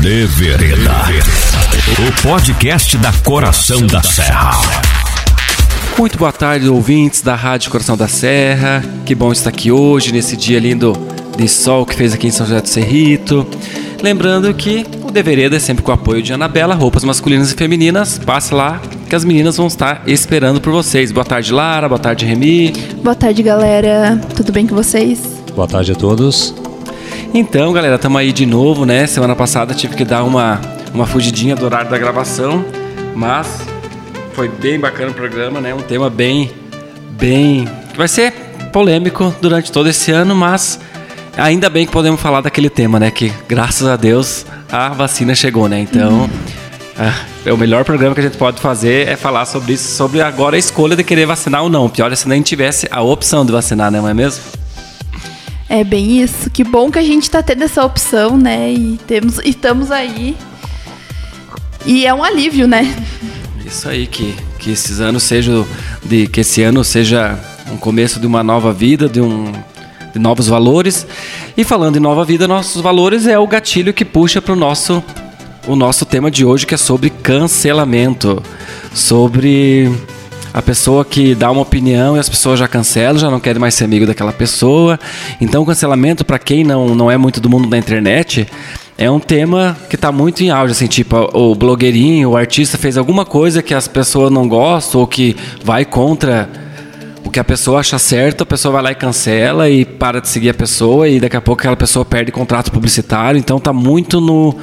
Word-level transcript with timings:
De 0.00 0.26
Vereda. 0.26 0.90
O 2.00 2.22
podcast 2.22 2.96
da 2.96 3.12
Coração 3.12 3.86
da 3.86 4.02
Serra. 4.02 4.50
Muito 5.96 6.18
boa 6.18 6.32
tarde, 6.32 6.68
ouvintes 6.68 7.20
da 7.22 7.36
Rádio 7.36 7.70
Coração 7.70 7.96
da 7.96 8.08
Serra. 8.08 8.82
Que 9.06 9.14
bom 9.14 9.30
estar 9.30 9.50
aqui 9.50 9.70
hoje, 9.70 10.10
nesse 10.10 10.36
dia 10.36 10.58
lindo 10.58 10.92
de 11.36 11.46
sol 11.46 11.86
que 11.86 11.94
fez 11.94 12.12
aqui 12.12 12.26
em 12.26 12.30
São 12.32 12.44
José 12.44 12.60
do 12.60 12.68
Cerrito. 12.68 13.46
Lembrando 14.02 14.52
que 14.52 14.84
o 15.04 15.12
Devereda 15.12 15.54
é 15.54 15.60
sempre 15.60 15.84
com 15.84 15.92
o 15.92 15.94
apoio 15.94 16.20
de 16.20 16.32
Anabela, 16.32 16.74
roupas 16.74 17.04
masculinas 17.04 17.52
e 17.52 17.54
femininas. 17.54 18.18
Passe 18.18 18.52
lá 18.52 18.82
que 19.08 19.14
as 19.14 19.24
meninas 19.24 19.56
vão 19.56 19.68
estar 19.68 20.02
esperando 20.04 20.60
por 20.60 20.72
vocês. 20.72 21.12
Boa 21.12 21.24
tarde, 21.24 21.52
Lara. 21.52 21.88
Boa 21.88 22.00
tarde, 22.00 22.26
Remy. 22.26 22.72
Boa 23.04 23.14
tarde, 23.14 23.40
galera. 23.40 24.20
Tudo 24.34 24.50
bem 24.50 24.66
com 24.66 24.74
vocês? 24.74 25.20
Boa 25.54 25.68
tarde 25.68 25.92
a 25.92 25.94
todos. 25.94 26.52
Então, 27.34 27.72
galera, 27.72 27.94
estamos 27.94 28.20
aí 28.20 28.30
de 28.30 28.44
novo, 28.44 28.84
né? 28.84 29.06
Semana 29.06 29.34
passada 29.34 29.72
tive 29.72 29.96
que 29.96 30.04
dar 30.04 30.22
uma, 30.22 30.60
uma 30.92 31.06
fugidinha 31.06 31.56
do 31.56 31.64
horário 31.64 31.90
da 31.90 31.96
gravação, 31.96 32.62
mas 33.14 33.66
foi 34.34 34.48
bem 34.48 34.78
bacana 34.78 35.12
o 35.12 35.14
programa, 35.14 35.58
né? 35.58 35.72
Um 35.72 35.80
tema 35.80 36.10
bem, 36.10 36.50
bem. 37.12 37.66
que 37.90 37.96
vai 37.96 38.06
ser 38.06 38.32
polêmico 38.70 39.34
durante 39.40 39.72
todo 39.72 39.88
esse 39.88 40.10
ano, 40.10 40.34
mas 40.34 40.78
ainda 41.34 41.70
bem 41.70 41.86
que 41.86 41.92
podemos 41.92 42.20
falar 42.20 42.42
daquele 42.42 42.68
tema, 42.68 43.00
né? 43.00 43.10
Que 43.10 43.32
graças 43.48 43.88
a 43.88 43.96
Deus 43.96 44.44
a 44.70 44.90
vacina 44.90 45.34
chegou, 45.34 45.70
né? 45.70 45.80
Então. 45.80 46.28
É, 46.98 47.48
é 47.48 47.52
o 47.54 47.56
melhor 47.56 47.82
programa 47.82 48.14
que 48.14 48.20
a 48.20 48.24
gente 48.24 48.36
pode 48.36 48.60
fazer 48.60 49.08
é 49.08 49.16
falar 49.16 49.46
sobre 49.46 49.72
isso, 49.72 49.96
sobre 49.96 50.20
agora 50.20 50.56
a 50.56 50.58
escolha 50.58 50.94
de 50.94 51.02
querer 51.02 51.24
vacinar 51.24 51.62
ou 51.62 51.70
não. 51.70 51.88
Pior 51.88 52.12
é 52.12 52.14
se 52.14 52.28
nem 52.28 52.42
tivesse 52.42 52.86
a 52.90 53.00
opção 53.00 53.46
de 53.46 53.50
vacinar, 53.50 53.90
né? 53.90 53.98
Não 53.98 54.08
é 54.08 54.12
mesmo? 54.12 54.61
É 55.72 55.82
bem 55.82 56.20
isso. 56.22 56.50
Que 56.50 56.62
bom 56.62 56.90
que 56.90 56.98
a 56.98 57.02
gente 57.02 57.30
tá 57.30 57.42
tendo 57.42 57.64
essa 57.64 57.82
opção, 57.82 58.36
né? 58.36 58.70
E 58.70 59.00
temos, 59.06 59.38
e 59.38 59.48
estamos 59.48 59.90
aí. 59.90 60.36
E 61.86 62.04
é 62.04 62.12
um 62.12 62.22
alívio, 62.22 62.68
né? 62.68 62.94
Isso 63.64 63.88
aí, 63.88 64.06
que, 64.06 64.36
que 64.58 64.70
esses 64.70 65.00
anos 65.00 65.22
sejam. 65.22 65.66
De, 66.04 66.26
que 66.26 66.40
esse 66.40 66.62
ano 66.62 66.84
seja 66.84 67.38
um 67.70 67.78
começo 67.78 68.20
de 68.20 68.26
uma 68.26 68.42
nova 68.42 68.70
vida, 68.70 69.08
de 69.08 69.22
um. 69.22 69.50
De 70.12 70.18
novos 70.18 70.46
valores. 70.46 71.06
E 71.56 71.64
falando 71.64 71.96
em 71.96 72.00
nova 72.00 72.22
vida, 72.22 72.46
nossos 72.46 72.82
valores 72.82 73.26
é 73.26 73.38
o 73.38 73.46
gatilho 73.46 73.94
que 73.94 74.04
puxa 74.04 74.42
para 74.42 74.52
o 74.52 74.56
nosso 74.56 75.02
o 75.66 75.74
nosso 75.74 76.04
tema 76.04 76.30
de 76.30 76.44
hoje 76.44 76.66
que 76.66 76.74
é 76.74 76.76
sobre 76.76 77.08
cancelamento, 77.08 78.42
sobre 78.92 79.90
a 80.52 80.60
pessoa 80.60 81.04
que 81.04 81.34
dá 81.34 81.50
uma 81.50 81.62
opinião 81.62 82.16
e 82.16 82.20
as 82.20 82.28
pessoas 82.28 82.58
já 82.58 82.68
cancelam, 82.68 83.18
já 83.18 83.30
não 83.30 83.40
querem 83.40 83.60
mais 83.60 83.74
ser 83.74 83.84
amigo 83.84 84.06
daquela 84.06 84.32
pessoa. 84.32 84.98
Então, 85.40 85.64
cancelamento 85.64 86.24
para 86.24 86.38
quem 86.38 86.64
não, 86.64 86.94
não 86.94 87.10
é 87.10 87.16
muito 87.16 87.40
do 87.40 87.48
mundo 87.48 87.68
da 87.68 87.78
internet 87.78 88.46
é 88.98 89.10
um 89.10 89.18
tema 89.18 89.76
que 89.88 89.96
está 89.96 90.12
muito 90.12 90.44
em 90.44 90.50
auge, 90.50 90.72
assim, 90.72 90.86
tipo, 90.86 91.16
o 91.32 91.54
blogueirinho, 91.54 92.30
o 92.30 92.36
artista 92.36 92.76
fez 92.78 92.96
alguma 92.96 93.24
coisa 93.24 93.62
que 93.62 93.74
as 93.74 93.88
pessoas 93.88 94.30
não 94.30 94.46
gostam 94.46 95.00
ou 95.00 95.06
que 95.06 95.34
vai 95.64 95.84
contra 95.84 96.48
o 97.24 97.30
que 97.30 97.40
a 97.40 97.44
pessoa 97.44 97.80
acha 97.80 97.98
certo, 97.98 98.42
a 98.42 98.46
pessoa 98.46 98.72
vai 98.72 98.82
lá 98.82 98.92
e 98.92 98.94
cancela 98.94 99.68
e 99.68 99.84
para 99.84 100.20
de 100.20 100.28
seguir 100.28 100.50
a 100.50 100.54
pessoa 100.54 101.08
e 101.08 101.18
daqui 101.18 101.36
a 101.36 101.40
pouco 101.40 101.60
aquela 101.60 101.76
pessoa 101.76 102.04
perde 102.04 102.30
contrato 102.30 102.70
publicitário. 102.70 103.38
Então 103.38 103.58
tá 103.58 103.72
muito 103.72 104.20
no 104.20 104.54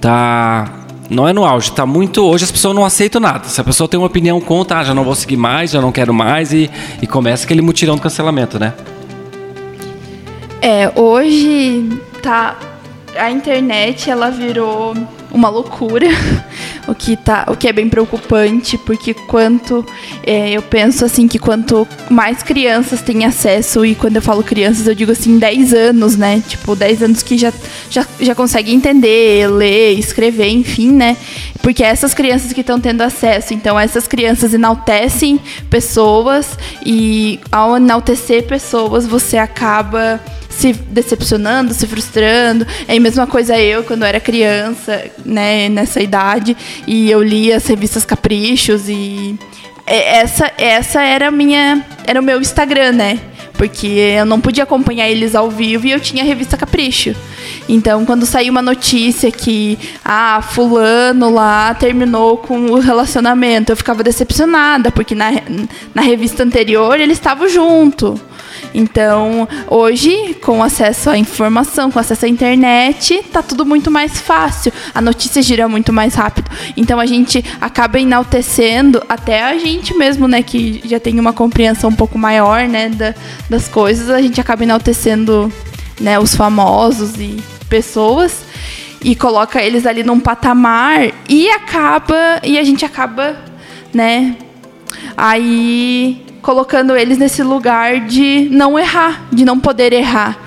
tá 0.00 0.85
não 1.08 1.28
é 1.28 1.32
no 1.32 1.44
auge, 1.44 1.72
tá 1.72 1.86
muito. 1.86 2.22
Hoje 2.24 2.44
as 2.44 2.50
pessoas 2.50 2.74
não 2.74 2.84
aceitam 2.84 3.20
nada. 3.20 3.48
Se 3.48 3.60
a 3.60 3.64
pessoa 3.64 3.88
tem 3.88 3.98
uma 3.98 4.06
opinião 4.06 4.40
contra, 4.40 4.78
ah, 4.78 4.84
já 4.84 4.94
não 4.94 5.04
vou 5.04 5.14
seguir 5.14 5.36
mais, 5.36 5.70
já 5.70 5.80
não 5.80 5.92
quero 5.92 6.12
mais, 6.12 6.52
e, 6.52 6.70
e 7.00 7.06
começa 7.06 7.44
aquele 7.44 7.62
mutirão 7.62 7.96
do 7.96 8.02
cancelamento, 8.02 8.58
né? 8.58 8.74
É, 10.60 10.90
hoje 10.94 12.00
tá. 12.22 12.58
A 13.16 13.30
internet 13.30 14.10
ela 14.10 14.30
virou 14.30 14.94
uma 15.30 15.48
loucura, 15.48 16.06
o 16.86 16.94
que, 16.94 17.16
tá, 17.16 17.46
o 17.48 17.56
que 17.56 17.68
é 17.68 17.72
bem 17.72 17.88
preocupante, 17.88 18.78
porque 18.78 19.12
quanto 19.14 19.84
é, 20.24 20.50
eu 20.52 20.62
penso 20.62 21.04
assim 21.04 21.26
que 21.26 21.38
quanto 21.38 21.86
mais 22.10 22.42
crianças 22.42 23.02
têm 23.02 23.24
acesso, 23.24 23.84
e 23.84 23.94
quando 23.94 24.16
eu 24.16 24.22
falo 24.22 24.42
crianças, 24.42 24.86
eu 24.86 24.94
digo 24.94 25.12
assim, 25.12 25.38
10 25.38 25.74
anos, 25.74 26.16
né? 26.16 26.42
Tipo, 26.46 26.76
10 26.76 27.02
anos 27.02 27.22
que 27.22 27.36
já, 27.36 27.52
já, 27.90 28.06
já 28.20 28.34
conseguem 28.34 28.74
entender, 28.74 29.48
ler, 29.48 29.98
escrever, 29.98 30.48
enfim, 30.48 30.92
né? 30.92 31.16
Porque 31.62 31.82
é 31.82 31.88
essas 31.88 32.14
crianças 32.14 32.52
que 32.52 32.60
estão 32.60 32.80
tendo 32.80 33.02
acesso, 33.02 33.52
então 33.52 33.78
essas 33.78 34.06
crianças 34.06 34.54
enaltecem 34.54 35.40
pessoas, 35.68 36.58
e 36.84 37.40
ao 37.50 37.76
enaltecer 37.76 38.44
pessoas, 38.44 39.06
você 39.06 39.36
acaba 39.36 40.20
se 40.56 40.72
decepcionando, 40.72 41.74
se 41.74 41.86
frustrando. 41.86 42.66
É 42.88 42.96
a 42.96 43.00
mesma 43.00 43.26
coisa 43.26 43.58
eu 43.58 43.84
quando 43.84 44.02
eu 44.02 44.08
era 44.08 44.20
criança, 44.20 45.04
né, 45.26 45.68
nessa 45.68 46.00
idade, 46.00 46.56
e 46.86 47.10
eu 47.10 47.22
lia 47.22 47.56
as 47.56 47.66
revistas 47.66 48.04
Caprichos 48.04 48.88
e 48.88 49.38
essa 49.86 50.50
essa 50.58 51.00
era 51.00 51.30
minha 51.30 51.84
era 52.06 52.20
o 52.20 52.24
meu 52.24 52.40
Instagram, 52.40 52.92
né? 52.92 53.20
Porque 53.54 53.86
eu 53.86 54.26
não 54.26 54.38
podia 54.38 54.64
acompanhar 54.64 55.08
eles 55.08 55.34
ao 55.34 55.50
vivo 55.50 55.86
e 55.86 55.90
eu 55.90 55.98
tinha 55.98 56.22
a 56.22 56.26
revista 56.26 56.58
Capricho. 56.58 57.16
Então, 57.66 58.04
quando 58.04 58.26
saiu 58.26 58.50
uma 58.50 58.60
notícia 58.60 59.30
que 59.30 59.78
ah, 60.04 60.42
fulano 60.42 61.30
lá 61.30 61.72
terminou 61.72 62.36
com 62.36 62.66
o 62.66 62.78
relacionamento, 62.78 63.72
eu 63.72 63.76
ficava 63.76 64.02
decepcionada, 64.02 64.92
porque 64.92 65.14
na, 65.14 65.30
na 65.94 66.02
revista 66.02 66.42
anterior 66.42 67.00
eles 67.00 67.16
estavam 67.16 67.48
junto. 67.48 68.20
Então, 68.76 69.48
hoje, 69.70 70.36
com 70.42 70.62
acesso 70.62 71.08
à 71.08 71.16
informação, 71.16 71.90
com 71.90 71.98
acesso 71.98 72.26
à 72.26 72.28
internet, 72.28 73.24
tá 73.32 73.42
tudo 73.42 73.64
muito 73.64 73.90
mais 73.90 74.20
fácil. 74.20 74.70
A 74.94 75.00
notícia 75.00 75.40
gira 75.40 75.66
muito 75.66 75.94
mais 75.94 76.14
rápido. 76.14 76.50
Então, 76.76 77.00
a 77.00 77.06
gente 77.06 77.42
acaba 77.58 77.98
enaltecendo 77.98 79.02
até 79.08 79.42
a 79.42 79.56
gente 79.56 79.94
mesmo, 79.94 80.28
né, 80.28 80.42
que 80.42 80.82
já 80.84 81.00
tem 81.00 81.18
uma 81.18 81.32
compreensão 81.32 81.88
um 81.88 81.94
pouco 81.94 82.18
maior, 82.18 82.68
né, 82.68 82.90
da, 82.90 83.14
das 83.48 83.66
coisas, 83.66 84.10
a 84.10 84.20
gente 84.20 84.38
acaba 84.42 84.62
enaltecendo, 84.62 85.50
né, 85.98 86.18
os 86.18 86.34
famosos 86.34 87.18
e 87.18 87.42
pessoas 87.70 88.44
e 89.02 89.16
coloca 89.16 89.62
eles 89.62 89.86
ali 89.86 90.02
num 90.02 90.20
patamar 90.20 91.14
e 91.26 91.48
acaba 91.48 92.42
e 92.42 92.58
a 92.58 92.62
gente 92.62 92.84
acaba, 92.84 93.36
né, 93.94 94.36
aí 95.16 96.25
colocando 96.46 96.94
eles 96.94 97.18
nesse 97.18 97.42
lugar 97.42 98.06
de 98.06 98.48
não 98.52 98.78
errar, 98.78 99.26
de 99.32 99.44
não 99.44 99.58
poder 99.58 99.92
errar. 99.92 100.38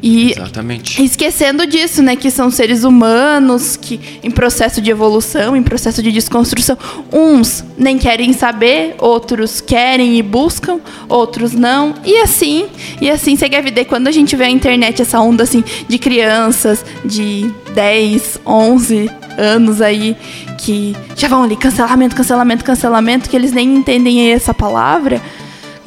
E 0.00 0.30
Exatamente. 0.30 1.02
esquecendo 1.02 1.66
disso, 1.66 2.00
né, 2.00 2.14
que 2.14 2.30
são 2.30 2.48
seres 2.48 2.84
humanos 2.84 3.76
que 3.76 3.98
em 4.22 4.30
processo 4.30 4.80
de 4.80 4.88
evolução, 4.88 5.56
em 5.56 5.62
processo 5.64 6.00
de 6.00 6.12
desconstrução, 6.12 6.78
uns 7.12 7.64
nem 7.76 7.98
querem 7.98 8.32
saber, 8.32 8.94
outros 8.98 9.60
querem 9.60 10.16
e 10.16 10.22
buscam, 10.22 10.78
outros 11.08 11.50
não. 11.54 11.92
E 12.04 12.18
assim, 12.18 12.68
e 13.00 13.10
assim 13.10 13.34
segue 13.34 13.56
a 13.56 13.60
vida. 13.60 13.80
E 13.80 13.84
quando 13.84 14.06
a 14.06 14.12
gente 14.12 14.36
vê 14.36 14.44
a 14.44 14.50
internet 14.50 15.02
essa 15.02 15.18
onda 15.18 15.42
assim 15.42 15.64
de 15.88 15.98
crianças 15.98 16.84
de 17.04 17.50
10, 17.74 18.42
11 18.46 19.10
anos 19.36 19.80
aí 19.80 20.16
que 20.58 20.94
já 21.16 21.26
vão 21.26 21.42
ali 21.42 21.56
cancelamento, 21.56 22.14
cancelamento, 22.14 22.64
cancelamento, 22.64 23.28
que 23.28 23.34
eles 23.34 23.50
nem 23.50 23.74
entendem 23.74 24.30
essa 24.30 24.54
palavra 24.54 25.20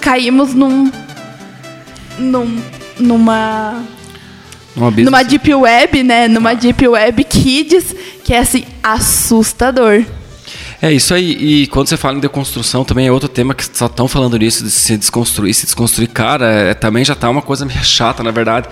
caímos 0.02 0.54
num. 0.54 0.92
num 2.20 2.62
numa. 3.02 3.84
Numa 4.76 5.24
Deep 5.24 5.54
Web, 5.54 6.04
né? 6.04 6.28
Numa 6.28 6.54
Deep 6.54 6.88
Web 6.88 7.24
Kids, 7.26 7.94
que 8.24 8.34
é 8.34 8.40
assim, 8.40 8.64
assustador. 8.82 10.06
É 10.82 10.92
isso 10.92 11.14
aí. 11.14 11.32
E 11.40 11.68
quando 11.68 11.88
você 11.88 11.98
fala 11.98 12.18
em 12.18 12.22
deconstrução, 12.22 12.84
também 12.84 13.06
é 13.06 13.12
outro 13.12 13.28
tema 13.30 13.54
que 13.54 13.64
só 13.78 13.86
estão 13.86 14.08
falando 14.08 14.38
nisso, 14.38 14.64
de 14.64 14.72
se 14.72 14.98
desconstruir, 14.98 15.54
se 15.54 15.66
desconstruir. 15.66 16.08
Cara, 16.08 16.50
é, 16.50 16.74
também 16.74 17.04
já 17.04 17.14
tá 17.14 17.30
uma 17.30 17.42
coisa 17.42 17.66
meio 17.66 17.84
chata, 17.84 18.24
na 18.24 18.32
verdade. 18.32 18.70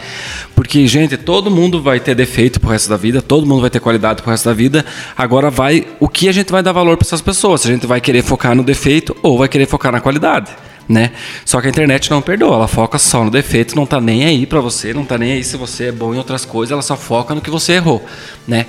Porque, 0.56 0.88
gente, 0.88 1.18
todo 1.18 1.52
mundo 1.52 1.82
vai 1.82 2.00
ter 2.00 2.16
defeito 2.16 2.60
pro 2.60 2.70
resto 2.70 2.90
da 2.90 2.98
vida, 2.98 3.22
todo 3.22 3.46
mundo 3.46 3.62
vai 3.62 3.70
ter 3.70 3.80
qualidade 3.80 4.22
pro 4.24 4.32
resto 4.32 4.46
da 4.46 4.54
vida. 4.54 4.86
Agora 5.16 5.52
vai. 5.52 5.86
O 6.00 6.08
que 6.08 6.30
a 6.30 6.32
gente 6.32 6.52
vai 6.52 6.64
dar 6.64 6.72
valor 6.72 6.98
para 6.98 7.06
essas 7.06 7.22
pessoas? 7.22 7.62
Se 7.62 7.68
a 7.68 7.72
gente 7.72 7.86
vai 7.86 8.00
querer 8.00 8.24
focar 8.24 8.56
no 8.56 8.64
defeito 8.64 9.16
ou 9.22 9.38
vai 9.38 9.50
querer 9.50 9.68
focar 9.68 9.92
na 9.92 10.00
qualidade 10.00 10.50
né? 10.90 11.12
Só 11.46 11.62
que 11.62 11.68
a 11.68 11.70
internet 11.70 12.10
não 12.10 12.20
perdoa, 12.20 12.56
ela 12.56 12.68
foca 12.68 12.98
só 12.98 13.24
no 13.24 13.30
defeito, 13.30 13.76
não 13.76 13.86
tá 13.86 14.02
nem 14.02 14.26
aí 14.26 14.48
para 14.48 14.60
você, 14.60 14.92
não 14.92 15.06
tá 15.06 15.20
nem 15.20 15.34
aí 15.34 15.44
se 15.44 15.56
você 15.56 15.86
é 15.86 15.92
bom 15.92 16.16
em 16.16 16.18
outras 16.18 16.46
coisas, 16.46 16.72
ela 16.72 16.82
só 16.82 16.98
foca 16.98 17.36
no 17.36 17.42
que 17.42 17.52
você 17.52 17.74
errou, 17.74 18.04
né? 18.48 18.66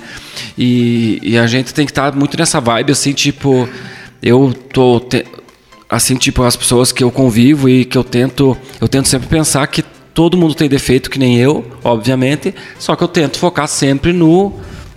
E, 0.55 1.19
e 1.23 1.37
a 1.37 1.47
gente 1.47 1.73
tem 1.73 1.83
que 1.83 1.91
estar 1.91 2.11
tá 2.11 2.17
muito 2.17 2.37
nessa 2.37 2.61
vibe, 2.61 2.91
assim, 2.91 3.11
tipo, 3.11 3.67
eu 4.21 4.53
tô. 4.71 4.99
Te, 4.99 5.25
assim, 5.89 6.15
tipo, 6.15 6.43
as 6.43 6.55
pessoas 6.55 6.91
que 6.91 7.03
eu 7.03 7.09
convivo 7.09 7.67
e 7.67 7.85
que 7.85 7.97
eu 7.97 8.03
tento. 8.03 8.55
Eu 8.79 8.87
tento 8.87 9.07
sempre 9.07 9.27
pensar 9.27 9.65
que 9.65 9.81
todo 10.13 10.37
mundo 10.37 10.53
tem 10.53 10.69
defeito 10.69 11.09
que 11.09 11.17
nem 11.17 11.37
eu, 11.37 11.65
obviamente, 11.83 12.53
só 12.77 12.95
que 12.95 13.03
eu 13.03 13.07
tento 13.07 13.39
focar 13.39 13.67
sempre 13.67 14.13
no 14.13 14.53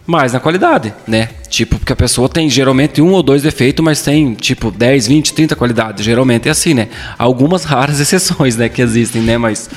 mais 0.07 0.33
na 0.33 0.41
qualidade, 0.41 0.93
né? 1.07 1.31
Tipo, 1.49 1.79
porque 1.79 1.93
a 1.93 1.97
pessoa 1.97 2.29
tem 2.29 2.49
geralmente 2.51 3.01
um 3.01 3.13
ou 3.13 3.23
dois 3.23 3.43
defeitos, 3.43 3.83
mas 3.83 4.03
tem 4.03 4.35
tipo 4.35 4.71
10, 4.71 5.07
20, 5.07 5.33
30 5.33 5.57
qualidades. 5.57 6.05
Geralmente 6.05 6.49
é 6.49 6.53
assim, 6.53 6.75
né? 6.75 6.89
Algumas 7.19 7.65
raras 7.65 8.01
exceções, 8.01 8.57
né, 8.57 8.69
que 8.69 8.83
existem, 8.83 9.23
né? 9.23 9.39
Mas, 9.39 9.71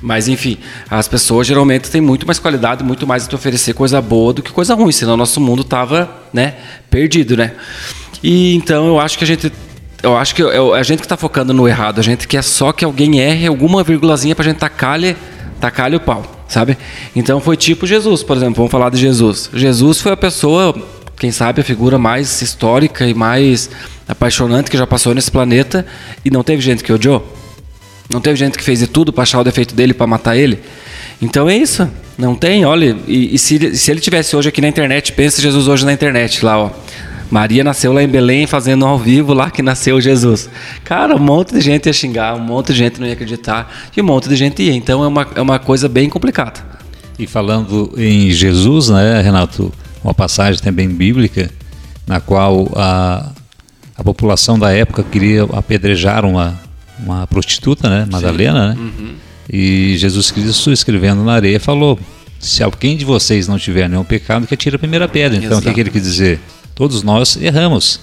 Mas 0.00 0.28
enfim, 0.28 0.58
as 0.88 1.08
pessoas 1.08 1.46
geralmente 1.46 1.90
têm 1.90 2.00
muito 2.00 2.26
mais 2.26 2.38
qualidade, 2.38 2.82
muito 2.82 3.06
mais 3.06 3.26
a 3.26 3.28
te 3.28 3.34
oferecer 3.34 3.74
coisa 3.74 4.00
boa 4.00 4.32
do 4.32 4.42
que 4.42 4.50
coisa 4.50 4.74
ruim, 4.74 4.92
senão 4.92 5.16
nosso 5.16 5.40
mundo 5.40 5.62
tava, 5.62 6.10
né, 6.32 6.54
perdido, 6.90 7.36
né? 7.36 7.52
E 8.22 8.54
então 8.54 8.86
eu 8.86 8.98
acho 8.98 9.18
que 9.18 9.24
a 9.24 9.26
gente 9.26 9.52
eu 10.02 10.16
acho 10.16 10.34
que 10.34 10.42
é 10.42 10.58
a 10.78 10.82
gente 10.82 11.00
que 11.00 11.06
está 11.06 11.16
focando 11.16 11.52
no 11.52 11.66
errado, 11.66 11.98
a 11.98 12.02
gente 12.02 12.28
quer 12.28 12.42
só 12.42 12.72
que 12.72 12.84
alguém 12.84 13.18
erre 13.18 13.46
alguma 13.46 13.82
vírgulazinha 13.82 14.34
para 14.34 14.44
a 14.44 14.48
gente 14.48 14.58
tacar-lhe 14.58 15.16
tacar 15.60 15.92
o 15.94 16.00
pau, 16.00 16.24
sabe? 16.48 16.76
Então 17.14 17.40
foi 17.40 17.56
tipo 17.56 17.86
Jesus, 17.86 18.22
por 18.22 18.36
exemplo, 18.36 18.56
vamos 18.56 18.70
falar 18.70 18.90
de 18.90 18.98
Jesus. 18.98 19.50
Jesus 19.52 20.00
foi 20.00 20.12
a 20.12 20.16
pessoa, 20.16 20.74
quem 21.18 21.30
sabe, 21.30 21.60
a 21.60 21.64
figura 21.64 21.98
mais 21.98 22.42
histórica 22.42 23.06
e 23.06 23.14
mais 23.14 23.70
apaixonante 24.08 24.70
que 24.70 24.76
já 24.76 24.86
passou 24.86 25.14
nesse 25.14 25.30
planeta 25.30 25.86
e 26.24 26.30
não 26.30 26.42
teve 26.42 26.62
gente 26.62 26.84
que 26.84 26.92
odiou. 26.92 27.26
Não 28.08 28.20
teve 28.20 28.36
gente 28.36 28.56
que 28.56 28.62
fez 28.62 28.78
de 28.78 28.86
tudo 28.86 29.12
para 29.12 29.22
achar 29.22 29.40
o 29.40 29.44
defeito 29.44 29.74
dele 29.74 29.92
para 29.92 30.06
matar 30.06 30.36
ele. 30.36 30.60
Então 31.20 31.48
é 31.48 31.56
isso. 31.56 31.88
Não 32.16 32.34
tem, 32.34 32.64
olha, 32.64 32.96
e, 33.06 33.34
e 33.34 33.38
se, 33.38 33.76
se 33.76 33.90
ele 33.90 34.00
tivesse 34.00 34.34
hoje 34.36 34.48
aqui 34.48 34.60
na 34.60 34.68
internet, 34.68 35.12
pensa 35.12 35.42
Jesus 35.42 35.68
hoje 35.68 35.84
na 35.84 35.92
internet 35.92 36.44
lá, 36.44 36.58
ó. 36.58 36.70
Maria 37.30 37.64
nasceu 37.64 37.92
lá 37.92 38.02
em 38.02 38.08
Belém 38.08 38.46
fazendo 38.46 38.84
ao 38.84 38.98
vivo 38.98 39.32
lá 39.32 39.50
que 39.50 39.62
nasceu 39.62 40.00
Jesus. 40.00 40.48
Cara, 40.84 41.14
um 41.16 41.18
monte 41.18 41.54
de 41.54 41.60
gente 41.60 41.86
ia 41.86 41.92
xingar, 41.92 42.34
um 42.34 42.40
monte 42.40 42.72
de 42.72 42.78
gente 42.78 43.00
não 43.00 43.06
ia 43.06 43.14
acreditar 43.14 43.72
e 43.96 44.00
um 44.00 44.04
monte 44.04 44.28
de 44.28 44.36
gente 44.36 44.62
ia. 44.62 44.72
Então 44.72 45.02
é 45.02 45.08
uma, 45.08 45.26
é 45.34 45.40
uma 45.40 45.58
coisa 45.58 45.88
bem 45.88 46.08
complicada. 46.08 46.60
E 47.18 47.26
falando 47.26 47.92
em 47.96 48.30
Jesus, 48.30 48.90
né, 48.90 49.20
Renato, 49.22 49.72
uma 50.04 50.14
passagem 50.14 50.60
também 50.62 50.88
bíblica 50.88 51.50
na 52.06 52.20
qual 52.20 52.70
a, 52.76 53.30
a 53.96 54.04
população 54.04 54.58
da 54.58 54.72
época 54.72 55.02
queria 55.02 55.44
apedrejar 55.44 56.24
uma, 56.24 56.58
uma 56.98 57.26
prostituta, 57.26 57.88
né, 57.88 58.06
Madalena, 58.10 58.74
né? 58.74 58.76
Uhum. 58.78 59.14
E 59.50 59.96
Jesus 59.96 60.30
Cristo 60.30 60.72
escrevendo 60.72 61.24
na 61.24 61.34
areia 61.34 61.58
falou: 61.58 61.98
se 62.38 62.62
alguém 62.62 62.96
de 62.96 63.04
vocês 63.04 63.48
não 63.48 63.58
tiver 63.58 63.88
nenhum 63.88 64.04
pecado, 64.04 64.46
que 64.46 64.54
atire 64.54 64.76
a 64.76 64.78
primeira 64.78 65.08
pedra. 65.08 65.38
Então, 65.38 65.58
Exato. 65.58 65.62
o 65.62 65.68
que, 65.68 65.74
que 65.74 65.80
ele 65.80 65.90
quis 65.90 66.02
dizer? 66.02 66.40
Todos 66.76 67.02
nós 67.02 67.38
erramos, 67.40 67.98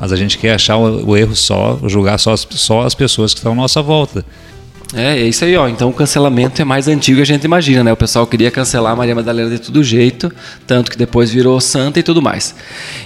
mas 0.00 0.10
a 0.10 0.16
gente 0.16 0.38
quer 0.38 0.54
achar 0.54 0.78
o, 0.78 1.14
erro 1.14 1.36
só, 1.36 1.78
julgar 1.84 2.18
só 2.18 2.32
as, 2.32 2.48
só 2.52 2.80
as 2.80 2.94
pessoas 2.94 3.34
que 3.34 3.40
estão 3.40 3.52
à 3.52 3.54
nossa 3.54 3.82
volta. 3.82 4.24
É, 4.94 5.18
é 5.18 5.28
isso 5.28 5.44
aí, 5.44 5.54
ó. 5.54 5.68
Então 5.68 5.90
o 5.90 5.92
cancelamento 5.92 6.62
é 6.62 6.64
mais 6.64 6.88
antigo 6.88 7.16
que 7.16 7.22
a 7.22 7.26
gente 7.26 7.44
imagina, 7.44 7.84
né? 7.84 7.92
O 7.92 7.96
pessoal 7.96 8.26
queria 8.26 8.50
cancelar 8.50 8.96
Maria 8.96 9.14
Madalena 9.14 9.50
de 9.50 9.58
todo 9.58 9.84
jeito, 9.84 10.32
tanto 10.66 10.90
que 10.90 10.96
depois 10.96 11.30
virou 11.30 11.60
santa 11.60 12.00
e 12.00 12.02
tudo 12.02 12.22
mais. 12.22 12.54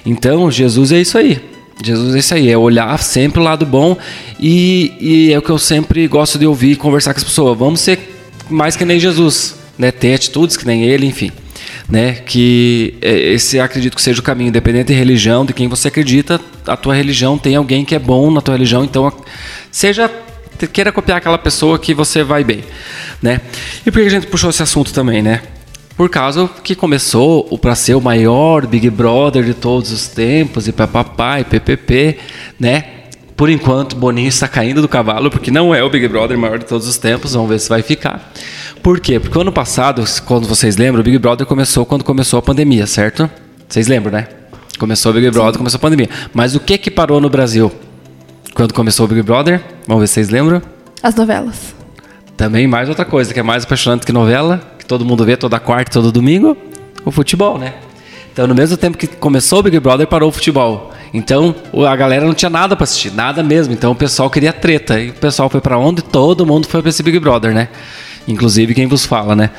Então, 0.07 0.49
Jesus 0.49 0.93
é 0.93 1.01
isso 1.01 1.19
aí. 1.19 1.43
Jesus 1.83 2.15
é 2.15 2.19
isso 2.21 2.35
aí, 2.35 2.49
é 2.49 2.57
olhar 2.57 2.97
sempre 3.01 3.41
o 3.41 3.43
lado 3.43 3.67
bom 3.67 3.97
e, 4.39 4.93
e 5.01 5.33
é 5.33 5.39
o 5.39 5.43
que 5.43 5.51
eu 5.51 5.59
sempre 5.59 6.07
gosto 6.07 6.39
de 6.39 6.47
ouvir 6.47 6.73
e 6.73 6.77
conversar 6.77 7.15
com 7.15 7.19
as 7.19 7.25
pessoas. 7.25 7.59
Vamos 7.59 7.81
ser 7.81 7.99
mais 8.49 8.77
que 8.77 8.85
nem 8.85 9.01
Jesus, 9.01 9.57
né? 9.77 9.91
Ter 9.91 10.15
atitudes 10.15 10.57
que 10.57 10.65
nem 10.65 10.85
ele, 10.85 11.05
enfim 11.05 11.33
né? 11.91 12.15
Que 12.15 12.95
é, 13.03 13.33
esse 13.33 13.59
acredito 13.59 13.97
que 13.97 14.03
seja 14.03 14.21
o 14.21 14.23
caminho, 14.23 14.49
independente 14.49 14.89
de 14.89 14.95
religião, 14.95 15.45
de 15.45 15.53
quem 15.53 15.69
você 15.69 15.89
acredita, 15.89 16.41
a 16.67 16.77
tua 16.77 16.95
religião 16.95 17.37
tem 17.37 17.57
alguém 17.57 17.85
que 17.85 17.95
é 17.95 17.99
bom 17.99 18.31
na 18.31 18.41
tua 18.41 18.55
religião, 18.55 18.85
então 18.85 19.13
seja 19.71 20.11
queira 20.73 20.93
copiar 20.93 21.19
aquela 21.19 21.39
pessoa 21.39 21.79
que 21.79 21.95
você 21.95 22.23
vai 22.23 22.45
bem, 22.45 22.63
né? 23.23 23.41
E 23.85 23.91
por 23.91 24.01
que 24.01 24.07
a 24.07 24.11
gente 24.11 24.27
puxou 24.27 24.51
esse 24.51 24.63
assunto 24.63 24.93
também, 24.93 25.23
né? 25.23 25.43
Por 25.97 26.09
causa 26.11 26.49
que 26.63 26.75
começou 26.75 27.47
o 27.51 27.59
para 27.59 27.75
ser 27.75 27.95
o 27.95 28.01
maior 28.01 28.67
Big 28.67 28.89
Brother 28.91 29.43
de 29.43 29.55
todos 29.55 29.91
os 29.91 30.09
tempos 30.09 30.69
e 30.69 30.73
papapá 30.73 31.41
e 31.41 31.45
PPP, 31.45 32.19
né? 32.59 33.00
Por 33.41 33.49
enquanto, 33.49 33.97
Boninho 33.97 34.29
está 34.29 34.47
caindo 34.47 34.83
do 34.83 34.89
cavalo, 34.89 35.31
porque 35.31 35.51
não 35.51 35.75
é 35.75 35.83
o 35.83 35.89
Big 35.89 36.07
Brother 36.09 36.37
maior 36.37 36.59
de 36.59 36.67
todos 36.67 36.87
os 36.87 36.99
tempos. 36.99 37.33
Vamos 37.33 37.49
ver 37.49 37.59
se 37.59 37.71
vai 37.71 37.81
ficar. 37.81 38.31
Por 38.83 39.01
quê? 39.01 39.19
Porque 39.19 39.41
ano 39.41 39.51
passado, 39.51 40.05
quando 40.27 40.47
vocês 40.47 40.77
lembram, 40.77 41.01
o 41.01 41.03
Big 41.03 41.17
Brother 41.17 41.47
começou 41.47 41.87
quando 41.87 42.05
começou 42.05 42.39
a 42.39 42.43
pandemia, 42.43 42.87
certo? 42.87 43.31
Vocês 43.67 43.89
lembram, 43.89 44.13
né? 44.13 44.29
Começou 44.79 45.11
o 45.11 45.15
Big 45.15 45.31
Brother, 45.31 45.53
Sim. 45.53 45.57
começou 45.57 45.79
a 45.79 45.81
pandemia. 45.81 46.11
Mas 46.35 46.55
o 46.55 46.61
que 46.61 46.77
que 46.77 46.91
parou 46.91 47.19
no 47.19 47.31
Brasil 47.31 47.73
quando 48.53 48.75
começou 48.75 49.07
o 49.07 49.09
Big 49.09 49.23
Brother? 49.23 49.63
Vamos 49.87 50.03
ver 50.03 50.07
se 50.09 50.13
vocês 50.13 50.29
lembram. 50.29 50.61
As 51.03 51.15
novelas. 51.15 51.75
Também 52.37 52.67
mais 52.67 52.91
outra 52.91 53.07
coisa, 53.07 53.33
que 53.33 53.41
é 53.41 53.43
mais 53.43 53.65
apaixonante 53.65 54.05
que 54.05 54.13
novela, 54.13 54.61
que 54.79 54.85
todo 54.85 55.03
mundo 55.03 55.25
vê 55.25 55.35
toda 55.35 55.59
quarta 55.59 55.91
e 55.91 55.95
todo 55.95 56.13
domingo, 56.13 56.59
o 57.07 57.11
futebol, 57.11 57.57
né? 57.57 57.73
Então, 58.31 58.47
no 58.47 58.55
mesmo 58.55 58.77
tempo 58.77 58.99
que 58.99 59.07
começou 59.07 59.61
o 59.61 59.63
Big 59.63 59.81
Brother, 59.81 60.07
parou 60.07 60.29
o 60.29 60.33
futebol. 60.33 60.93
Então 61.13 61.55
a 61.87 61.97
galera 61.97 62.25
não 62.25 62.35
tinha 62.35 62.51
nada 62.51 62.77
para 62.77 62.85
assistir, 62.85 63.13
nada 63.13 63.43
mesmo. 63.43 63.73
Então 63.73 63.93
o 63.93 63.95
pessoal 63.95 64.31
queria 64.31 64.53
treta. 64.53 65.01
E 65.01 65.11
o 65.11 65.15
pessoal 65.15 65.49
foi 65.49 65.61
para 65.61 65.79
onde? 65.79 66.03
Todo 66.03 66.47
mundo 66.47 66.67
foi 66.67 66.81
para 66.81 66.89
esse 66.91 67.03
Big 67.03 67.19
Brother, 67.19 67.53
né? 67.53 67.69
Inclusive 68.29 68.75
quem 68.75 68.87
vos 68.87 69.05
fala, 69.05 69.35
né? 69.35 69.51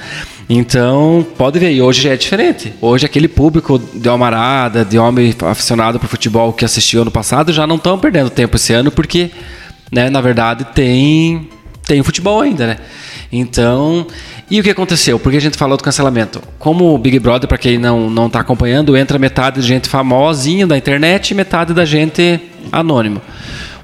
Então, 0.49 1.25
pode 1.37 1.59
ver, 1.59 1.71
e 1.71 1.81
hoje 1.81 2.01
já 2.01 2.11
é 2.11 2.17
diferente. 2.17 2.73
Hoje 2.81 3.05
aquele 3.05 3.27
público 3.27 3.79
de 3.79 4.09
almarada, 4.09 4.83
de 4.83 4.97
homem 4.97 5.33
aficionado 5.49 5.99
por 5.99 6.07
futebol 6.07 6.51
que 6.51 6.65
assistiu 6.65 7.03
ano 7.03 7.11
passado, 7.11 7.53
já 7.53 7.65
não 7.65 7.77
estão 7.77 7.97
perdendo 7.97 8.29
tempo 8.29 8.57
esse 8.57 8.73
ano, 8.73 8.91
porque, 8.91 9.31
né, 9.91 10.09
na 10.09 10.19
verdade, 10.19 10.65
tem 10.73 11.47
tem 11.85 12.03
futebol 12.03 12.39
ainda, 12.39 12.67
né? 12.67 12.77
Então, 13.31 14.05
e 14.49 14.59
o 14.59 14.63
que 14.63 14.69
aconteceu? 14.69 15.17
Porque 15.17 15.37
a 15.37 15.41
gente 15.41 15.57
falou 15.57 15.77
do 15.77 15.83
cancelamento. 15.83 16.41
Como 16.59 16.93
o 16.93 16.97
Big 16.97 17.17
Brother, 17.17 17.47
para 17.47 17.57
quem 17.57 17.77
não 17.77 18.09
não 18.09 18.27
está 18.27 18.41
acompanhando, 18.41 18.97
entra 18.97 19.17
metade 19.17 19.61
de 19.61 19.67
gente 19.67 19.87
famosinha 19.87 20.67
da 20.67 20.77
internet 20.77 21.31
e 21.31 21.33
metade 21.33 21.73
da 21.73 21.85
gente 21.85 22.41
anônimo. 22.71 23.21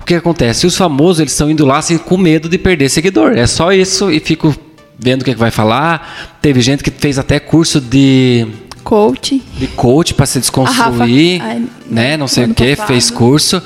O 0.01 0.05
que 0.05 0.15
acontece? 0.15 0.67
Os 0.67 0.75
famosos 0.75 1.21
eles 1.21 1.31
estão 1.31 1.49
indo 1.49 1.65
lá 1.65 1.77
assim, 1.77 1.97
com 1.97 2.17
medo 2.17 2.49
de 2.49 2.57
perder 2.57 2.89
seguidor. 2.89 3.37
É 3.37 3.47
só 3.47 3.71
isso 3.71 4.11
e 4.11 4.19
fico 4.19 4.53
vendo 4.99 5.21
o 5.21 5.25
que, 5.25 5.31
é 5.31 5.33
que 5.33 5.39
vai 5.39 5.51
falar. 5.51 6.37
Teve 6.41 6.59
gente 6.59 6.83
que 6.83 6.91
fez 6.91 7.17
até 7.17 7.39
curso 7.39 7.79
de 7.79 8.47
coach. 8.83 9.41
De 9.57 9.67
coach 9.67 10.13
para 10.13 10.25
se 10.25 10.39
desconstruir, 10.39 11.41
Rafa, 11.41 11.61
né? 11.89 12.15
Não 12.15 12.27
sei 12.27 12.45
o 12.45 12.53
que, 12.53 12.75
fez 12.75 13.09
curso. 13.09 13.61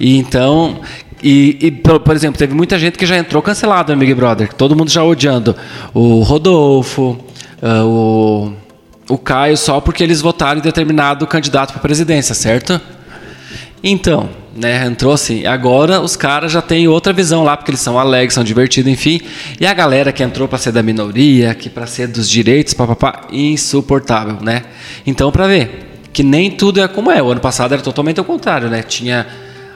E 0.00 0.16
então, 0.16 0.80
e, 1.22 1.58
e, 1.60 1.70
por 1.70 2.14
exemplo, 2.14 2.38
teve 2.38 2.54
muita 2.54 2.78
gente 2.78 2.98
que 2.98 3.06
já 3.06 3.16
entrou 3.16 3.42
cancelado 3.42 3.92
no 3.92 3.98
Big 3.98 4.12
Brother, 4.14 4.52
todo 4.52 4.76
mundo 4.76 4.90
já 4.90 5.04
odiando 5.04 5.54
o 5.94 6.20
Rodolfo, 6.22 7.18
uh, 7.62 7.84
o, 7.86 8.52
o 9.08 9.18
Caio, 9.18 9.56
só 9.56 9.80
porque 9.80 10.02
eles 10.02 10.20
votaram 10.20 10.58
em 10.58 10.62
determinado 10.62 11.26
candidato 11.26 11.72
para 11.72 11.80
presidência, 11.80 12.34
certo? 12.34 12.80
Então, 13.84 14.28
né, 14.54 14.86
entrou 14.86 15.12
assim. 15.12 15.46
Agora 15.46 16.00
os 16.00 16.16
caras 16.16 16.52
já 16.52 16.62
têm 16.62 16.86
outra 16.86 17.12
visão 17.12 17.42
lá, 17.42 17.56
porque 17.56 17.70
eles 17.70 17.80
são 17.80 17.98
alegres, 17.98 18.34
são 18.34 18.44
divertidos, 18.44 18.90
enfim. 18.90 19.20
E 19.60 19.66
a 19.66 19.74
galera 19.74 20.12
que 20.12 20.22
entrou 20.22 20.46
para 20.46 20.58
ser 20.58 20.72
da 20.72 20.82
minoria, 20.82 21.54
que 21.54 21.68
para 21.68 21.86
ser 21.86 22.08
dos 22.08 22.28
direitos, 22.28 22.74
papapá, 22.74 23.26
insuportável, 23.32 24.38
né? 24.40 24.62
Então, 25.06 25.32
para 25.32 25.46
ver 25.46 25.90
que 26.12 26.22
nem 26.22 26.50
tudo 26.50 26.80
é 26.80 26.88
como 26.88 27.10
é. 27.10 27.22
O 27.22 27.30
ano 27.30 27.40
passado 27.40 27.72
era 27.72 27.82
totalmente 27.82 28.20
o 28.20 28.24
contrário, 28.24 28.68
né? 28.68 28.82
Tinha 28.82 29.26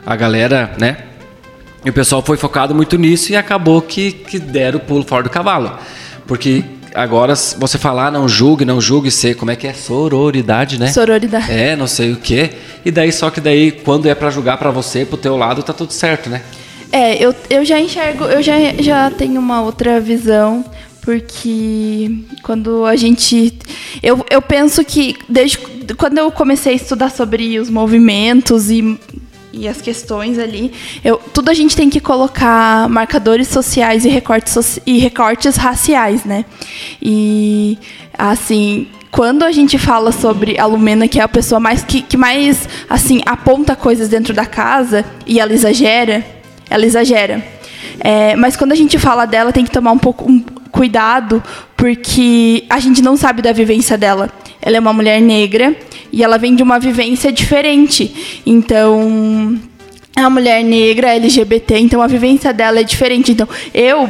a 0.05 0.15
galera, 0.15 0.73
né? 0.79 0.99
E 1.87 1.91
o 1.91 1.93
pessoal 1.93 2.21
foi 2.21 2.37
focado 2.37 2.75
muito 2.75 2.99
nisso 2.99 3.31
e 3.31 3.37
acabou 3.37 3.81
que, 3.81 4.11
que 4.11 4.41
deram 4.41 4.79
o 4.79 4.81
pulo 4.81 5.05
fora 5.05 5.23
do 5.23 5.31
cavalo. 5.31 5.79
Porque 6.27 6.65
agora 6.93 7.37
você 7.37 7.79
falar, 7.79 8.11
não 8.11 8.29
julgue, 8.29 8.65
não 8.65 8.81
julgue, 8.81 9.09
ser 9.09 9.37
como 9.37 9.53
é 9.53 9.57
que 9.57 9.69
é? 9.69 9.73
Sororidade, 9.73 10.81
né? 10.81 10.89
Sororidade. 10.89 11.49
É, 11.49 11.77
não 11.77 11.87
sei 11.87 12.11
o 12.11 12.17
quê. 12.17 12.51
E 12.85 12.91
daí, 12.91 13.13
só 13.13 13.31
que 13.31 13.41
daí, 13.41 13.71
quando 13.71 14.09
é 14.09 14.17
para 14.17 14.31
julgar 14.31 14.59
para 14.59 14.73
você, 14.73 15.05
pro 15.05 15.17
teu 15.17 15.37
lado, 15.37 15.63
tá 15.63 15.73
tudo 15.73 15.93
certo, 15.93 16.29
né? 16.29 16.43
É, 16.91 17.25
eu, 17.25 17.33
eu 17.49 17.65
já 17.65 17.79
enxergo, 17.79 18.25
eu 18.25 18.43
já, 18.43 18.55
já 18.81 19.09
tenho 19.13 19.39
uma 19.39 19.63
outra 19.63 20.01
visão, 20.01 20.65
porque 21.03 22.11
quando 22.43 22.85
a 22.85 22.97
gente. 22.97 23.57
Eu, 24.03 24.27
eu 24.29 24.43
penso 24.43 24.85
que 24.85 25.15
desde 25.29 25.59
quando 25.97 26.19
eu 26.19 26.33
comecei 26.33 26.73
a 26.73 26.77
estudar 26.77 27.13
sobre 27.13 27.61
os 27.61 27.71
movimentos 27.71 28.73
e 28.73 28.99
e 29.59 29.67
as 29.67 29.81
questões 29.81 30.39
ali. 30.39 30.73
Eu, 31.05 31.17
tudo 31.33 31.51
a 31.51 31.55
gente 31.55 31.75
tem 31.75 31.89
que 31.89 32.01
colocar 32.01 32.89
marcadores 32.89 33.49
sociais 33.49 34.05
e 34.05 34.09
recortes, 34.09 34.79
e 34.87 34.99
recortes 34.99 35.57
raciais, 35.57 36.25
né? 36.25 36.45
E, 37.01 37.79
assim, 38.17 38.87
quando 39.11 39.45
a 39.45 39.53
gente 39.53 39.79
fala 39.79 40.13
sobre 40.13 40.59
a 40.59 40.67
Lumena, 40.67 41.09
que 41.09 41.19
é 41.19 41.23
a 41.23 41.29
pessoa 41.29 41.59
mais 41.59 41.83
que, 41.83 42.03
que 42.03 42.17
mais, 42.17 42.69
assim, 42.89 43.23
aponta 43.25 43.75
coisas 43.75 44.09
dentro 44.09 44.35
da 44.35 44.45
casa 44.45 45.05
e 45.27 45.41
ela 45.41 45.53
exagera, 45.53 46.25
ela 46.69 46.85
exagera. 46.85 47.43
É, 47.99 48.37
mas 48.37 48.57
quando 48.57 48.73
a 48.73 48.77
gente 48.77 48.99
fala 48.99 49.25
dela, 49.25 49.53
tem 49.53 49.65
que 49.65 49.71
tomar 49.71 49.93
um 49.93 49.99
pouco 49.99 50.31
um 50.31 50.41
cuidado, 50.71 51.43
porque 51.75 52.65
a 52.69 52.79
gente 52.79 53.01
não 53.01 53.17
sabe 53.17 53.41
da 53.41 53.53
vivência 53.53 53.97
dela. 53.97 54.29
Ela 54.61 54.77
é 54.77 54.81
uma 54.81 54.93
mulher 54.93 55.21
negra 55.23 55.75
e 56.13 56.23
ela 56.23 56.39
vem 56.39 56.55
de 56.55 56.63
uma 56.63 56.79
vivência 56.79 57.33
diferente. 57.33 58.43
Então, 58.45 59.59
é 60.17 60.21
uma 60.21 60.31
mulher 60.31 60.65
negra, 60.65 61.15
LGBT, 61.15 61.79
então 61.79 62.01
a 62.03 62.07
vivência 62.07 62.53
dela 62.53 62.81
é 62.81 62.85
diferente. 62.85 63.33
Então, 63.33 63.49
eu 63.75 64.09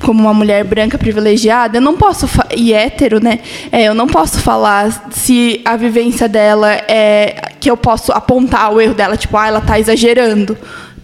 como 0.00 0.22
uma 0.22 0.34
mulher 0.34 0.64
branca 0.64 0.96
privilegiada, 0.96 1.78
eu 1.78 1.80
não 1.80 1.96
posso 1.96 2.28
e 2.56 2.72
hétero, 2.72 3.22
né? 3.22 3.40
É, 3.70 3.84
eu 3.84 3.94
não 3.94 4.06
posso 4.06 4.38
falar 4.38 5.08
se 5.10 5.60
a 5.64 5.76
vivência 5.76 6.28
dela 6.28 6.72
é 6.72 7.52
que 7.58 7.70
eu 7.70 7.76
posso 7.76 8.12
apontar 8.12 8.72
o 8.72 8.80
erro 8.80 8.94
dela, 8.94 9.16
tipo, 9.16 9.36
ah, 9.36 9.48
ela 9.48 9.60
tá 9.60 9.78
exagerando 9.78 10.56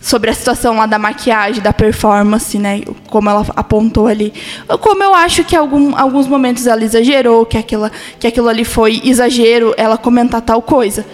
sobre 0.04 0.28
a 0.28 0.34
situação 0.34 0.76
lá 0.76 0.84
da 0.84 0.99
maquiagem, 0.99 1.62
da 1.62 1.73
performance, 1.73 2.58
né? 2.58 2.82
Como 3.08 3.30
ela 3.30 3.46
apontou 3.56 4.06
ali. 4.06 4.34
Como 4.82 5.02
eu 5.02 5.14
acho 5.14 5.44
que 5.44 5.56
algum, 5.56 5.96
alguns 5.96 6.26
momentos 6.26 6.66
ela 6.66 6.84
exagerou, 6.84 7.46
que 7.46 7.56
aquilo, 7.56 7.90
que 8.20 8.26
aquilo 8.26 8.50
ali 8.50 8.66
foi 8.66 9.00
exagero, 9.02 9.73
ela 9.78 9.96
comentar 9.96 10.42
tal 10.42 10.61
coisa. 10.61 11.06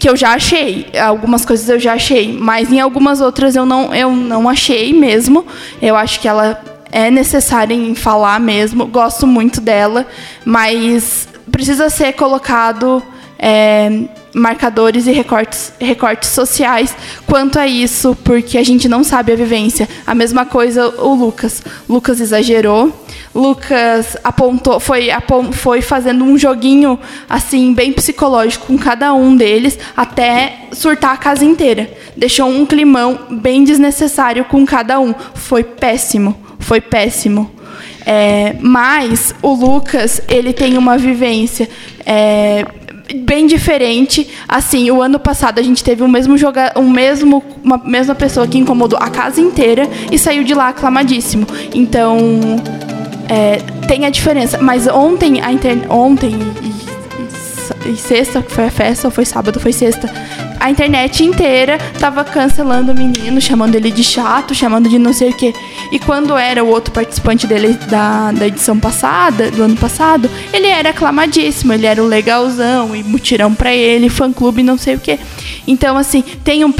Que 0.00 0.08
eu 0.08 0.16
já 0.16 0.32
achei. 0.32 0.88
Algumas 1.00 1.46
coisas 1.46 1.68
eu 1.68 1.78
já 1.78 1.92
achei. 1.92 2.36
Mas 2.36 2.72
em 2.72 2.80
algumas 2.80 3.20
outras 3.20 3.54
eu 3.54 3.64
não, 3.64 3.94
eu 3.94 4.10
não 4.10 4.48
achei 4.48 4.92
mesmo. 4.92 5.46
Eu 5.80 5.94
acho 5.94 6.18
que 6.18 6.26
ela 6.26 6.60
é 6.90 7.12
necessária 7.12 7.72
em 7.72 7.94
falar 7.94 8.40
mesmo. 8.40 8.84
Gosto 8.86 9.28
muito 9.28 9.60
dela. 9.60 10.04
Mas 10.44 11.28
precisa 11.52 11.88
ser 11.88 12.14
colocado. 12.14 13.00
É, 13.38 14.08
marcadores 14.38 15.06
e 15.06 15.12
recortes, 15.12 15.72
recortes 15.78 16.30
sociais 16.30 16.94
quanto 17.26 17.58
a 17.58 17.66
isso, 17.66 18.16
porque 18.24 18.58
a 18.58 18.64
gente 18.64 18.88
não 18.88 19.02
sabe 19.04 19.32
a 19.32 19.36
vivência. 19.36 19.88
A 20.06 20.14
mesma 20.14 20.46
coisa 20.46 20.88
o 20.88 21.14
Lucas. 21.14 21.62
Lucas 21.88 22.20
exagerou. 22.20 22.92
Lucas 23.34 24.16
apontou, 24.24 24.80
foi, 24.80 25.08
foi 25.52 25.82
fazendo 25.82 26.24
um 26.24 26.38
joguinho 26.38 26.98
assim 27.28 27.72
bem 27.72 27.92
psicológico 27.92 28.66
com 28.66 28.78
cada 28.78 29.12
um 29.14 29.36
deles 29.36 29.78
até 29.96 30.68
surtar 30.72 31.12
a 31.12 31.16
casa 31.16 31.44
inteira. 31.44 31.90
Deixou 32.16 32.48
um 32.48 32.66
climão 32.66 33.18
bem 33.30 33.64
desnecessário 33.64 34.44
com 34.44 34.64
cada 34.64 34.98
um. 34.98 35.14
Foi 35.34 35.62
péssimo. 35.62 36.36
Foi 36.58 36.80
péssimo. 36.80 37.50
É, 38.04 38.56
mas 38.60 39.34
o 39.42 39.52
Lucas 39.52 40.22
ele 40.28 40.52
tem 40.52 40.78
uma 40.78 40.96
vivência 40.96 41.68
é, 42.06 42.64
bem 43.14 43.46
diferente. 43.46 44.28
Assim, 44.46 44.90
o 44.90 45.02
ano 45.02 45.18
passado 45.18 45.58
a 45.58 45.62
gente 45.62 45.82
teve 45.82 46.02
o 46.02 46.08
mesmo 46.08 46.36
joga 46.36 46.72
um 46.76 46.88
mesmo 46.88 47.42
uma 47.62 47.78
mesma 47.78 48.14
pessoa 48.14 48.46
que 48.46 48.58
incomodou 48.58 48.98
a 49.00 49.10
casa 49.10 49.40
inteira 49.40 49.88
e 50.10 50.18
saiu 50.18 50.44
de 50.44 50.54
lá 50.54 50.68
aclamadíssimo. 50.68 51.46
Então, 51.74 52.18
é, 53.28 53.56
tem 53.86 54.04
a 54.04 54.10
diferença. 54.10 54.58
Mas 54.58 54.86
ontem 54.86 55.40
a 55.40 55.48
ontem 55.92 56.34
e, 56.62 57.88
e, 57.88 57.92
e 57.92 57.96
sexta 57.96 58.42
foi 58.42 58.64
a 58.64 58.70
festa, 58.70 59.08
ou 59.08 59.10
foi 59.10 59.24
sábado, 59.24 59.58
foi 59.60 59.72
sexta 59.72 60.08
a 60.60 60.70
internet 60.70 61.24
inteira 61.24 61.78
tava 61.98 62.24
cancelando 62.24 62.92
o 62.92 62.94
menino, 62.94 63.40
chamando 63.40 63.74
ele 63.74 63.90
de 63.90 64.04
chato, 64.04 64.54
chamando 64.54 64.88
de 64.88 64.98
não 64.98 65.12
sei 65.12 65.30
o 65.30 65.36
quê. 65.36 65.54
E 65.92 65.98
quando 65.98 66.36
era 66.36 66.62
o 66.62 66.68
outro 66.68 66.92
participante 66.92 67.46
dele 67.46 67.74
da, 67.88 68.32
da 68.32 68.46
edição 68.46 68.78
passada, 68.78 69.50
do 69.50 69.62
ano 69.62 69.76
passado, 69.76 70.30
ele 70.52 70.66
era 70.66 70.90
aclamadíssimo, 70.90 71.72
ele 71.72 71.86
era 71.86 72.02
o 72.02 72.06
legalzão, 72.06 72.94
e 72.94 73.02
mutirão 73.02 73.54
pra 73.54 73.74
ele, 73.74 74.08
fã-clube, 74.08 74.62
não 74.62 74.78
sei 74.78 74.94
o 74.94 75.00
quê. 75.00 75.18
Então, 75.66 75.96
assim, 75.96 76.22
tem 76.44 76.64
um 76.64 76.72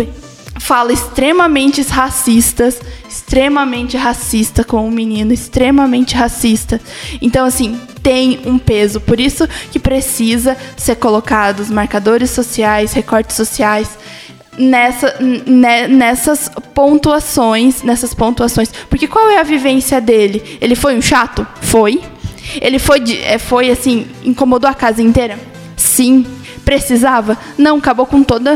fala 0.58 0.92
extremamente 0.92 1.80
racistas, 1.82 2.80
extremamente 3.08 3.96
racista 3.96 4.64
com 4.64 4.86
o 4.86 4.90
menino, 4.90 5.32
extremamente 5.32 6.14
racista. 6.14 6.80
Então, 7.22 7.46
assim, 7.46 7.78
tem 8.08 8.40
um 8.46 8.58
peso. 8.58 9.02
Por 9.02 9.20
isso 9.20 9.46
que 9.70 9.78
precisa 9.78 10.56
ser 10.78 10.96
colocados 10.96 11.68
marcadores 11.68 12.30
sociais, 12.30 12.94
recortes 12.94 13.36
sociais 13.36 13.98
nessa, 14.56 15.14
nessas 15.20 16.50
pontuações, 16.72 17.82
nessas 17.82 18.14
pontuações. 18.14 18.72
Porque 18.88 19.06
qual 19.06 19.28
é 19.28 19.38
a 19.38 19.42
vivência 19.42 20.00
dele? 20.00 20.42
Ele 20.58 20.74
foi 20.74 20.96
um 20.96 21.02
chato? 21.02 21.46
Foi. 21.60 22.00
Ele 22.62 22.78
foi, 22.78 23.00
é, 23.24 23.36
foi 23.36 23.70
assim, 23.70 24.06
incomodou 24.24 24.70
a 24.70 24.74
casa 24.74 25.02
inteira? 25.02 25.38
Sim. 25.76 26.24
Precisava? 26.68 27.38
Não, 27.56 27.78
acabou 27.78 28.04
com 28.04 28.22
todo 28.22 28.46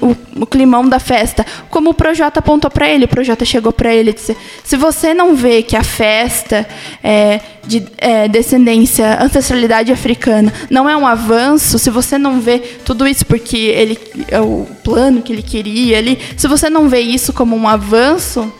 o, 0.00 0.42
o 0.42 0.46
climão 0.46 0.88
da 0.88 0.98
festa. 0.98 1.44
Como 1.68 1.90
o 1.90 1.94
Projota 1.94 2.38
apontou 2.38 2.70
para 2.70 2.88
ele, 2.88 3.04
o 3.04 3.08
Projota 3.08 3.44
chegou 3.44 3.70
para 3.70 3.94
ele 3.94 4.08
e 4.08 4.14
disse: 4.14 4.34
se 4.64 4.74
você 4.74 5.12
não 5.12 5.36
vê 5.36 5.62
que 5.62 5.76
a 5.76 5.84
festa 5.84 6.66
é, 7.04 7.40
de 7.66 7.86
é, 7.98 8.26
descendência, 8.26 9.22
ancestralidade 9.22 9.92
africana 9.92 10.50
não 10.70 10.88
é 10.88 10.96
um 10.96 11.06
avanço, 11.06 11.78
se 11.78 11.90
você 11.90 12.16
não 12.16 12.40
vê 12.40 12.58
tudo 12.58 13.06
isso 13.06 13.26
porque 13.26 13.58
ele 13.58 13.98
é 14.28 14.40
o 14.40 14.66
plano 14.82 15.20
que 15.20 15.30
ele 15.30 15.42
queria 15.42 15.98
ali, 15.98 16.18
se 16.38 16.48
você 16.48 16.70
não 16.70 16.88
vê 16.88 17.00
isso 17.00 17.34
como 17.34 17.54
um 17.54 17.68
avanço, 17.68 18.50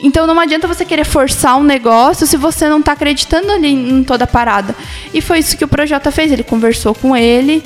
então 0.00 0.26
não 0.26 0.40
adianta 0.40 0.66
você 0.66 0.82
querer 0.82 1.04
forçar 1.04 1.58
um 1.58 1.62
negócio 1.62 2.26
se 2.26 2.38
você 2.38 2.70
não 2.70 2.80
está 2.80 2.92
acreditando 2.92 3.52
ali 3.52 3.68
em 3.68 4.02
toda 4.02 4.24
a 4.24 4.26
parada. 4.26 4.74
E 5.12 5.20
foi 5.20 5.40
isso 5.40 5.58
que 5.58 5.64
o 5.64 5.68
Projota 5.68 6.10
fez. 6.10 6.32
Ele 6.32 6.42
conversou 6.42 6.94
com 6.94 7.14
ele, 7.14 7.62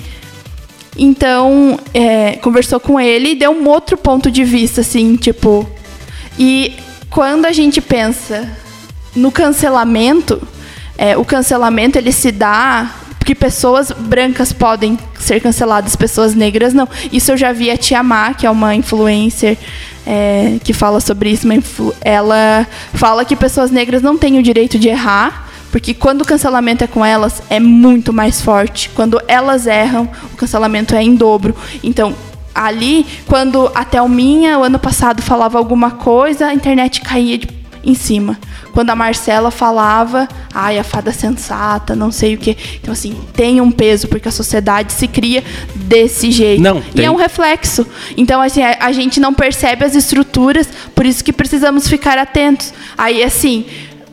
então, 0.97 1.79
é, 1.95 2.33
conversou 2.37 2.79
com 2.79 3.01
ele 3.01 3.31
e 3.31 3.35
deu 3.35 3.51
um 3.51 3.69
outro 3.69 3.97
ponto 3.97 4.31
de 4.31 4.45
vista, 4.45 4.83
assim, 4.83 5.17
tipo. 5.17 5.69
E 6.39 6.75
quando 7.09 7.47
a 7.47 7.53
gente 7.53 7.81
pensa 7.81 8.49
no 9.15 9.31
cancelamento, 9.31 10.41
é, 10.97 11.17
o 11.17 11.25
cancelamento 11.25 11.99
ele 11.99 12.13
se 12.13 12.31
dá 12.31 12.91
porque 13.19 13.35
pessoas 13.37 13.93
brancas 13.93 14.53
podem 14.53 14.99
ser 15.19 15.41
canceladas, 15.41 15.95
pessoas 15.95 16.35
negras 16.35 16.75
não. 16.75 16.89
Isso 17.13 17.31
eu 17.31 17.37
já 17.37 17.53
vi 17.53 17.71
a 17.71 17.77
Tia 17.77 18.03
Má, 18.03 18.35
que 18.35 18.47
é 18.47 18.51
uma 18.51 18.75
influencer 18.75 19.57
é, 20.05 20.59
que 20.65 20.73
fala 20.73 21.01
sobre 21.01 21.31
isso. 21.31 21.47
Ela 22.01 22.67
fala 22.93 23.25
que 23.25 23.37
pessoas 23.37 23.71
negras 23.71 24.03
não 24.03 24.19
têm 24.19 24.39
o 24.39 24.43
direito 24.43 24.77
de 24.77 24.89
errar 24.89 25.52
porque 25.73 25.95
quando 25.95 26.21
o 26.21 26.25
cancelamento 26.25 26.85
é 26.85 26.87
com 26.87 27.03
elas, 27.03 27.43
é 27.49 27.59
muito 27.59 28.13
mais 28.13 28.43
forte. 28.43 28.91
Quando 28.91 29.19
elas 29.27 29.67
erram, 29.67 30.07
o 30.33 30.37
cancelamento 30.37 30.95
é 30.95 31.03
em 31.03 31.15
dobro. 31.15 31.57
Então, 31.83 32.15
ali, 32.55 33.07
quando 33.27 33.73
a 33.75 33.83
Thelminha, 33.83 34.59
o 34.59 34.65
ano 34.65 34.79
passado, 34.79 35.23
falava 35.23 35.57
alguma 35.57 35.93
coisa, 35.93 36.49
a 36.49 36.55
internet 36.55 37.01
caía 37.01 37.39
de, 37.39 37.49
em 37.83 37.95
cima. 37.95 38.39
Quando 38.73 38.91
a 38.91 38.95
Marcela 38.95 39.51
falava, 39.51 40.29
ai, 40.53 40.79
a 40.79 40.85
fada 40.85 41.11
sensata, 41.11 41.97
não 41.97 42.13
sei 42.13 42.35
o 42.35 42.39
quê. 42.39 42.55
Então, 42.79 42.93
assim, 42.93 43.17
tem 43.33 43.59
um 43.59 43.71
peso, 43.71 44.09
porque 44.09 44.29
a 44.29 44.33
sociedade 44.33 44.93
se 44.93 45.09
cria 45.09 45.43
desse 45.75 46.31
jeito. 46.31 46.63
Não, 46.63 46.83
tem. 46.83 47.05
E 47.05 47.07
é 47.07 47.11
um 47.11 47.17
reflexo. 47.17 47.87
Então, 48.15 48.43
assim, 48.43 48.63
a, 48.63 48.77
a 48.79 48.93
gente 48.93 49.19
não 49.19 49.33
percebe 49.33 49.87
as 49.87 49.95
estruturas, 49.95 50.69
por 50.95 51.07
isso 51.07 51.25
que 51.25 51.33
precisamos 51.33 51.89
ficar 51.89 52.19
atentos. 52.19 52.75
Aí, 52.99 53.23
assim, 53.25 53.65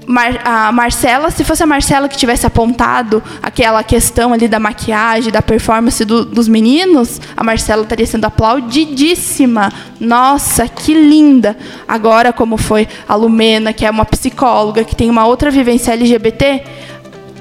Mar, 0.10 0.42
a 0.44 0.72
Marcela, 0.72 1.30
se 1.30 1.44
fosse 1.44 1.62
a 1.62 1.68
Marcela 1.68 2.10
que 2.10 2.18
tivesse 2.18 2.44
apontado 2.44 3.22
aquela 3.44 3.84
questão 3.84 4.34
ali 4.34 4.48
da 4.48 4.60
maquiagem, 4.60 5.32
da 5.32 5.40
performance 5.40 6.04
do, 6.04 6.26
dos 6.26 6.48
meninos, 6.48 7.22
a 7.38 7.44
Marcela 7.44 7.84
estaria 7.84 8.08
sendo 8.08 8.26
aplaudidíssima. 8.26 9.72
Nossa, 10.00 10.68
que 10.68 10.96
linda! 10.96 11.56
Agora, 11.88 12.34
como 12.34 12.58
foi 12.58 12.88
a 13.08 13.14
Lumena, 13.14 13.72
que 13.72 13.86
é 13.86 13.92
uma 13.92 14.04
psicóloga, 14.04 14.84
que 14.84 14.96
tem 14.96 15.12
uma 15.12 15.28
outra 15.28 15.52
vivência 15.52 15.92
LGBT, 15.92 16.64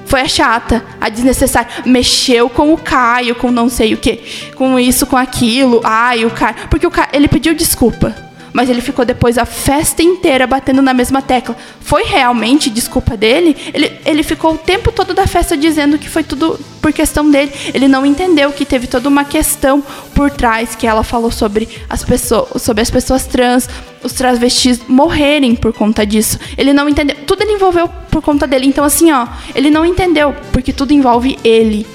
foi 0.05 0.21
a 0.21 0.27
chata, 0.27 0.85
a 1.01 1.09
desnecessária. 1.09 1.71
Mexeu 1.87 2.51
com 2.51 2.71
o 2.71 2.77
Caio, 2.77 3.33
com 3.33 3.49
não 3.49 3.67
sei 3.67 3.95
o 3.95 3.97
quê, 3.97 4.21
com 4.53 4.77
isso, 4.77 5.07
com 5.07 5.17
aquilo. 5.17 5.81
Ai, 5.83 6.23
o 6.23 6.29
Caio. 6.29 6.55
Porque 6.69 6.85
o 6.85 6.91
Caio, 6.91 7.09
ele 7.13 7.27
pediu 7.27 7.55
desculpa 7.55 8.28
mas 8.53 8.69
ele 8.69 8.81
ficou 8.81 9.05
depois 9.05 9.37
a 9.37 9.45
festa 9.45 10.01
inteira 10.01 10.47
batendo 10.47 10.81
na 10.81 10.93
mesma 10.93 11.21
tecla. 11.21 11.55
Foi 11.81 12.03
realmente 12.03 12.69
desculpa 12.69 13.15
dele? 13.15 13.55
Ele, 13.73 13.91
ele 14.05 14.23
ficou 14.23 14.53
o 14.53 14.57
tempo 14.57 14.91
todo 14.91 15.13
da 15.13 15.27
festa 15.27 15.55
dizendo 15.55 15.97
que 15.97 16.09
foi 16.09 16.23
tudo 16.23 16.59
por 16.81 16.91
questão 16.91 17.29
dele. 17.29 17.51
Ele 17.73 17.87
não 17.87 18.05
entendeu 18.05 18.51
que 18.51 18.65
teve 18.65 18.87
toda 18.87 19.07
uma 19.07 19.23
questão 19.23 19.83
por 20.13 20.31
trás 20.31 20.75
que 20.75 20.87
ela 20.87 21.03
falou 21.03 21.31
sobre 21.31 21.67
as 21.89 22.03
pessoas, 22.03 22.61
sobre 22.61 22.81
as 22.81 22.89
pessoas 22.89 23.25
trans, 23.25 23.69
os 24.03 24.13
travestis 24.13 24.81
morrerem 24.87 25.55
por 25.55 25.73
conta 25.73 26.05
disso. 26.05 26.39
Ele 26.57 26.73
não 26.73 26.89
entendeu. 26.89 27.15
Tudo 27.27 27.43
ele 27.43 27.53
envolveu 27.53 27.87
por 28.09 28.21
conta 28.21 28.47
dele. 28.47 28.65
Então 28.65 28.83
assim, 28.83 29.11
ó, 29.11 29.27
ele 29.53 29.69
não 29.69 29.85
entendeu 29.85 30.35
porque 30.51 30.73
tudo 30.73 30.93
envolve 30.93 31.37
ele. 31.43 31.85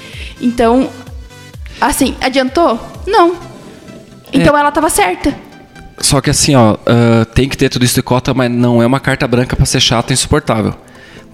Então, 0.41 0.89
assim, 1.79 2.15
adiantou? 2.21 2.79
Não. 3.07 3.35
Então 4.31 4.55
é. 4.55 4.59
ela 4.59 4.69
estava 4.69 4.89
certa. 4.89 5.35
Só 5.97 6.19
que 6.19 6.29
assim, 6.29 6.55
ó, 6.55 6.73
uh, 6.73 7.25
tem 7.33 7.47
que 7.47 7.57
ter 7.57 7.69
tudo 7.69 7.85
isso 7.85 7.95
de 7.95 8.01
cota, 8.01 8.33
mas 8.33 8.51
não 8.51 8.81
é 8.81 8.85
uma 8.85 8.99
carta 8.99 9.27
branca 9.27 9.55
para 9.55 9.65
ser 9.65 9.79
chato 9.79 10.11
e 10.11 10.13
insuportável. 10.13 10.75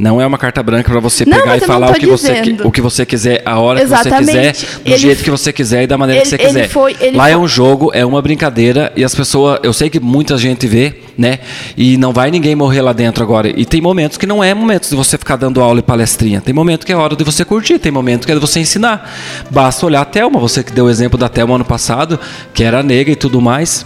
Não 0.02 0.20
é 0.20 0.26
uma 0.26 0.38
carta 0.38 0.64
branca 0.64 0.90
para 0.90 1.00
você 1.00 1.24
pegar 1.26 1.46
não, 1.46 1.56
e 1.56 1.60
falar 1.60 1.92
o 1.92 1.94
que, 1.94 2.08
você, 2.08 2.58
o 2.64 2.72
que 2.72 2.82
você 2.82 3.06
quiser, 3.06 3.44
a 3.46 3.60
hora 3.60 3.84
Exatamente. 3.84 4.18
que 4.18 4.26
você 4.26 4.52
quiser, 4.52 4.80
do 4.84 4.90
ele, 4.90 4.98
jeito 4.98 5.24
que 5.24 5.30
você 5.30 5.54
quiser 5.54 5.84
e 5.84 5.88
da 5.88 5.96
maneira 5.96 6.24
ele, 6.24 6.30
que 6.30 6.38
você 6.38 6.44
quiser. 6.44 6.70
Foi, 6.70 6.94
Lá 7.14 7.30
é 7.30 7.32
foi. 7.32 7.32
é 7.34 7.38
um 7.38 7.48
jogo, 7.48 7.92
é 7.94 8.04
uma 8.04 8.20
brincadeira 8.20 8.92
e 8.96 9.04
as 9.04 9.14
pessoas, 9.14 9.60
eu 9.62 9.72
sei 9.72 9.92
que 9.92 10.00
muita 10.00 10.40
gente 10.40 10.66
vê, 10.66 10.96
né? 11.16 11.38
E 11.78 11.98
não 11.98 12.12
vai 12.12 12.32
ninguém 12.32 12.56
morrer 12.56 12.82
lá 12.82 12.94
dentro 12.94 13.24
agora. 13.24 13.48
E 13.50 13.64
tem 13.64 13.80
momentos 13.80 14.18
que 14.18 14.26
não 14.26 14.44
é 14.44 14.56
momentos 14.56 14.90
de 14.90 14.96
você 14.96 15.20
ficar 15.20 15.36
dando 15.36 15.62
aula 15.62 15.80
e 15.80 15.84
palestrinha. 15.84 16.42
Tem 16.42 16.54
momento 16.54 16.84
que 16.84 16.92
é 16.92 16.96
hora 16.96 17.16
de 17.16 17.24
você 17.24 17.46
curtir, 17.46 17.78
tem 17.78 17.92
momento 17.92 18.26
que 18.26 18.32
é 18.32 18.36
de 18.36 18.42
você 18.42 18.60
ensinar. 18.60 19.08
Basta 19.52 19.86
olhar 19.86 20.02
a 20.02 20.06
Thelma, 20.06 20.40
você 20.40 20.64
que 20.64 20.72
deu 20.72 20.86
o 20.86 20.90
exemplo 20.90 21.16
da 21.16 21.30
Thelma 21.30 21.54
ano 21.54 21.66
passado, 21.66 22.20
que 22.56 22.64
era 22.64 22.82
negra 22.82 23.12
e 23.12 23.16
tudo 23.16 23.40
mais 23.40 23.86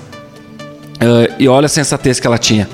Uh, 0.95 1.33
e 1.39 1.47
olha 1.47 1.65
a 1.65 1.69
sensatez 1.69 2.19
que 2.19 2.27
ela 2.27 2.37
tinha. 2.37 2.67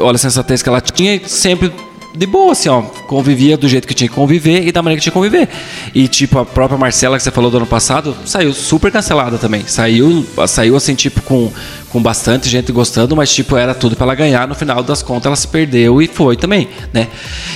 Olha 0.00 0.16
a 0.16 0.18
sensatez 0.18 0.62
que 0.62 0.68
ela 0.68 0.80
tinha 0.80 1.16
e 1.16 1.28
sempre 1.28 1.72
de 2.18 2.26
boa, 2.26 2.52
assim, 2.52 2.68
ó. 2.68 2.82
Convivia 2.82 3.56
do 3.56 3.68
jeito 3.68 3.86
que 3.86 3.94
tinha 3.94 4.08
que 4.08 4.14
conviver 4.14 4.66
e 4.66 4.72
da 4.72 4.82
maneira 4.82 4.98
que 4.98 5.04
tinha 5.04 5.12
que 5.12 5.18
conviver. 5.18 5.48
E, 5.94 6.08
tipo, 6.08 6.38
a 6.38 6.44
própria 6.44 6.76
Marcela, 6.76 7.16
que 7.16 7.22
você 7.22 7.30
falou 7.30 7.50
do 7.50 7.58
ano 7.58 7.66
passado, 7.66 8.16
saiu 8.24 8.52
super 8.52 8.90
cancelada 8.90 9.38
também. 9.38 9.64
Saiu, 9.66 10.26
saiu 10.48 10.76
assim, 10.76 10.94
tipo, 10.94 11.22
com, 11.22 11.52
com 11.90 12.02
bastante 12.02 12.48
gente 12.48 12.72
gostando, 12.72 13.14
mas, 13.14 13.32
tipo, 13.32 13.56
era 13.56 13.74
tudo 13.74 13.94
para 13.94 14.06
ela 14.06 14.14
ganhar. 14.14 14.48
No 14.48 14.54
final 14.54 14.82
das 14.82 15.02
contas, 15.02 15.26
ela 15.26 15.36
se 15.36 15.46
perdeu 15.46 16.02
e 16.02 16.08
foi 16.08 16.36
também, 16.36 16.68
né? 16.92 17.06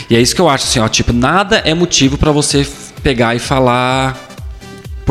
E 0.09 0.15
é 0.15 0.21
isso 0.21 0.35
que 0.35 0.41
eu 0.41 0.49
acho, 0.49 0.65
assim, 0.65 0.79
ó. 0.79 0.89
Tipo, 0.89 1.13
nada 1.13 1.57
é 1.65 1.75
motivo 1.75 2.17
para 2.17 2.31
você 2.31 2.67
pegar 3.03 3.35
e 3.35 3.41
falar 3.41 4.32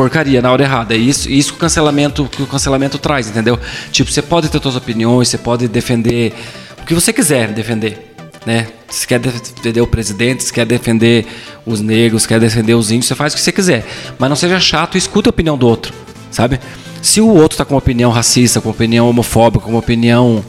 porcaria 0.02 0.42
na 0.42 0.50
hora 0.50 0.64
errada. 0.64 0.94
É 0.94 0.98
isso, 0.98 1.30
isso 1.30 1.52
que 1.52 1.58
o 1.58 1.60
cancelamento, 1.60 2.24
que 2.24 2.42
o 2.42 2.46
cancelamento 2.46 2.98
traz, 2.98 3.28
entendeu? 3.28 3.58
Tipo, 3.90 4.10
você 4.10 4.20
pode 4.20 4.48
ter 4.48 4.60
suas 4.60 4.74
opiniões, 4.74 5.28
você 5.28 5.38
pode 5.38 5.68
defender 5.68 6.34
o 6.80 6.84
que 6.84 6.94
você 6.94 7.12
quiser 7.12 7.52
defender 7.52 8.12
né? 8.44 8.66
Se 8.88 9.06
quer 9.06 9.20
defender 9.20 9.80
o 9.80 9.86
presidente, 9.86 10.42
se 10.42 10.52
quer 10.52 10.66
defender 10.66 11.24
os 11.64 11.80
negros, 11.80 12.22
se 12.22 12.28
quer 12.28 12.40
defender 12.40 12.74
os 12.74 12.90
índios, 12.90 13.06
você 13.06 13.14
faz 13.14 13.32
o 13.32 13.36
que 13.36 13.42
você 13.42 13.52
quiser. 13.52 13.86
Mas 14.18 14.28
não 14.28 14.34
seja 14.34 14.58
chato 14.58 14.96
e 14.96 14.98
escuta 14.98 15.28
a 15.28 15.30
opinião 15.30 15.56
do 15.56 15.64
outro, 15.64 15.94
sabe? 16.28 16.58
Se 17.00 17.20
o 17.20 17.28
outro 17.28 17.54
está 17.54 17.64
com 17.64 17.74
uma 17.74 17.78
opinião 17.78 18.10
racista, 18.10 18.60
com 18.60 18.68
uma 18.68 18.74
opinião 18.74 19.08
homofóbica, 19.08 19.64
com 19.64 19.70
uma 19.70 19.78
opinião 19.78 20.44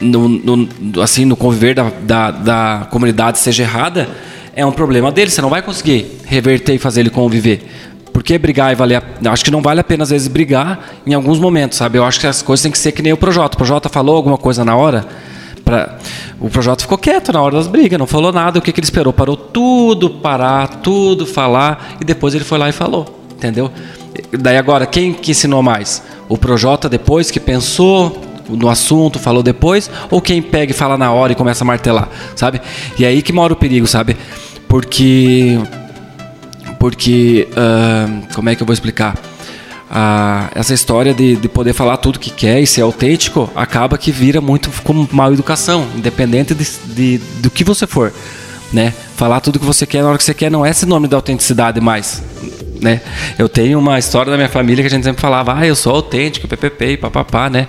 no, 0.00 0.28
no, 0.28 1.02
assim, 1.02 1.26
no 1.26 1.36
conviver 1.36 1.74
da, 1.74 1.90
da, 1.90 2.30
da 2.30 2.88
comunidade 2.90 3.38
seja 3.38 3.64
errada, 3.64 4.08
é 4.56 4.64
um 4.64 4.72
problema 4.72 5.12
dele. 5.12 5.30
Você 5.30 5.42
não 5.42 5.50
vai 5.50 5.60
conseguir 5.60 6.06
reverter 6.24 6.74
e 6.74 6.78
fazer 6.78 7.00
ele 7.00 7.10
conviver. 7.10 7.62
Porque 8.12 8.38
brigar 8.38 8.72
e 8.72 8.74
valer 8.74 9.02
a... 9.24 9.30
Acho 9.30 9.44
que 9.44 9.50
não 9.50 9.62
vale 9.62 9.80
a 9.80 9.84
pena, 9.84 10.02
às 10.02 10.10
vezes, 10.10 10.28
brigar 10.28 10.80
em 11.06 11.14
alguns 11.14 11.38
momentos, 11.38 11.78
sabe? 11.78 11.98
Eu 11.98 12.04
acho 12.04 12.18
que 12.20 12.26
as 12.26 12.42
coisas 12.42 12.62
têm 12.62 12.72
que 12.72 12.78
ser 12.78 12.92
que 12.92 13.02
nem 13.02 13.12
o 13.12 13.16
Projota. 13.16 13.54
O 13.54 13.58
Projota 13.58 13.88
falou 13.88 14.16
alguma 14.16 14.38
coisa 14.38 14.64
na 14.64 14.76
hora, 14.76 15.06
Pra... 15.68 15.98
O 16.40 16.48
projeto 16.48 16.80
ficou 16.80 16.96
quieto 16.96 17.30
na 17.30 17.42
hora 17.42 17.56
das 17.56 17.66
brigas, 17.66 17.98
não 17.98 18.06
falou 18.06 18.32
nada. 18.32 18.58
O 18.58 18.62
que, 18.62 18.72
que 18.72 18.80
ele 18.80 18.86
esperou? 18.86 19.12
Parou 19.12 19.36
tudo, 19.36 20.08
parar, 20.08 20.76
tudo, 20.76 21.26
falar, 21.26 21.96
e 22.00 22.04
depois 22.04 22.34
ele 22.34 22.44
foi 22.44 22.56
lá 22.56 22.70
e 22.70 22.72
falou. 22.72 23.22
Entendeu? 23.32 23.70
Daí 24.32 24.56
agora, 24.56 24.86
quem 24.86 25.12
que 25.12 25.32
ensinou 25.32 25.62
mais? 25.62 26.02
O 26.26 26.38
Projota 26.38 26.88
depois 26.88 27.30
que 27.30 27.38
pensou 27.38 28.18
no 28.48 28.68
assunto, 28.70 29.18
falou 29.18 29.42
depois, 29.42 29.90
ou 30.10 30.22
quem 30.22 30.40
pega 30.40 30.72
e 30.72 30.74
fala 30.74 30.96
na 30.96 31.12
hora 31.12 31.32
e 31.32 31.36
começa 31.36 31.64
a 31.64 31.66
martelar, 31.66 32.08
sabe? 32.34 32.62
E 32.98 33.04
é 33.04 33.08
aí 33.08 33.20
que 33.20 33.32
mora 33.32 33.52
o 33.52 33.56
perigo, 33.56 33.86
sabe? 33.86 34.16
Porque. 34.66 35.58
Porque. 36.78 37.48
Uh, 37.52 38.34
como 38.34 38.48
é 38.48 38.54
que 38.54 38.62
eu 38.62 38.66
vou 38.66 38.74
explicar? 38.74 39.14
a, 39.90 40.50
essa 40.54 40.74
história 40.74 41.14
de, 41.14 41.36
de 41.36 41.48
poder 41.48 41.72
falar 41.72 41.96
tudo 41.96 42.18
que 42.18 42.30
quer 42.30 42.60
e 42.60 42.66
ser 42.66 42.82
autêntico 42.82 43.50
acaba 43.54 43.96
que 43.96 44.12
vira 44.12 44.40
muito 44.40 44.70
como 44.82 45.08
mal 45.10 45.32
educação, 45.32 45.86
independente 45.96 46.54
de, 46.54 46.66
de, 46.94 47.18
do 47.40 47.50
que 47.50 47.64
você 47.64 47.86
for. 47.86 48.12
Né? 48.72 48.92
Falar 49.16 49.40
tudo 49.40 49.58
que 49.58 49.64
você 49.64 49.86
quer 49.86 50.02
na 50.02 50.10
hora 50.10 50.18
que 50.18 50.24
você 50.24 50.34
quer 50.34 50.50
não 50.50 50.64
é 50.64 50.70
esse 50.70 50.84
nome 50.84 51.08
da 51.08 51.16
autenticidade 51.16 51.80
mais. 51.80 52.22
Né? 52.82 53.00
Eu 53.38 53.48
tenho 53.48 53.78
uma 53.78 53.98
história 53.98 54.30
da 54.30 54.36
minha 54.36 54.48
família 54.48 54.82
que 54.82 54.88
a 54.88 54.90
gente 54.90 55.04
sempre 55.04 55.22
falava, 55.22 55.54
ah, 55.56 55.66
eu 55.66 55.74
sou 55.74 55.94
autêntico, 55.94 56.46
ppp, 56.46 56.98
papapá, 56.98 57.48
né? 57.48 57.66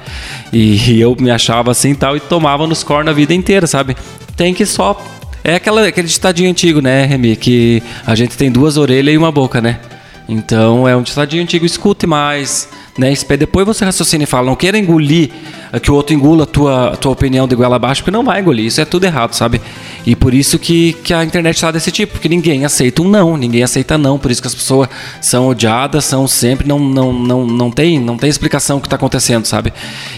E, 0.51 0.91
e 0.91 1.01
eu 1.01 1.15
me 1.17 1.31
achava 1.31 1.71
assim 1.71 1.95
tal 1.95 2.17
e 2.17 2.19
tomava 2.19 2.67
nos 2.67 2.83
cornos 2.83 3.11
a 3.11 3.13
vida 3.15 3.33
inteira, 3.33 3.65
sabe? 3.65 3.95
Tem 4.35 4.53
que 4.53 4.65
só. 4.65 5.01
É 5.49 5.55
aquela, 5.55 5.87
aquele 5.87 6.07
ditadinho 6.07 6.47
antigo, 6.47 6.79
né, 6.79 7.05
Remy? 7.05 7.35
Que 7.35 7.81
a 8.05 8.13
gente 8.13 8.37
tem 8.37 8.51
duas 8.51 8.77
orelhas 8.77 9.15
e 9.15 9.17
uma 9.17 9.31
boca, 9.31 9.59
né? 9.59 9.79
Então 10.27 10.87
é 10.87 10.95
um 10.95 11.01
ditadinho 11.01 11.41
antigo, 11.41 11.65
escute 11.65 12.05
mais, 12.05 12.69
né? 12.95 13.11
Depois 13.35 13.65
você 13.65 13.83
raciocina 13.83 14.25
e 14.25 14.27
fala, 14.27 14.45
não 14.45 14.55
queira 14.55 14.77
engolir 14.77 15.31
eh, 15.73 15.79
que 15.79 15.89
o 15.89 15.95
outro 15.95 16.13
engula 16.13 16.43
a 16.43 16.45
tua, 16.45 16.89
a 16.89 16.95
tua 16.95 17.13
opinião 17.13 17.47
de 17.47 17.55
goela 17.55 17.77
abaixo, 17.77 18.03
porque 18.03 18.15
não 18.15 18.23
vai 18.23 18.41
engolir, 18.41 18.67
isso 18.67 18.79
é 18.79 18.85
tudo 18.85 19.05
errado, 19.05 19.33
sabe? 19.33 19.59
E 20.05 20.15
por 20.15 20.35
isso 20.35 20.59
que, 20.59 20.93
que 21.03 21.15
a 21.15 21.23
internet 21.23 21.55
está 21.55 21.71
desse 21.71 21.91
tipo, 21.91 22.11
porque 22.11 22.29
ninguém 22.29 22.63
aceita 22.63 23.01
um 23.01 23.09
não, 23.09 23.35
ninguém 23.35 23.63
aceita 23.63 23.97
não, 23.97 24.19
por 24.19 24.29
isso 24.29 24.43
que 24.43 24.47
as 24.47 24.53
pessoas 24.53 24.87
são 25.19 25.47
odiadas, 25.47 26.05
são 26.05 26.27
sempre, 26.27 26.67
não, 26.67 26.77
não, 26.77 27.11
não, 27.11 27.47
não, 27.47 27.71
tem, 27.71 27.97
não 27.97 28.17
tem 28.17 28.29
explicação 28.29 28.77
o 28.77 28.81
que 28.81 28.85
está 28.85 28.97
acontecendo, 28.97 29.47
sabe? 29.47 29.73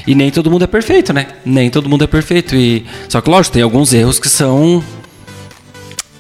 E 0.05 0.13
nem 0.13 0.29
todo 0.29 0.51
mundo 0.51 0.65
é 0.65 0.67
perfeito, 0.67 1.13
né? 1.13 1.27
Nem 1.45 1.69
todo 1.69 1.87
mundo 1.87 2.03
é 2.03 2.07
perfeito. 2.07 2.53
E... 2.53 2.85
Só 3.07 3.21
que, 3.21 3.29
lógico, 3.29 3.53
tem 3.53 3.63
alguns 3.63 3.93
erros 3.93 4.19
que 4.19 4.27
são 4.27 4.83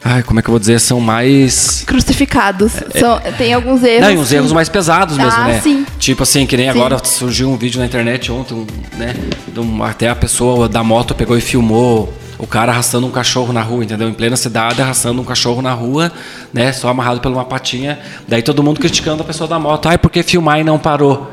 Ai, 0.03 0.23
como 0.23 0.39
é 0.39 0.41
que 0.43 0.49
eu 0.49 0.53
vou 0.53 0.59
dizer? 0.59 0.79
São 0.79 0.99
mais. 0.99 1.83
Crucificados. 1.85 2.73
É, 2.93 2.99
São, 2.99 3.19
tem 3.37 3.53
alguns 3.53 3.83
erros. 3.83 4.01
Não, 4.01 4.11
e 4.11 4.17
uns 4.17 4.31
erros 4.31 4.51
mais 4.51 4.67
pesados 4.67 5.15
mesmo, 5.15 5.39
ah, 5.39 5.47
né? 5.47 5.61
Sim. 5.61 5.85
Tipo 5.99 6.23
assim, 6.23 6.45
que 6.47 6.57
nem 6.57 6.71
sim. 6.71 6.77
agora 6.77 7.03
surgiu 7.03 7.51
um 7.51 7.55
vídeo 7.55 7.79
na 7.79 7.85
internet 7.85 8.31
ontem, 8.31 8.55
um, 8.55 8.65
né? 8.97 9.13
Um, 9.55 9.83
até 9.83 10.09
a 10.09 10.15
pessoa 10.15 10.67
da 10.67 10.83
moto 10.83 11.13
pegou 11.13 11.37
e 11.37 11.41
filmou 11.41 12.11
o 12.39 12.47
cara 12.47 12.71
arrastando 12.71 13.05
um 13.05 13.11
cachorro 13.11 13.53
na 13.53 13.61
rua, 13.61 13.83
entendeu? 13.83 14.09
Em 14.09 14.13
plena 14.13 14.35
cidade, 14.35 14.81
arrastando 14.81 15.21
um 15.21 15.23
cachorro 15.23 15.61
na 15.61 15.71
rua, 15.71 16.11
né? 16.51 16.73
Só 16.73 16.89
amarrado 16.89 17.21
por 17.21 17.31
uma 17.31 17.45
patinha. 17.45 17.99
Daí 18.27 18.41
todo 18.41 18.63
mundo 18.63 18.79
criticando 18.79 19.21
a 19.21 19.25
pessoa 19.25 19.47
da 19.47 19.59
moto. 19.59 19.87
Ai, 19.87 19.99
por 19.99 20.09
que 20.09 20.23
filmar 20.23 20.59
e 20.59 20.63
não 20.63 20.79
parou? 20.79 21.29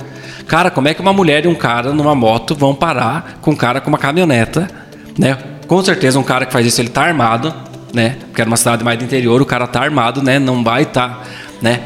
Cara, 0.47 0.71
como 0.71 0.89
é 0.89 0.95
que 0.95 1.01
uma 1.01 1.15
mulher 1.15 1.47
e 1.47 1.49
um 1.49 1.55
cara 1.55 1.95
numa 1.95 2.15
moto 2.15 2.55
vão 2.55 2.75
parar 2.75 3.39
com 3.41 3.53
um 3.53 3.57
cara 3.57 3.81
com 3.81 3.89
uma 3.89 3.99
caminhoneta, 3.99 4.69
né? 5.19 5.39
Com 5.67 5.83
certeza 5.83 6.19
um 6.19 6.23
cara 6.23 6.45
que 6.45 6.53
faz 6.53 6.67
isso, 6.67 6.81
ele 6.81 6.91
tá 6.91 7.03
armado, 7.03 7.55
né? 7.93 8.17
Porque 8.27 8.41
era 8.41 8.49
uma 8.49 8.57
cidade 8.57 8.85
mais 8.85 8.99
do 8.99 9.05
interior, 9.05 9.41
o 9.41 9.47
cara 9.47 9.67
tá 9.67 9.81
armado, 9.81 10.23
né? 10.23 10.39
Não 10.39 10.63
vai 10.63 10.85
tá, 10.85 11.23
né? 11.61 11.83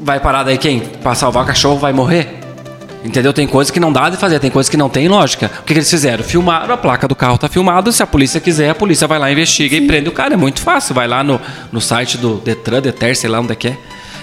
Vai 0.00 0.20
parar 0.20 0.42
daí 0.42 0.58
quem? 0.58 0.80
Para 0.80 1.14
salvar 1.14 1.44
o 1.44 1.46
cachorro 1.46 1.78
vai 1.78 1.92
morrer? 1.92 2.38
Entendeu? 3.02 3.32
Tem 3.32 3.46
coisas 3.46 3.70
que 3.70 3.80
não 3.80 3.90
dá 3.90 4.10
de 4.10 4.18
fazer, 4.18 4.38
tem 4.40 4.50
coisas 4.50 4.68
que 4.68 4.76
não 4.76 4.88
tem 4.88 5.08
lógica. 5.08 5.50
O 5.60 5.62
que, 5.62 5.72
que 5.72 5.78
eles 5.78 5.90
fizeram? 5.90 6.22
Filmaram, 6.22 6.74
a 6.74 6.76
placa 6.76 7.08
do 7.08 7.14
carro 7.14 7.38
tá 7.38 7.48
filmada, 7.48 7.90
se 7.92 8.02
a 8.02 8.06
polícia 8.06 8.40
quiser, 8.40 8.70
a 8.70 8.74
polícia 8.74 9.06
vai 9.06 9.18
lá, 9.18 9.30
investiga 9.30 9.76
Sim. 9.76 9.84
e 9.84 9.86
prende 9.86 10.08
o 10.08 10.12
cara. 10.12 10.34
É 10.34 10.36
muito 10.36 10.60
fácil. 10.60 10.94
Vai 10.94 11.08
lá 11.08 11.24
no, 11.24 11.40
no 11.72 11.80
site 11.80 12.18
do 12.18 12.36
Detran, 12.36 12.82
Deter, 12.82 13.16
sei 13.16 13.30
lá 13.30 13.40
onde 13.40 13.52
é 13.52 13.56
que 13.56 13.68
é. 13.68 13.76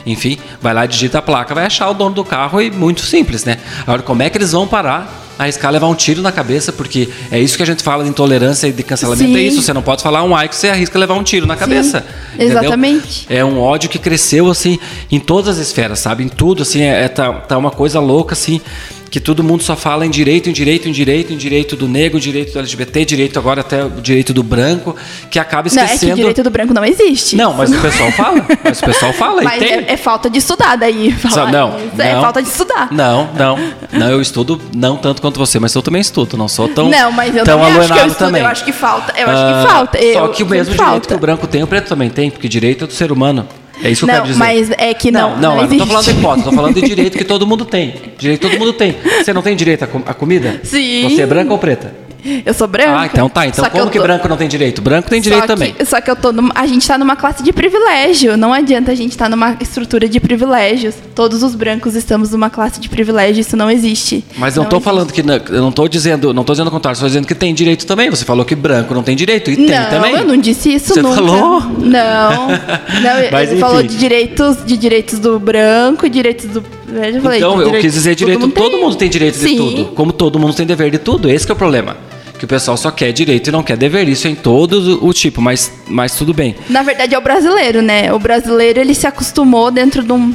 Enfim, 0.05 0.37
vai 0.61 0.73
lá, 0.73 0.85
digita 0.85 1.17
a 1.17 1.21
placa, 1.21 1.53
vai 1.53 1.65
achar 1.65 1.89
o 1.89 1.93
dono 1.93 2.15
do 2.15 2.23
carro 2.23 2.61
e 2.61 2.69
muito 2.69 3.01
simples, 3.01 3.43
né? 3.43 3.57
Agora, 3.81 4.01
como 4.03 4.21
é 4.21 4.29
que 4.29 4.37
eles 4.37 4.51
vão 4.51 4.67
parar 4.67 5.26
arriscar 5.37 5.71
levar 5.71 5.87
um 5.87 5.95
tiro 5.95 6.21
na 6.21 6.31
cabeça, 6.31 6.71
porque 6.71 7.09
é 7.31 7.39
isso 7.39 7.57
que 7.57 7.63
a 7.63 7.65
gente 7.65 7.83
fala 7.83 8.03
de 8.03 8.09
intolerância 8.09 8.67
e 8.67 8.71
de 8.71 8.83
cancelamento, 8.83 9.23
é 9.23 9.27
Sim. 9.27 9.37
é 9.37 9.41
isso. 9.41 9.61
Você 9.61 9.73
não 9.73 9.81
pode 9.81 10.01
falar 10.01 10.23
um 10.23 10.35
ai 10.35 10.47
que 10.47 10.55
você 10.55 10.69
arrisca 10.69 10.97
levar 10.97 11.15
um 11.15 11.23
tiro 11.23 11.45
na 11.45 11.55
cabeça. 11.55 12.05
Sim, 12.35 12.43
exatamente. 12.43 13.25
É 13.29 13.43
um 13.43 13.59
ódio 13.59 13.89
que 13.89 13.99
cresceu, 13.99 14.49
assim, 14.49 14.79
em 15.11 15.19
todas 15.19 15.57
as 15.57 15.67
esferas, 15.67 15.99
sabe? 15.99 16.23
Em 16.23 16.29
tudo, 16.29 16.63
assim, 16.63 16.81
é, 16.81 17.03
é 17.03 17.07
tá, 17.07 17.33
tá 17.33 17.57
uma 17.57 17.71
coisa 17.71 17.99
louca, 17.99 18.33
assim 18.33 18.61
que 19.09 19.19
todo 19.19 19.43
mundo 19.43 19.63
só 19.63 19.75
fala 19.75 20.05
em 20.05 20.09
direito, 20.09 20.49
em 20.49 20.53
direito, 20.53 20.87
em 20.87 20.91
direito, 20.91 21.33
em 21.33 21.37
direito 21.37 21.75
do 21.75 21.87
negro, 21.87 22.19
direito 22.19 22.53
do 22.53 22.59
LGBT, 22.59 23.05
direito 23.05 23.39
agora 23.39 23.61
até 23.61 23.83
o 23.83 23.89
direito 23.89 24.33
do 24.33 24.43
branco, 24.43 24.95
que 25.29 25.39
acaba 25.39 25.67
esquecendo. 25.67 25.87
Não, 25.87 25.95
é 25.95 25.97
que 25.99 26.11
o 26.11 26.15
direito 26.15 26.43
do 26.43 26.49
branco 26.49 26.73
não 26.73 26.85
existe. 26.85 27.35
Não, 27.35 27.53
mas 27.53 27.71
o 27.71 27.79
pessoal 27.79 28.11
fala. 28.11 28.45
Mas 28.63 28.81
o 28.81 28.85
pessoal 28.85 29.13
fala. 29.13 29.41
Mas 29.41 29.61
é, 29.61 29.85
é, 29.93 29.97
falta 29.97 30.29
de 30.29 30.37
estudar 30.37 30.75
daí. 30.75 31.11
Falar 31.11 31.51
não, 31.51 31.71
não, 31.71 32.05
É 32.05 32.19
falta 32.19 32.41
de 32.41 32.49
estudar. 32.49 32.89
Não, 32.91 33.29
não. 33.33 33.57
Não, 33.91 34.09
eu 34.09 34.21
estudo 34.21 34.61
não 34.75 34.97
tanto 34.97 35.21
quanto 35.21 35.39
você, 35.39 35.59
mas 35.59 35.73
eu 35.73 35.81
também 35.81 36.01
estudo. 36.01 36.37
Não 36.37 36.47
sou 36.47 36.67
tão. 36.67 36.89
Não, 36.89 37.11
mas 37.11 37.35
eu 37.35 37.43
tão 37.43 37.59
também 37.59 37.77
acho 37.77 37.93
que 37.93 37.99
eu 37.99 38.07
estudo. 38.07 38.17
Também. 38.17 38.41
Eu 38.41 38.47
acho 38.47 38.65
que 38.65 38.71
falta. 38.71 39.13
Eu 39.17 39.29
acho 39.29 39.45
que 39.45 39.53
ah, 39.53 39.65
falta. 39.69 39.97
Eu, 39.97 40.13
só 40.13 40.27
que 40.29 40.43
o 40.43 40.45
mesmo 40.45 40.75
direito 40.75 41.07
que 41.07 41.13
o 41.13 41.19
branco 41.19 41.47
tem, 41.47 41.63
o 41.63 41.67
preto 41.67 41.87
também 41.87 42.09
tem, 42.09 42.29
porque 42.29 42.47
direito 42.47 42.83
é 42.83 42.87
do 42.87 42.93
ser 42.93 43.11
humano. 43.11 43.47
É 43.83 43.91
isso 43.91 44.05
que 44.05 44.11
não, 44.11 44.15
eu 44.15 44.21
quero 44.21 44.33
dizer. 44.33 44.39
Mas 44.39 44.71
é 44.71 44.93
que 44.93 45.11
não. 45.11 45.31
Não, 45.31 45.35
não, 45.35 45.55
não, 45.55 45.63
eu 45.63 45.69
não 45.69 45.77
tô 45.77 45.85
falando 45.85 46.05
de 46.05 46.11
hipótese, 46.11 46.43
tô 46.43 46.51
falando 46.51 46.73
de 46.75 46.81
direito 46.81 47.17
que 47.17 47.23
todo 47.23 47.45
mundo 47.45 47.65
tem. 47.65 47.93
Direito 48.17 48.41
todo 48.41 48.59
mundo 48.59 48.73
tem. 48.73 48.95
Você 49.23 49.33
não 49.33 49.41
tem 49.41 49.55
direito 49.55 49.83
à 49.83 50.13
comida? 50.13 50.59
Sim. 50.63 51.09
Você 51.09 51.21
é 51.21 51.25
branca 51.25 51.51
ou 51.51 51.59
preta? 51.59 52.06
Eu 52.45 52.53
sou 52.53 52.67
branca. 52.67 52.99
Ah, 52.99 53.05
então 53.05 53.29
tá. 53.29 53.47
Então 53.47 53.69
como 53.69 53.89
que, 53.89 53.97
tô... 53.97 54.03
branco 54.03 54.27
não 54.27 54.37
tem 54.37 54.47
direito? 54.47 54.81
Branco 54.81 55.09
tem 55.09 55.21
direito 55.21 55.41
só 55.41 55.47
também. 55.47 55.73
Que, 55.73 55.85
só 55.85 56.01
que 56.01 56.09
eu 56.09 56.15
tô 56.15 56.31
numa, 56.31 56.51
a 56.55 56.65
gente 56.65 56.87
tá 56.87 56.97
numa 56.97 57.15
classe 57.15 57.43
de 57.43 57.53
privilégio. 57.53 58.37
Não 58.37 58.53
adianta 58.53 58.91
a 58.91 58.95
gente 58.95 59.11
estar 59.11 59.25
tá 59.25 59.29
numa 59.29 59.57
estrutura 59.59 60.07
de 60.07 60.19
privilégios. 60.19 60.95
Todos 61.15 61.43
os 61.43 61.55
brancos 61.55 61.95
estamos 61.95 62.31
numa 62.31 62.49
classe 62.49 62.79
de 62.79 62.89
privilégio. 62.89 63.41
Isso 63.41 63.55
não 63.55 63.69
existe. 63.69 64.23
Mas 64.37 64.55
não 64.55 64.65
tô 64.65 64.77
existe. 64.77 64.85
falando 64.85 65.13
que 65.13 65.21
eu 65.21 65.61
não 65.61 65.71
tô 65.71 65.87
dizendo, 65.87 66.33
não 66.33 66.43
tô 66.43 66.53
dizendo 66.53 66.67
o 66.67 66.71
contrário, 66.71 66.95
estou 66.95 67.07
dizendo 67.07 67.27
que 67.27 67.35
tem 67.35 67.53
direito 67.53 67.85
também. 67.85 68.09
Você 68.09 68.25
falou 68.25 68.45
que 68.45 68.55
branco 68.55 68.93
não 68.93 69.03
tem 69.03 69.15
direito 69.15 69.51
e 69.51 69.57
não, 69.57 69.67
tem 69.67 69.85
também. 69.89 70.13
Não, 70.13 70.19
eu 70.21 70.27
não 70.27 70.37
disse 70.37 70.73
isso 70.73 70.93
Você 70.93 71.01
nunca. 71.01 71.15
falou? 71.15 71.61
Não. 71.79 72.47
Não, 72.97 73.31
Mas, 73.31 73.49
ele 73.49 73.51
enfim. 73.51 73.59
falou 73.59 73.83
de 73.83 73.95
direitos, 73.95 74.57
de 74.65 74.77
direitos 74.77 75.19
do 75.19 75.39
branco 75.39 76.05
e 76.05 76.09
direitos 76.09 76.45
do 76.47 76.63
eu 76.89 77.21
falei, 77.21 77.39
então, 77.39 77.61
eu 77.61 77.71
quis 77.81 77.93
dizer 77.93 78.15
direito, 78.15 78.39
todo 78.39 78.47
mundo, 78.47 78.55
todo 78.55 78.77
mundo 78.77 78.95
tem 78.95 79.09
direito 79.09 79.37
Sim. 79.37 79.47
de 79.47 79.57
tudo. 79.57 79.85
Como 79.93 80.13
todo 80.13 80.39
mundo 80.39 80.53
tem 80.53 80.65
dever 80.65 80.89
de 80.89 80.97
tudo. 80.97 81.29
Esse 81.29 81.49
é 81.49 81.53
o 81.53 81.55
problema 81.55 81.97
que 82.37 82.45
o 82.45 82.47
pessoal 82.47 82.77
só 82.77 82.91
quer 82.91 83.11
direito 83.11 83.47
e 83.47 83.51
não 83.51 83.63
quer 83.63 83.77
dever. 83.77 84.07
Isso 84.07 84.27
em 84.27 84.35
todo 84.35 85.03
o 85.05 85.13
tipo, 85.13 85.41
mas, 85.41 85.71
mas 85.87 86.15
tudo 86.15 86.33
bem. 86.33 86.55
Na 86.69 86.83
verdade 86.83 87.15
é 87.15 87.17
o 87.17 87.21
brasileiro, 87.21 87.81
né? 87.81 88.13
O 88.13 88.19
brasileiro 88.19 88.79
ele 88.79 88.93
se 88.93 89.07
acostumou 89.07 89.71
dentro 89.71 90.03
de 90.03 90.11
um 90.11 90.33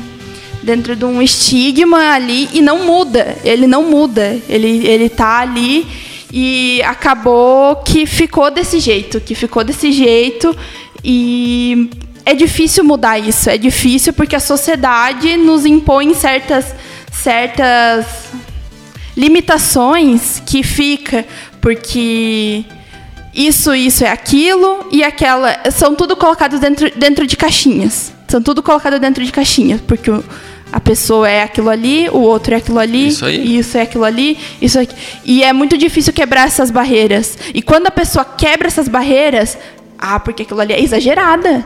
dentro 0.63 0.95
de 0.95 1.05
um 1.05 1.21
estigma 1.21 2.13
ali 2.13 2.49
e 2.53 2.61
não 2.61 2.85
muda. 2.87 3.37
Ele 3.45 3.67
não 3.67 3.85
muda. 3.91 4.39
Ele 4.49 4.87
ele 4.87 5.09
tá 5.09 5.41
ali 5.41 5.87
e 6.33 6.83
acabou 6.85 7.77
que 7.77 8.07
ficou 8.07 8.51
desse 8.51 8.81
jeito, 8.81 9.21
que 9.21 9.35
ficou 9.35 9.63
desse 9.63 9.93
jeito 9.93 10.57
e 11.05 11.91
é 12.25 12.35
difícil 12.35 12.85
mudar 12.85 13.19
isso. 13.19 13.51
É 13.51 13.59
difícil 13.59 14.13
porque 14.13 14.35
a 14.35 14.41
sociedade 14.41 15.37
nos 15.37 15.67
impõe 15.67 16.15
certas 16.15 16.75
certas 17.13 18.07
limitações 19.17 20.43
que 20.47 20.63
fica 20.63 21.27
porque 21.63 22.65
isso, 23.33 23.75
isso 23.75 24.05
é 24.05 24.11
aquilo 24.11 24.87
e 24.91 25.03
aquela. 25.03 25.71
São 25.71 25.95
tudo 25.95 26.15
colocados 26.17 26.61
dentro, 26.61 26.91
dentro 26.95 27.27
de 27.27 27.37
caixinhas. 27.37 28.13
São 28.29 28.43
tudo 28.43 28.63
colocado 28.63 28.99
dentro 28.99 29.25
de 29.25 29.31
caixinhas, 29.31 29.81
porque 29.81 30.11
o, 30.11 30.25
a 30.73 30.81
pessoa 30.81 31.29
é 31.29 31.43
aquilo 31.43 31.71
ali, 31.71 32.09
o 32.11 32.19
outro 32.19 32.55
é 32.55 32.57
aquilo 32.57 32.79
ali, 32.79 33.09
Isso 33.09 33.29
isso 33.29 33.79
é 33.79 33.83
aquilo 33.83 34.05
ali, 34.05 34.39
isso 34.61 34.79
é... 34.79 34.89
E 35.25 35.45
é 35.45 35.53
muito 35.53 35.79
difícil 35.79 36.13
quebrar 36.13 36.47
essas 36.47 36.71
barreiras. 36.71 37.39
E 37.55 37.63
quando 37.63 37.87
a 37.87 37.91
pessoa 37.91 38.25
quebra 38.25 38.67
essas 38.67 38.89
barreiras, 38.89 39.57
ah, 39.99 40.19
porque 40.19 40.43
aquilo 40.43 40.61
ali 40.61 40.73
é 40.73 40.83
exagerada. 40.83 41.65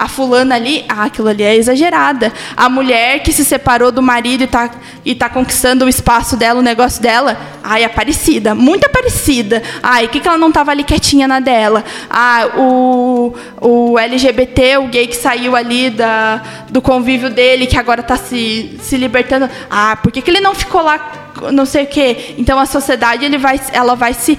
A 0.00 0.08
fulana 0.08 0.54
ali, 0.54 0.82
ah, 0.88 1.04
aquilo 1.04 1.28
ali 1.28 1.42
é 1.42 1.54
exagerada. 1.54 2.32
A 2.56 2.70
mulher 2.70 3.22
que 3.22 3.30
se 3.34 3.44
separou 3.44 3.92
do 3.92 4.00
marido 4.00 4.44
e 4.44 4.46
tá, 4.46 4.70
e 5.04 5.14
tá 5.14 5.28
conquistando 5.28 5.84
o 5.84 5.88
espaço 5.90 6.38
dela, 6.38 6.58
o 6.58 6.62
negócio 6.62 7.02
dela, 7.02 7.38
ai, 7.62 7.84
é 7.84 7.88
parecida, 7.88 8.54
muito 8.54 8.88
parecida. 8.88 9.62
Ai, 9.82 10.06
o 10.06 10.08
que, 10.08 10.18
que 10.20 10.26
ela 10.26 10.38
não 10.38 10.50
tava 10.50 10.70
ali 10.70 10.84
quietinha 10.84 11.28
na 11.28 11.38
dela? 11.38 11.84
Ah, 12.08 12.48
o, 12.56 13.34
o 13.60 13.98
LGBT, 13.98 14.78
o 14.78 14.88
gay 14.88 15.06
que 15.06 15.16
saiu 15.16 15.54
ali 15.54 15.90
da, 15.90 16.42
do 16.70 16.80
convívio 16.80 17.28
dele, 17.28 17.66
que 17.66 17.76
agora 17.76 18.02
tá 18.02 18.16
se, 18.16 18.78
se 18.80 18.96
libertando. 18.96 19.50
Ah, 19.68 19.98
por 20.02 20.10
que, 20.10 20.22
que 20.22 20.30
ele 20.30 20.40
não 20.40 20.54
ficou 20.54 20.80
lá, 20.80 21.30
não 21.52 21.66
sei 21.66 21.84
o 21.84 21.86
quê? 21.86 22.36
Então 22.38 22.58
a 22.58 22.64
sociedade, 22.64 23.22
ele 23.22 23.36
vai, 23.36 23.60
ela 23.70 23.94
vai 23.94 24.14
se 24.14 24.38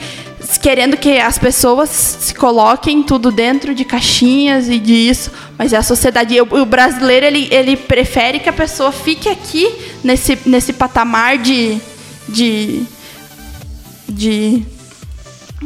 querendo 0.57 0.97
que 0.97 1.17
as 1.17 1.37
pessoas 1.37 1.89
se 1.89 2.33
coloquem 2.33 3.03
tudo 3.03 3.31
dentro 3.31 3.73
de 3.73 3.85
caixinhas 3.85 4.69
e 4.69 4.79
disso, 4.79 5.31
mas 5.57 5.73
é 5.73 5.77
a 5.77 5.83
sociedade. 5.83 6.39
O, 6.41 6.61
o 6.61 6.65
brasileiro 6.65 7.25
ele, 7.25 7.47
ele 7.51 7.77
prefere 7.77 8.39
que 8.39 8.49
a 8.49 8.53
pessoa 8.53 8.91
fique 8.91 9.29
aqui 9.29 9.71
nesse, 10.03 10.37
nesse 10.45 10.73
patamar 10.73 11.37
de, 11.37 11.77
de, 12.27 12.83
de 14.07 14.65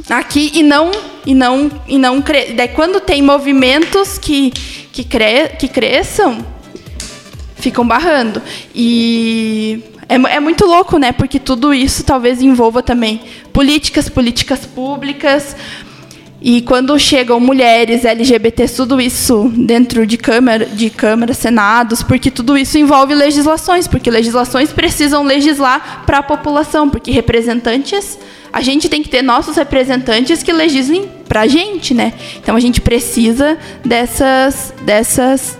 aqui 0.10 0.52
e 0.54 0.64
não 0.64 0.92
e 1.26 1.34
não 1.34 1.72
e 1.88 1.98
não 1.98 2.22
cre... 2.22 2.54
daí 2.54 2.68
quando 2.68 3.00
tem 3.00 3.22
movimentos 3.22 4.18
que 4.18 4.52
que, 4.92 5.04
cre... 5.04 5.50
que 5.58 5.68
cresçam 5.68 6.46
ficam 7.56 7.88
barrando 7.88 8.42
e 8.76 9.82
é, 10.08 10.16
é, 10.16 10.40
muito 10.40 10.66
louco, 10.66 10.98
né? 10.98 11.12
Porque 11.12 11.40
tudo 11.40 11.74
isso 11.74 12.04
talvez 12.04 12.42
envolva 12.42 12.82
também 12.84 13.22
políticas, 13.52 14.08
políticas 14.10 14.66
públicas. 14.66 15.56
E 16.42 16.62
quando 16.62 16.98
chegam 17.00 17.40
mulheres, 17.40 18.06
LGBTs, 18.06 18.76
tudo 18.76 19.02
isso 19.02 19.52
dentro 19.56 20.06
de 20.06 20.16
câmara, 20.16 20.66
de 20.66 20.92
câmara, 20.92 21.34
senados, 21.34 22.04
porque 22.04 22.30
tudo 22.30 22.56
isso 22.56 22.78
envolve 22.78 23.16
legislações, 23.16 23.88
porque 23.88 24.12
legislações 24.12 24.72
precisam 24.72 25.24
legislar 25.24 26.04
para 26.06 26.20
a 26.20 26.24
população, 26.24 26.88
porque 26.88 27.10
representantes, 27.10 28.20
a 28.54 28.62
gente 28.62 28.88
tem 28.88 29.02
que 29.02 29.10
ter 29.10 29.24
nossos 29.24 29.56
representantes 29.56 30.44
que 30.44 30.54
legislem 30.54 31.10
para 31.28 31.42
a 31.42 31.48
gente, 31.48 31.96
né? 31.96 32.14
Então 32.38 32.56
a 32.56 32.60
gente 32.60 32.80
precisa 32.80 33.58
dessas, 33.84 34.72
dessas, 34.84 35.58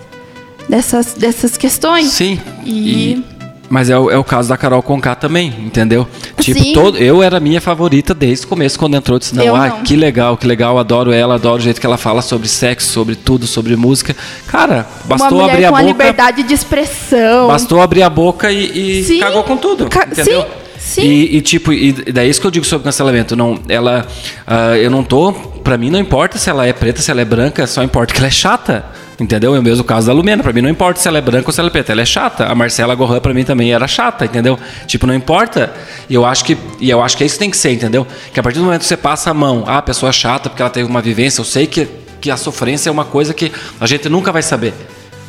dessas, 0.68 1.14
dessas 1.14 1.56
questões. 1.56 2.10
Sim. 2.10 2.40
E, 2.64 3.14
e 3.14 3.35
mas 3.68 3.90
é 3.90 3.98
o, 3.98 4.10
é 4.10 4.16
o 4.16 4.24
caso 4.24 4.48
da 4.48 4.56
Carol 4.56 4.82
Conká 4.82 5.14
também, 5.14 5.48
entendeu? 5.58 6.06
Tipo, 6.38 6.62
Sim. 6.62 6.72
todo, 6.72 6.98
eu 6.98 7.22
era 7.22 7.40
minha 7.40 7.60
favorita 7.60 8.14
desde 8.14 8.44
o 8.46 8.48
começo, 8.48 8.78
quando 8.78 8.94
entrou. 8.96 9.18
Disse, 9.18 9.34
não, 9.34 9.42
Eu 9.44 9.56
ah, 9.56 9.68
não. 9.68 9.82
que 9.82 9.96
legal, 9.96 10.36
que 10.36 10.46
legal, 10.46 10.78
adoro 10.78 11.12
ela, 11.12 11.34
adoro 11.34 11.56
o 11.60 11.60
jeito 11.64 11.80
que 11.80 11.86
ela 11.86 11.96
fala 11.96 12.22
sobre 12.22 12.46
sexo, 12.48 12.92
sobre 12.92 13.16
tudo, 13.16 13.46
sobre 13.46 13.74
música. 13.76 14.14
Cara, 14.46 14.86
uma 15.04 15.16
bastou 15.16 15.44
abrir 15.44 15.64
a 15.64 15.70
com 15.70 15.76
a 15.76 15.80
boca. 15.80 15.92
liberdade 15.92 16.42
de 16.44 16.54
expressão. 16.54 17.48
Bastou 17.48 17.80
abrir 17.82 18.02
a 18.02 18.10
boca 18.10 18.50
e, 18.52 19.00
e 19.00 19.04
Sim. 19.04 19.18
cagou 19.20 19.42
com 19.42 19.56
tudo, 19.56 19.88
Ca- 19.88 20.06
entendeu? 20.10 20.42
sim, 20.78 21.02
sim. 21.02 21.02
E, 21.02 21.36
e, 21.38 21.40
tipo, 21.40 21.72
e 21.72 21.92
daí 21.92 22.28
isso 22.30 22.40
que 22.40 22.46
eu 22.46 22.50
digo 22.50 22.64
sobre 22.64 22.84
cancelamento. 22.84 23.34
Não, 23.34 23.58
ela, 23.68 24.06
ah, 24.46 24.76
eu 24.76 24.90
não 24.90 25.02
tô, 25.02 25.32
pra 25.32 25.76
mim 25.76 25.90
não 25.90 25.98
importa 25.98 26.38
se 26.38 26.48
ela 26.48 26.66
é 26.66 26.72
preta, 26.72 27.02
se 27.02 27.10
ela 27.10 27.20
é 27.20 27.24
branca, 27.24 27.66
só 27.66 27.82
importa 27.82 28.12
que 28.14 28.20
ela 28.20 28.28
é 28.28 28.30
chata. 28.30 28.84
Entendeu? 29.18 29.54
É 29.54 29.58
o 29.58 29.62
mesmo 29.62 29.82
caso 29.82 30.06
da 30.06 30.12
Lumena. 30.12 30.42
Pra 30.42 30.52
mim 30.52 30.60
não 30.60 30.68
importa 30.68 31.00
se 31.00 31.08
ela 31.08 31.18
é 31.18 31.20
branca 31.20 31.48
ou 31.48 31.52
se 31.52 31.60
ela 31.60 31.68
é 31.68 31.70
preta. 31.70 31.92
Ela 31.92 32.02
é 32.02 32.06
chata. 32.06 32.46
A 32.46 32.54
Marcela 32.54 32.94
Gohan 32.94 33.20
pra 33.20 33.32
mim 33.32 33.44
também 33.44 33.72
era 33.72 33.88
chata, 33.88 34.24
entendeu? 34.24 34.58
Tipo, 34.86 35.06
não 35.06 35.14
importa. 35.14 35.72
E 36.08 36.14
eu 36.14 36.24
acho 36.24 36.44
que, 36.44 36.56
e 36.80 36.90
eu 36.90 37.02
acho 37.02 37.16
que 37.16 37.22
é 37.22 37.26
isso 37.26 37.36
que 37.36 37.40
tem 37.40 37.50
que 37.50 37.56
ser, 37.56 37.72
entendeu? 37.72 38.06
Que 38.32 38.38
a 38.38 38.42
partir 38.42 38.58
do 38.58 38.64
momento 38.64 38.80
que 38.80 38.86
você 38.86 38.96
passa 38.96 39.30
a 39.30 39.34
mão, 39.34 39.64
ah, 39.66 39.78
a 39.78 39.82
pessoa 39.82 40.10
é 40.10 40.12
chata 40.12 40.50
porque 40.50 40.62
ela 40.62 40.70
teve 40.70 40.88
uma 40.88 41.00
vivência, 41.00 41.40
eu 41.40 41.44
sei 41.44 41.66
que, 41.66 41.88
que 42.20 42.30
a 42.30 42.36
sofrência 42.36 42.90
é 42.90 42.92
uma 42.92 43.04
coisa 43.04 43.32
que 43.32 43.50
a 43.80 43.86
gente 43.86 44.08
nunca 44.08 44.30
vai 44.30 44.42
saber 44.42 44.74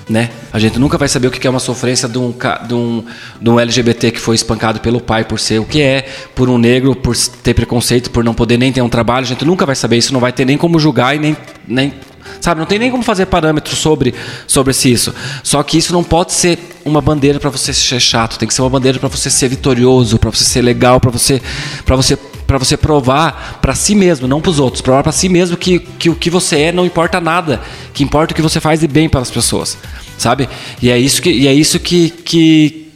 né? 0.09 0.29
A 0.53 0.59
gente 0.59 0.79
nunca 0.79 0.97
vai 0.97 1.07
saber 1.07 1.27
o 1.27 1.31
que 1.31 1.45
é 1.45 1.49
uma 1.49 1.59
sofrência 1.59 2.07
de 2.07 2.17
um, 2.17 2.33
de, 2.65 2.73
um, 2.73 3.03
de 3.41 3.49
um 3.49 3.59
LGBT 3.59 4.11
que 4.11 4.19
foi 4.19 4.35
espancado 4.35 4.79
pelo 4.79 5.01
pai 5.01 5.25
por 5.25 5.39
ser 5.39 5.59
o 5.59 5.65
que 5.65 5.81
é, 5.81 6.07
por 6.33 6.49
um 6.49 6.57
negro, 6.57 6.95
por 6.95 7.15
ter 7.15 7.53
preconceito, 7.53 8.09
por 8.09 8.23
não 8.23 8.33
poder 8.33 8.57
nem 8.57 8.71
ter 8.71 8.81
um 8.81 8.89
trabalho. 8.89 9.25
A 9.25 9.27
gente 9.27 9.43
nunca 9.43 9.65
vai 9.65 9.75
saber 9.75 9.97
isso, 9.97 10.13
não 10.13 10.19
vai 10.19 10.31
ter 10.31 10.45
nem 10.45 10.57
como 10.57 10.79
julgar 10.79 11.15
e 11.15 11.19
nem. 11.19 11.37
nem 11.67 11.93
sabe, 12.39 12.59
não 12.59 12.67
tem 12.67 12.79
nem 12.79 12.91
como 12.91 13.03
fazer 13.03 13.25
parâmetros 13.25 13.77
sobre, 13.79 14.13
sobre 14.45 14.71
esse 14.71 14.91
isso. 14.91 15.13
Só 15.43 15.61
que 15.63 15.77
isso 15.77 15.93
não 15.93 16.03
pode 16.03 16.33
ser 16.33 16.59
uma 16.85 17.01
bandeira 17.01 17.39
para 17.39 17.49
você 17.49 17.73
ser 17.73 17.99
chato, 17.99 18.37
tem 18.37 18.47
que 18.47 18.53
ser 18.53 18.61
uma 18.61 18.69
bandeira 18.69 18.99
para 18.99 19.09
você 19.09 19.29
ser 19.29 19.49
vitorioso, 19.49 20.17
para 20.17 20.29
você 20.29 20.43
ser 20.43 20.61
legal, 20.61 20.99
para 20.99 21.11
você 21.11 21.41
para 21.85 21.95
você 21.95 22.17
para 22.47 22.57
você 22.57 22.77
provar 22.77 23.59
para 23.61 23.75
si 23.75 23.93
mesmo, 23.93 24.25
não 24.25 24.39
para 24.39 24.51
os 24.51 24.59
outros, 24.59 24.81
provar 24.81 25.03
para 25.03 25.11
si 25.11 25.27
mesmo 25.27 25.57
que, 25.57 25.79
que 25.79 26.09
o 26.09 26.15
que 26.15 26.29
você 26.29 26.61
é 26.61 26.71
não 26.71 26.85
importa 26.85 27.19
nada, 27.19 27.61
que 27.93 28.03
importa 28.03 28.31
o 28.31 28.35
que 28.35 28.41
você 28.41 28.61
faz 28.61 28.79
de 28.79 28.87
bem 28.87 29.09
para 29.09 29.19
as 29.19 29.29
pessoas, 29.29 29.77
sabe? 30.17 30.47
E 30.81 30.89
é 30.89 30.97
isso 30.97 31.21
que 31.21 31.29
e 31.29 31.45
é 31.45 31.53
isso 31.53 31.77
que, 31.77 32.09
que 32.09 32.86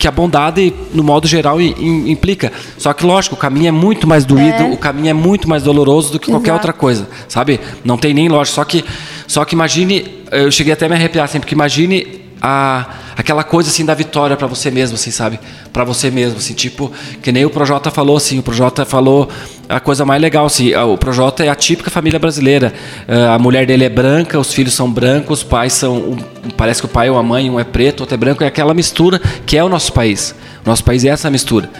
que 0.00 0.08
a 0.08 0.10
bondade, 0.10 0.72
no 0.94 1.04
modo 1.04 1.28
geral, 1.28 1.60
implica. 1.60 2.50
Só 2.78 2.90
que, 2.94 3.04
lógico, 3.04 3.34
o 3.36 3.38
caminho 3.38 3.68
é 3.68 3.70
muito 3.70 4.06
mais 4.06 4.24
doído, 4.24 4.62
É. 4.62 4.70
o 4.72 4.76
caminho 4.78 5.10
é 5.10 5.12
muito 5.12 5.46
mais 5.46 5.62
doloroso 5.62 6.10
do 6.12 6.18
que 6.18 6.30
qualquer 6.30 6.52
Exato. 6.52 6.56
outra 6.68 6.72
coisa, 6.72 7.06
sabe? 7.28 7.60
Não 7.84 7.98
tem 7.98 8.14
nem 8.14 8.26
lógica. 8.26 8.54
Só 8.54 8.64
que, 8.64 8.82
só 9.26 9.44
que 9.44 9.54
imagine, 9.54 10.06
eu 10.32 10.50
cheguei 10.50 10.72
até 10.72 10.86
a 10.86 10.88
me 10.88 10.94
arrepiar 10.94 11.26
assim, 11.26 11.38
porque 11.38 11.54
imagine 11.54 12.19
a, 12.40 12.86
aquela 13.16 13.44
coisa 13.44 13.68
assim 13.68 13.84
da 13.84 13.94
vitória 13.94 14.36
para 14.36 14.46
você 14.46 14.70
mesmo, 14.70 14.94
assim, 14.94 15.10
sabe? 15.10 15.38
Para 15.72 15.84
você 15.84 16.10
mesmo, 16.10 16.38
assim, 16.38 16.54
tipo, 16.54 16.90
que 17.22 17.30
nem 17.30 17.44
o 17.44 17.50
Projota 17.50 17.90
falou, 17.90 18.16
assim, 18.16 18.38
o 18.38 18.42
Projota 18.42 18.84
falou 18.84 19.28
a 19.68 19.78
coisa 19.78 20.04
mais 20.04 20.20
legal, 20.20 20.46
assim, 20.46 20.74
o 20.74 20.96
Projota 20.96 21.44
é 21.44 21.48
a 21.48 21.54
típica 21.54 21.90
família 21.90 22.18
brasileira. 22.18 22.72
Eh, 23.06 23.26
A 23.26 23.38
mulher 23.38 23.66
dele 23.66 23.84
é 23.84 23.88
branca, 23.88 24.38
os 24.38 24.52
filhos 24.52 24.74
são 24.74 24.90
brancos, 24.90 25.40
os 25.40 25.44
pais 25.44 25.72
são, 25.72 26.16
parece 26.56 26.80
que 26.80 26.86
o 26.86 26.88
pai 26.88 27.10
ou 27.10 27.18
a 27.18 27.22
mãe, 27.22 27.48
um 27.50 27.60
é 27.60 27.64
preto, 27.64 28.00
outro 28.00 28.14
é 28.14 28.18
branco, 28.18 28.42
é 28.42 28.46
aquela 28.46 28.74
mistura 28.74 29.20
que 29.46 29.56
é 29.56 29.62
o 29.62 29.68
nosso 29.68 29.92
país. 29.92 30.34
O 30.64 30.68
nosso 30.68 30.82
país 30.82 31.04
é 31.04 31.08
essa 31.08 31.30
mistura, 31.30 31.70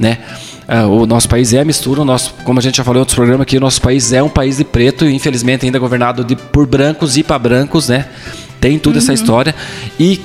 né? 0.00 0.18
Ah, 0.68 0.86
o 0.86 1.06
nosso 1.06 1.28
país 1.28 1.52
é 1.52 1.60
a 1.60 1.64
mistura, 1.64 2.02
o 2.02 2.04
nosso, 2.04 2.34
como 2.42 2.58
a 2.58 2.62
gente 2.62 2.76
já 2.76 2.82
falou 2.82 2.98
em 2.98 3.00
outros 3.00 3.14
programas 3.14 3.42
aqui, 3.42 3.56
o 3.56 3.60
nosso 3.60 3.80
país 3.80 4.12
é 4.12 4.20
um 4.20 4.28
país 4.28 4.56
de 4.56 4.64
preto 4.64 5.04
infelizmente 5.04 5.64
ainda 5.64 5.78
governado 5.78 6.24
de, 6.24 6.34
por 6.34 6.66
brancos 6.66 7.16
e 7.16 7.22
para 7.22 7.38
brancos, 7.38 7.88
né? 7.88 8.06
Tem 8.60 8.78
toda 8.78 8.98
essa 8.98 9.12
história. 9.12 9.54
E 9.98 10.20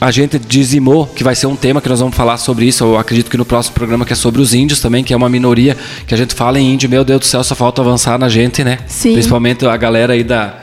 a 0.00 0.10
gente 0.10 0.38
dizimou, 0.38 1.06
que 1.06 1.24
vai 1.24 1.34
ser 1.34 1.46
um 1.46 1.56
tema 1.56 1.80
que 1.80 1.88
nós 1.88 2.00
vamos 2.00 2.14
falar 2.14 2.36
sobre 2.36 2.66
isso, 2.66 2.84
eu 2.84 2.98
acredito 2.98 3.30
que 3.30 3.36
no 3.36 3.44
próximo 3.44 3.74
programa 3.74 4.04
que 4.04 4.12
é 4.12 4.16
sobre 4.16 4.42
os 4.42 4.52
índios 4.52 4.80
também, 4.80 5.02
que 5.02 5.14
é 5.14 5.16
uma 5.16 5.28
minoria 5.28 5.76
que 6.06 6.12
a 6.12 6.16
gente 6.16 6.34
fala 6.34 6.60
em 6.60 6.74
índio, 6.74 6.90
meu 6.90 7.04
Deus 7.04 7.20
do 7.20 7.26
céu, 7.26 7.42
só 7.42 7.54
falta 7.54 7.80
avançar 7.80 8.18
na 8.18 8.28
gente, 8.28 8.62
né? 8.62 8.80
Sim. 8.86 9.14
Principalmente 9.14 9.64
a 9.64 9.76
galera 9.76 10.12
aí 10.12 10.22
da, 10.22 10.54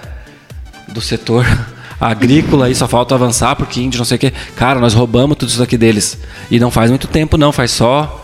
do 0.87 1.01
setor 1.01 1.45
agrícola 1.99 2.67
aí 2.67 2.75
só 2.75 2.87
falta 2.87 3.15
avançar 3.15 3.55
porque 3.55 3.81
índio 3.81 3.97
não 3.97 4.05
sei 4.05 4.17
o 4.17 4.19
que. 4.19 4.31
Cara, 4.55 4.79
nós 4.79 4.93
roubamos 4.93 5.37
tudo 5.37 5.49
isso 5.49 5.63
aqui 5.63 5.77
deles. 5.77 6.19
E 6.51 6.59
não 6.59 6.69
faz 6.69 6.91
muito 6.91 7.07
tempo 7.07 7.35
não, 7.37 7.51
faz 7.51 7.71
só 7.71 8.20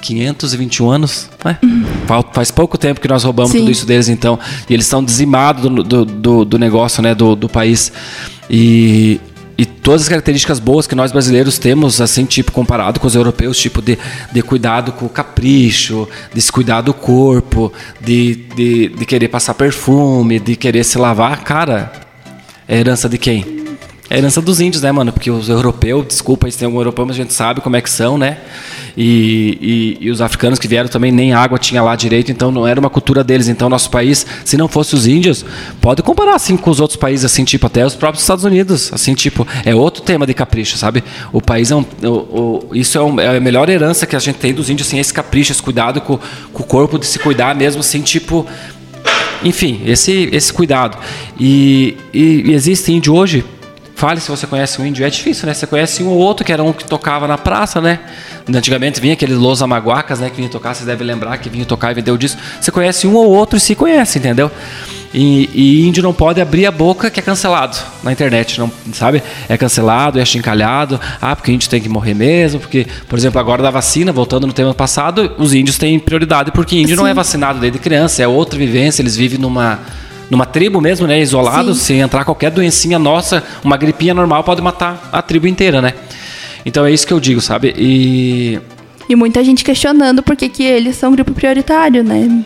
521 0.00 0.90
anos, 0.90 1.28
né? 1.44 1.58
Faz 2.32 2.50
pouco 2.50 2.78
tempo 2.78 3.00
que 3.00 3.08
nós 3.08 3.24
roubamos 3.24 3.52
Sim. 3.52 3.60
tudo 3.60 3.70
isso 3.70 3.86
deles, 3.86 4.08
então. 4.08 4.38
E 4.68 4.74
eles 4.74 4.86
estão 4.86 5.04
dizimados 5.04 5.62
do, 5.62 5.82
do, 5.82 6.04
do, 6.04 6.44
do 6.44 6.58
negócio, 6.58 7.02
né? 7.02 7.14
Do, 7.14 7.34
do 7.34 7.48
país. 7.48 7.92
E, 8.48 9.20
e 9.58 9.64
todas 9.64 10.02
as 10.02 10.08
características 10.08 10.60
boas 10.60 10.86
que 10.86 10.94
nós 10.94 11.10
brasileiros 11.10 11.58
temos, 11.58 12.00
assim, 12.00 12.24
tipo, 12.24 12.52
comparado 12.52 13.00
com 13.00 13.06
os 13.06 13.14
europeus, 13.14 13.56
tipo, 13.58 13.80
de, 13.80 13.98
de 14.32 14.42
cuidado 14.42 14.92
com 14.92 15.06
o 15.06 15.08
capricho, 15.08 16.08
de 16.32 16.40
se 16.40 16.52
cuidar 16.52 16.82
do 16.82 16.92
corpo, 16.92 17.72
de, 18.00 18.34
de, 18.54 18.88
de 18.88 19.06
querer 19.06 19.28
passar 19.28 19.54
perfume, 19.54 20.38
de 20.38 20.56
querer 20.56 20.84
se 20.84 20.98
lavar, 20.98 21.42
cara, 21.42 21.90
é 22.68 22.78
herança 22.78 23.08
de 23.08 23.16
quem? 23.16 23.55
É 24.08 24.18
herança 24.18 24.40
dos 24.40 24.60
índios, 24.60 24.82
né, 24.82 24.92
mano? 24.92 25.12
Porque 25.12 25.30
os 25.30 25.48
europeus, 25.48 26.06
desculpa 26.06 26.48
se 26.48 26.56
tem 26.56 26.66
algum 26.66 26.78
europeu, 26.78 27.04
mas 27.04 27.16
a 27.16 27.18
gente 27.18 27.34
sabe 27.34 27.60
como 27.60 27.74
é 27.74 27.80
que 27.80 27.90
são, 27.90 28.16
né? 28.16 28.38
E, 28.96 29.96
e, 30.00 30.06
e 30.06 30.10
os 30.10 30.20
africanos 30.20 30.58
que 30.60 30.68
vieram 30.68 30.88
também 30.88 31.10
nem 31.10 31.34
água 31.34 31.58
tinha 31.58 31.82
lá 31.82 31.94
direito, 31.96 32.30
então 32.30 32.52
não 32.52 32.66
era 32.66 32.78
uma 32.78 32.88
cultura 32.88 33.24
deles. 33.24 33.48
Então, 33.48 33.68
nosso 33.68 33.90
país, 33.90 34.24
se 34.44 34.56
não 34.56 34.68
fosse 34.68 34.94
os 34.94 35.08
índios, 35.08 35.44
pode 35.80 36.02
comparar 36.04 36.36
assim 36.36 36.56
com 36.56 36.70
os 36.70 36.78
outros 36.78 36.96
países, 36.98 37.24
assim, 37.24 37.44
tipo, 37.44 37.66
até 37.66 37.84
os 37.84 37.94
próprios 37.96 38.22
Estados 38.22 38.44
Unidos, 38.44 38.90
assim, 38.92 39.12
tipo, 39.14 39.46
é 39.64 39.74
outro 39.74 40.02
tema 40.02 40.24
de 40.24 40.32
capricho, 40.34 40.78
sabe? 40.78 41.02
O 41.32 41.42
país 41.42 41.72
é 41.72 41.76
um. 41.76 41.84
o- 42.04 42.08
o- 42.08 42.70
isso 42.74 42.96
é, 42.96 43.02
um- 43.02 43.18
é 43.20 43.36
a 43.36 43.40
melhor 43.40 43.68
herança 43.68 44.06
que 44.06 44.14
a 44.14 44.20
gente 44.20 44.36
tem 44.36 44.54
dos 44.54 44.70
índios, 44.70 44.86
assim, 44.86 45.00
esse 45.00 45.12
capricho, 45.12 45.50
esse 45.50 45.62
cuidado 45.62 46.00
com, 46.00 46.16
com 46.52 46.62
o 46.62 46.66
corpo, 46.66 46.96
de 46.96 47.06
se 47.06 47.18
cuidar 47.18 47.56
mesmo, 47.56 47.80
assim, 47.80 48.00
tipo. 48.02 48.46
Enfim, 49.44 49.82
esse, 49.84 50.28
esse 50.32 50.52
cuidado. 50.52 50.96
E, 51.38 51.96
e, 52.14 52.44
e 52.46 52.52
existe 52.54 52.90
índio 52.92 53.14
hoje 53.14 53.44
Fale 53.96 54.20
se 54.20 54.30
você 54.30 54.46
conhece 54.46 54.78
um 54.78 54.84
índio. 54.84 55.06
É 55.06 55.08
difícil, 55.08 55.46
né? 55.46 55.54
Você 55.54 55.66
conhece 55.66 56.02
um 56.02 56.08
ou 56.08 56.18
outro, 56.18 56.44
que 56.44 56.52
era 56.52 56.62
um 56.62 56.70
que 56.70 56.84
tocava 56.84 57.26
na 57.26 57.38
praça, 57.38 57.80
né? 57.80 57.98
Antigamente 58.46 59.00
vinha 59.00 59.14
aqueles 59.14 59.38
Los 59.38 59.62
Amaguacas, 59.62 60.20
né? 60.20 60.28
Que 60.28 60.36
vinha 60.36 60.50
tocar, 60.50 60.74
vocês 60.74 60.86
devem 60.86 61.06
lembrar 61.06 61.38
que 61.38 61.48
vinha 61.48 61.64
tocar 61.64 61.92
e 61.92 61.94
vendeu 61.94 62.12
o 62.12 62.18
disco. 62.18 62.38
Você 62.60 62.70
conhece 62.70 63.06
um 63.06 63.14
ou 63.14 63.26
outro 63.26 63.56
e 63.56 63.60
se 63.60 63.74
conhece, 63.74 64.18
entendeu? 64.18 64.50
E, 65.14 65.48
e, 65.54 65.88
índio 65.88 66.02
não 66.02 66.12
pode 66.12 66.42
abrir 66.42 66.66
a 66.66 66.70
boca 66.70 67.10
que 67.10 67.18
é 67.18 67.22
cancelado 67.22 67.74
na 68.02 68.12
internet, 68.12 68.60
não 68.60 68.70
sabe? 68.92 69.22
É 69.48 69.56
cancelado, 69.56 70.20
é 70.20 70.24
chincalhado. 70.26 71.00
Ah, 71.18 71.34
porque 71.34 71.50
índio 71.50 71.70
tem 71.70 71.80
que 71.80 71.88
morrer 71.88 72.12
mesmo, 72.12 72.60
porque, 72.60 72.86
por 73.08 73.18
exemplo, 73.18 73.40
agora 73.40 73.62
da 73.62 73.70
vacina, 73.70 74.12
voltando 74.12 74.46
no 74.46 74.52
tema 74.52 74.74
passado, 74.74 75.32
os 75.38 75.54
índios 75.54 75.78
têm 75.78 75.98
prioridade 75.98 76.52
porque 76.52 76.76
índio 76.76 76.96
Sim. 76.96 77.02
não 77.02 77.06
é 77.06 77.14
vacinado 77.14 77.58
desde 77.58 77.78
criança, 77.78 78.22
é 78.22 78.28
outra 78.28 78.58
vivência, 78.58 79.00
eles 79.00 79.16
vivem 79.16 79.38
numa 79.38 79.80
numa 80.30 80.46
tribo 80.46 80.80
mesmo, 80.80 81.06
né, 81.06 81.20
isolado, 81.20 81.74
Sim. 81.74 81.80
se 81.80 81.94
entrar 81.94 82.24
qualquer 82.24 82.50
doencinha 82.50 82.98
nossa, 82.98 83.42
uma 83.62 83.76
gripinha 83.76 84.14
normal 84.14 84.42
pode 84.42 84.60
matar 84.60 85.08
a 85.12 85.22
tribo 85.22 85.46
inteira, 85.46 85.80
né? 85.80 85.94
Então 86.64 86.84
é 86.84 86.92
isso 86.92 87.06
que 87.06 87.12
eu 87.12 87.20
digo, 87.20 87.40
sabe? 87.40 87.74
E 87.76 88.58
e 89.08 89.14
muita 89.14 89.42
gente 89.44 89.64
questionando 89.64 90.22
por 90.22 90.34
que, 90.34 90.48
que 90.48 90.64
eles 90.64 90.96
são 90.96 91.12
grupo 91.12 91.32
prioritário, 91.32 92.02
né? 92.02 92.44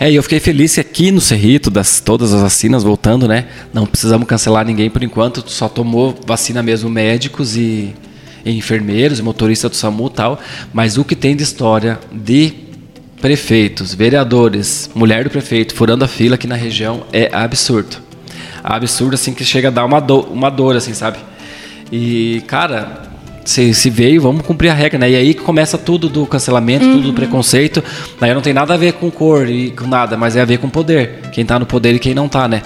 É, 0.00 0.10
e 0.10 0.16
eu 0.16 0.22
fiquei 0.22 0.40
feliz 0.40 0.74
que 0.74 0.80
aqui 0.80 1.10
no 1.12 1.20
Cerrito, 1.20 1.70
das, 1.70 2.00
todas 2.00 2.32
as 2.34 2.42
vacinas 2.42 2.82
voltando, 2.82 3.28
né? 3.28 3.46
Não 3.72 3.86
precisamos 3.86 4.26
cancelar 4.26 4.66
ninguém 4.66 4.90
por 4.90 5.02
enquanto, 5.02 5.44
só 5.48 5.68
tomou 5.68 6.18
vacina 6.26 6.60
mesmo 6.62 6.90
médicos 6.90 7.56
e, 7.56 7.94
e 8.44 8.56
enfermeiros, 8.56 9.20
motorista 9.20 9.68
do 9.68 9.76
SAMU 9.76 10.08
e 10.08 10.10
tal. 10.10 10.40
Mas 10.72 10.98
o 10.98 11.04
que 11.04 11.14
tem 11.14 11.36
de 11.36 11.44
história 11.44 12.00
de 12.10 12.52
prefeitos, 13.22 13.94
vereadores, 13.94 14.90
mulher 14.96 15.22
do 15.22 15.30
prefeito 15.30 15.74
furando 15.76 16.04
a 16.04 16.08
fila 16.08 16.34
aqui 16.34 16.48
na 16.48 16.56
região 16.56 17.04
é 17.12 17.30
absurdo. 17.32 17.96
Absurdo, 18.62 19.14
assim, 19.14 19.32
que 19.32 19.44
chega 19.44 19.68
a 19.68 19.70
dar 19.70 19.84
uma, 19.84 20.00
do, 20.00 20.20
uma 20.22 20.50
dor, 20.50 20.76
assim, 20.76 20.92
sabe? 20.92 21.18
E, 21.90 22.42
cara, 22.48 23.02
se, 23.44 23.72
se 23.74 23.90
veio, 23.90 24.20
vamos 24.20 24.44
cumprir 24.44 24.70
a 24.70 24.74
regra, 24.74 24.98
né? 24.98 25.10
E 25.10 25.16
aí 25.16 25.34
que 25.34 25.42
começa 25.42 25.78
tudo 25.78 26.08
do 26.08 26.26
cancelamento, 26.26 26.84
uhum. 26.84 26.92
tudo 26.92 27.02
do 27.02 27.08
uhum. 27.10 27.14
preconceito. 27.14 27.82
Daí 28.18 28.34
não 28.34 28.40
tem 28.40 28.52
nada 28.52 28.74
a 28.74 28.76
ver 28.76 28.94
com 28.94 29.08
cor 29.08 29.48
e 29.48 29.70
com 29.70 29.86
nada, 29.86 30.16
mas 30.16 30.34
é 30.34 30.40
a 30.40 30.44
ver 30.44 30.58
com 30.58 30.68
poder. 30.68 31.20
Quem 31.32 31.44
tá 31.44 31.60
no 31.60 31.66
poder 31.66 31.94
e 31.94 32.00
quem 32.00 32.14
não 32.14 32.28
tá, 32.28 32.48
né? 32.48 32.60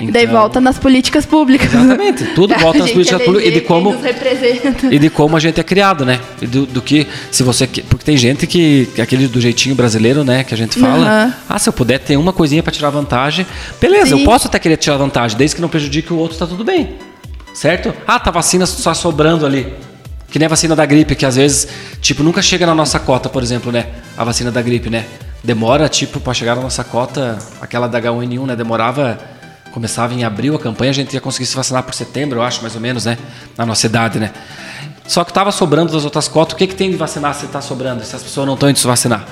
Então, 0.00 0.12
Daí 0.12 0.26
volta 0.26 0.60
nas 0.60 0.78
políticas 0.78 1.26
públicas. 1.26 1.72
Exatamente, 1.72 2.24
tudo 2.34 2.54
volta 2.58 2.78
nas 2.78 2.90
políticas 2.90 3.22
públicas 3.22 3.48
e 3.48 3.52
de 3.52 3.60
como 3.60 3.96
e 4.90 4.98
de 4.98 5.10
como 5.10 5.36
a 5.36 5.40
gente 5.40 5.60
é 5.60 5.62
criado, 5.62 6.04
né? 6.04 6.20
E 6.40 6.46
do, 6.46 6.66
do, 6.66 6.82
que 6.82 7.06
se 7.30 7.42
você 7.42 7.66
porque 7.66 8.04
tem 8.04 8.16
gente 8.16 8.46
que 8.46 8.88
aquele 9.00 9.28
do 9.28 9.40
jeitinho 9.40 9.74
brasileiro, 9.74 10.24
né, 10.24 10.44
que 10.44 10.54
a 10.54 10.56
gente 10.56 10.78
fala, 10.78 11.26
uhum. 11.26 11.32
ah, 11.48 11.58
se 11.58 11.68
eu 11.68 11.72
puder 11.72 11.98
ter 11.98 12.16
uma 12.16 12.32
coisinha 12.32 12.62
para 12.62 12.72
tirar 12.72 12.90
vantagem, 12.90 13.46
beleza, 13.80 14.16
Sim. 14.16 14.20
eu 14.20 14.24
posso 14.24 14.48
até 14.48 14.58
querer 14.58 14.76
tirar 14.76 14.96
vantagem, 14.96 15.36
desde 15.36 15.56
que 15.56 15.62
não 15.62 15.68
prejudique 15.68 16.12
o 16.12 16.16
outro, 16.16 16.38
tá 16.38 16.46
tudo 16.46 16.64
bem. 16.64 16.96
Certo? 17.52 17.92
Ah, 18.06 18.18
tá 18.18 18.30
vacina 18.30 18.64
só 18.64 18.94
sobrando 18.94 19.44
ali. 19.44 19.72
Que 20.30 20.38
nem 20.38 20.46
a 20.46 20.48
vacina 20.48 20.76
da 20.76 20.86
gripe, 20.86 21.16
que 21.16 21.26
às 21.26 21.36
vezes, 21.36 21.66
tipo, 22.00 22.22
nunca 22.22 22.40
chega 22.40 22.64
na 22.64 22.74
nossa 22.74 23.00
cota, 23.00 23.28
por 23.28 23.42
exemplo, 23.42 23.72
né? 23.72 23.86
A 24.16 24.22
vacina 24.22 24.50
da 24.50 24.62
gripe, 24.62 24.88
né? 24.88 25.04
Demora, 25.42 25.88
tipo, 25.88 26.20
para 26.20 26.32
chegar 26.32 26.54
na 26.54 26.62
nossa 26.62 26.84
cota, 26.84 27.38
aquela 27.60 27.88
da 27.88 28.00
H1N1, 28.00 28.46
né? 28.46 28.56
Demorava, 28.56 29.18
começava 29.72 30.14
em 30.14 30.24
abril 30.24 30.54
a 30.54 30.58
campanha, 30.58 30.90
a 30.90 30.94
gente 30.94 31.12
ia 31.14 31.20
conseguir 31.20 31.46
se 31.46 31.56
vacinar 31.56 31.82
por 31.82 31.94
setembro, 31.94 32.38
eu 32.38 32.42
acho, 32.42 32.62
mais 32.62 32.74
ou 32.74 32.80
menos, 32.80 33.04
né? 33.04 33.16
Na 33.56 33.64
nossa 33.64 33.86
idade, 33.86 34.18
né? 34.18 34.32
Só 35.06 35.24
que 35.24 35.32
tava 35.32 35.50
sobrando 35.50 35.92
das 35.92 36.04
outras 36.04 36.28
cotas, 36.28 36.54
o 36.54 36.56
que, 36.56 36.66
que 36.66 36.74
tem 36.74 36.90
de 36.90 36.96
vacinar 36.96 37.34
se 37.34 37.46
tá 37.46 37.60
sobrando, 37.60 38.04
se 38.04 38.14
as 38.14 38.22
pessoas 38.22 38.46
não 38.46 38.54
estão 38.54 38.70
indo 38.70 38.78
se 38.78 38.86
vacinar? 38.86 39.26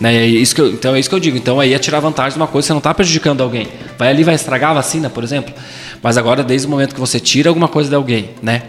Né? 0.00 0.14
É 0.14 0.26
isso 0.26 0.54
que 0.54 0.60
eu, 0.60 0.70
então 0.70 0.94
é 0.94 1.00
isso 1.00 1.08
que 1.08 1.14
eu 1.14 1.20
digo. 1.20 1.36
Então 1.36 1.58
aí 1.58 1.74
é 1.74 1.78
tirar 1.78 2.00
vantagem 2.00 2.32
de 2.32 2.38
uma 2.38 2.46
coisa, 2.46 2.66
você 2.66 2.72
não 2.72 2.78
está 2.78 2.94
prejudicando 2.94 3.42
alguém. 3.42 3.66
Vai 3.98 4.08
ali, 4.08 4.22
vai 4.22 4.34
estragar 4.34 4.70
a 4.70 4.74
vacina, 4.74 5.10
por 5.10 5.24
exemplo. 5.24 5.52
Mas 6.02 6.16
agora, 6.16 6.44
desde 6.44 6.66
o 6.66 6.70
momento 6.70 6.94
que 6.94 7.00
você 7.00 7.18
tira 7.18 7.48
alguma 7.48 7.68
coisa 7.68 7.88
de 7.88 7.96
alguém, 7.96 8.30
né? 8.42 8.62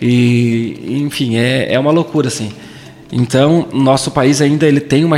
E, 0.00 1.02
enfim, 1.04 1.36
é, 1.36 1.74
é 1.74 1.78
uma 1.78 1.90
loucura, 1.90 2.28
assim. 2.28 2.50
Então, 3.12 3.68
nosso 3.72 4.10
país 4.10 4.40
ainda 4.40 4.66
ele 4.66 4.80
tem 4.80 5.04
uma. 5.04 5.16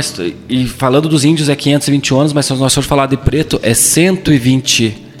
E 0.49 0.67
falando 0.67 1.07
dos 1.07 1.23
índios 1.23 1.47
é 1.47 1.55
521 1.55 2.19
anos, 2.19 2.33
mas 2.33 2.45
se 2.45 2.53
nós 2.53 2.73
formos 2.73 2.89
falar 2.89 3.05
de 3.05 3.15
preto, 3.15 3.59
é 3.61 3.73
121 3.73 4.87
anos. 4.87 5.12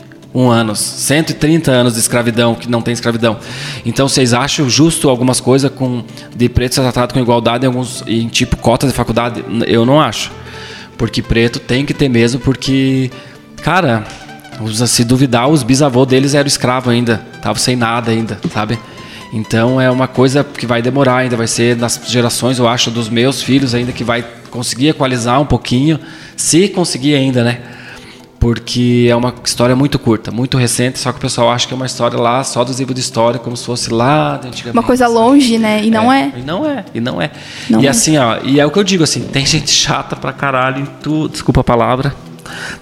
130 0.79 1.71
anos 1.71 1.93
de 1.93 1.99
escravidão, 1.99 2.55
que 2.55 2.69
não 2.69 2.81
tem 2.81 2.93
escravidão. 2.93 3.37
Então, 3.85 4.07
vocês 4.07 4.33
acham 4.33 4.67
justo 4.69 5.09
algumas 5.09 5.39
coisas 5.39 5.71
com 5.71 6.03
de 6.35 6.49
preto 6.49 6.75
ser 6.75 6.81
tratado 6.81 7.13
com 7.13 7.19
igualdade 7.19 7.65
em, 7.65 7.67
alguns, 7.67 8.03
em 8.07 8.27
tipo 8.27 8.57
cotas 8.57 8.89
de 8.89 8.95
faculdade? 8.95 9.43
Eu 9.67 9.85
não 9.85 10.01
acho. 10.01 10.31
Porque 10.97 11.21
preto 11.21 11.59
tem 11.59 11.85
que 11.85 11.93
ter 11.93 12.09
mesmo, 12.09 12.39
porque, 12.39 13.11
cara, 13.61 14.05
se 14.87 15.03
duvidar, 15.03 15.47
os 15.49 15.61
bisavôs 15.61 16.07
deles 16.07 16.33
eram 16.33 16.47
escravos 16.47 16.91
ainda. 16.91 17.25
Estavam 17.35 17.59
sem 17.59 17.75
nada 17.75 18.11
ainda, 18.11 18.39
sabe? 18.51 18.79
Então 19.33 19.81
é 19.81 19.89
uma 19.89 20.07
coisa 20.07 20.43
que 20.43 20.67
vai 20.67 20.81
demorar 20.81 21.17
ainda, 21.17 21.35
vai 21.35 21.47
ser 21.47 21.75
nas 21.75 21.99
gerações, 22.07 22.59
eu 22.59 22.67
acho, 22.67 22.91
dos 22.91 23.09
meus 23.09 23.41
filhos 23.41 23.73
ainda 23.73 23.91
que 23.91 24.03
vai 24.03 24.23
conseguir 24.51 24.89
equalizar 24.89 25.41
um 25.41 25.45
pouquinho, 25.45 25.99
se 26.37 26.67
conseguir 26.67 27.15
ainda, 27.15 27.43
né? 27.43 27.59
Porque 28.43 29.07
é 29.09 29.15
uma 29.15 29.33
história 29.45 29.73
muito 29.73 29.97
curta, 29.97 30.29
muito 30.29 30.57
recente, 30.57 30.99
só 30.99 31.13
que 31.13 31.17
o 31.17 31.21
pessoal 31.21 31.49
acha 31.49 31.65
que 31.65 31.73
é 31.73 31.77
uma 31.77 31.85
história 31.85 32.19
lá 32.19 32.43
só 32.43 32.61
dos 32.65 32.77
livros 32.77 32.93
de 32.93 32.99
história, 32.99 33.39
como 33.39 33.55
se 33.55 33.65
fosse 33.65 33.89
lá 33.89 34.35
antigamente. 34.35 34.71
Uma 34.71 34.83
coisa 34.83 35.07
longe, 35.07 35.57
né? 35.57 35.81
E 35.81 35.89
não 35.89 36.11
é. 36.11 36.23
é. 36.23 36.39
E 36.39 36.41
não 36.41 36.69
é, 36.69 36.85
e 36.93 36.99
não 36.99 37.21
é. 37.21 37.31
Não 37.69 37.81
e 37.81 37.87
é. 37.87 37.89
assim, 37.89 38.17
ó, 38.17 38.39
e 38.43 38.59
é 38.59 38.65
o 38.65 38.69
que 38.69 38.77
eu 38.77 38.83
digo 38.83 39.01
assim, 39.01 39.21
tem 39.21 39.45
gente 39.45 39.71
chata 39.71 40.17
pra 40.17 40.33
caralho 40.33 40.81
em 40.81 40.85
tudo, 41.01 41.31
desculpa 41.31 41.61
a 41.61 41.63
palavra. 41.63 42.13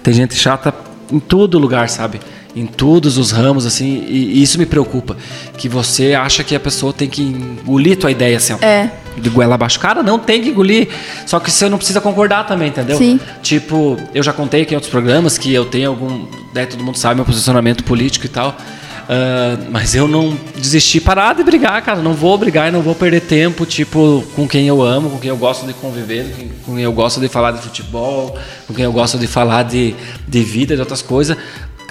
Tem 0.02 0.12
gente 0.12 0.34
chata 0.34 0.74
em 1.12 1.20
todo 1.20 1.60
lugar, 1.60 1.88
sabe? 1.88 2.18
em 2.54 2.66
todos 2.66 3.16
os 3.16 3.30
ramos, 3.30 3.64
assim, 3.64 4.04
e, 4.06 4.38
e, 4.38 4.42
isso 4.42 4.58
me 4.58 4.66
preocupa. 4.66 5.16
Que 5.56 5.68
você 5.68 6.12
acha 6.12 6.44
que 6.44 6.54
a 6.54 6.60
pessoa 6.60 6.92
tem 6.92 7.08
que 7.08 7.22
engolir 7.22 7.96
tua 7.96 8.10
ideia, 8.10 8.36
assim, 8.36 8.52
é. 8.60 8.90
De 9.16 9.30
goela 9.30 9.54
abaixo. 9.54 9.78
Cara, 9.78 10.02
não 10.02 10.18
tem 10.18 10.42
que 10.42 10.50
engolir. 10.50 10.88
Só 11.26 11.40
que 11.40 11.50
você 11.50 11.68
não 11.68 11.78
precisa 11.78 12.00
concordar 12.00 12.46
também, 12.46 12.68
entendeu? 12.68 12.96
Sim. 12.96 13.18
Tipo, 13.42 13.98
eu 14.14 14.22
já 14.22 14.32
contei 14.32 14.62
aqui 14.62 14.72
em 14.72 14.76
outros 14.76 14.90
programas 14.90 15.38
que 15.38 15.52
eu 15.52 15.64
tenho 15.64 15.90
algum. 15.90 16.26
Né, 16.54 16.66
todo 16.66 16.82
mundo 16.84 16.98
sabe 16.98 17.16
meu 17.16 17.24
posicionamento 17.24 17.84
político 17.84 18.26
e 18.26 18.28
tal. 18.28 18.56
Uh, 19.02 19.68
mas 19.70 19.94
eu 19.94 20.06
não 20.06 20.38
desisti 20.56 21.00
parar 21.00 21.34
de 21.34 21.42
brigar, 21.42 21.82
cara. 21.82 22.00
Não 22.00 22.14
vou 22.14 22.38
brigar 22.38 22.68
e 22.68 22.70
não 22.70 22.82
vou 22.82 22.94
perder 22.94 23.20
tempo, 23.20 23.66
tipo, 23.66 24.24
com 24.34 24.46
quem 24.46 24.68
eu 24.68 24.80
amo, 24.80 25.10
com 25.10 25.18
quem 25.18 25.28
eu 25.28 25.36
gosto 25.36 25.66
de 25.66 25.72
conviver, 25.74 26.26
com 26.64 26.74
quem 26.74 26.84
eu 26.84 26.92
gosto 26.92 27.20
de 27.20 27.28
falar 27.28 27.50
de 27.50 27.60
futebol, 27.60 28.38
com 28.66 28.72
quem 28.72 28.84
eu 28.84 28.92
gosto 28.92 29.18
de 29.18 29.26
falar 29.26 29.64
de, 29.64 29.94
de 30.26 30.42
vida, 30.42 30.74
de 30.74 30.80
outras 30.80 31.02
coisas 31.02 31.36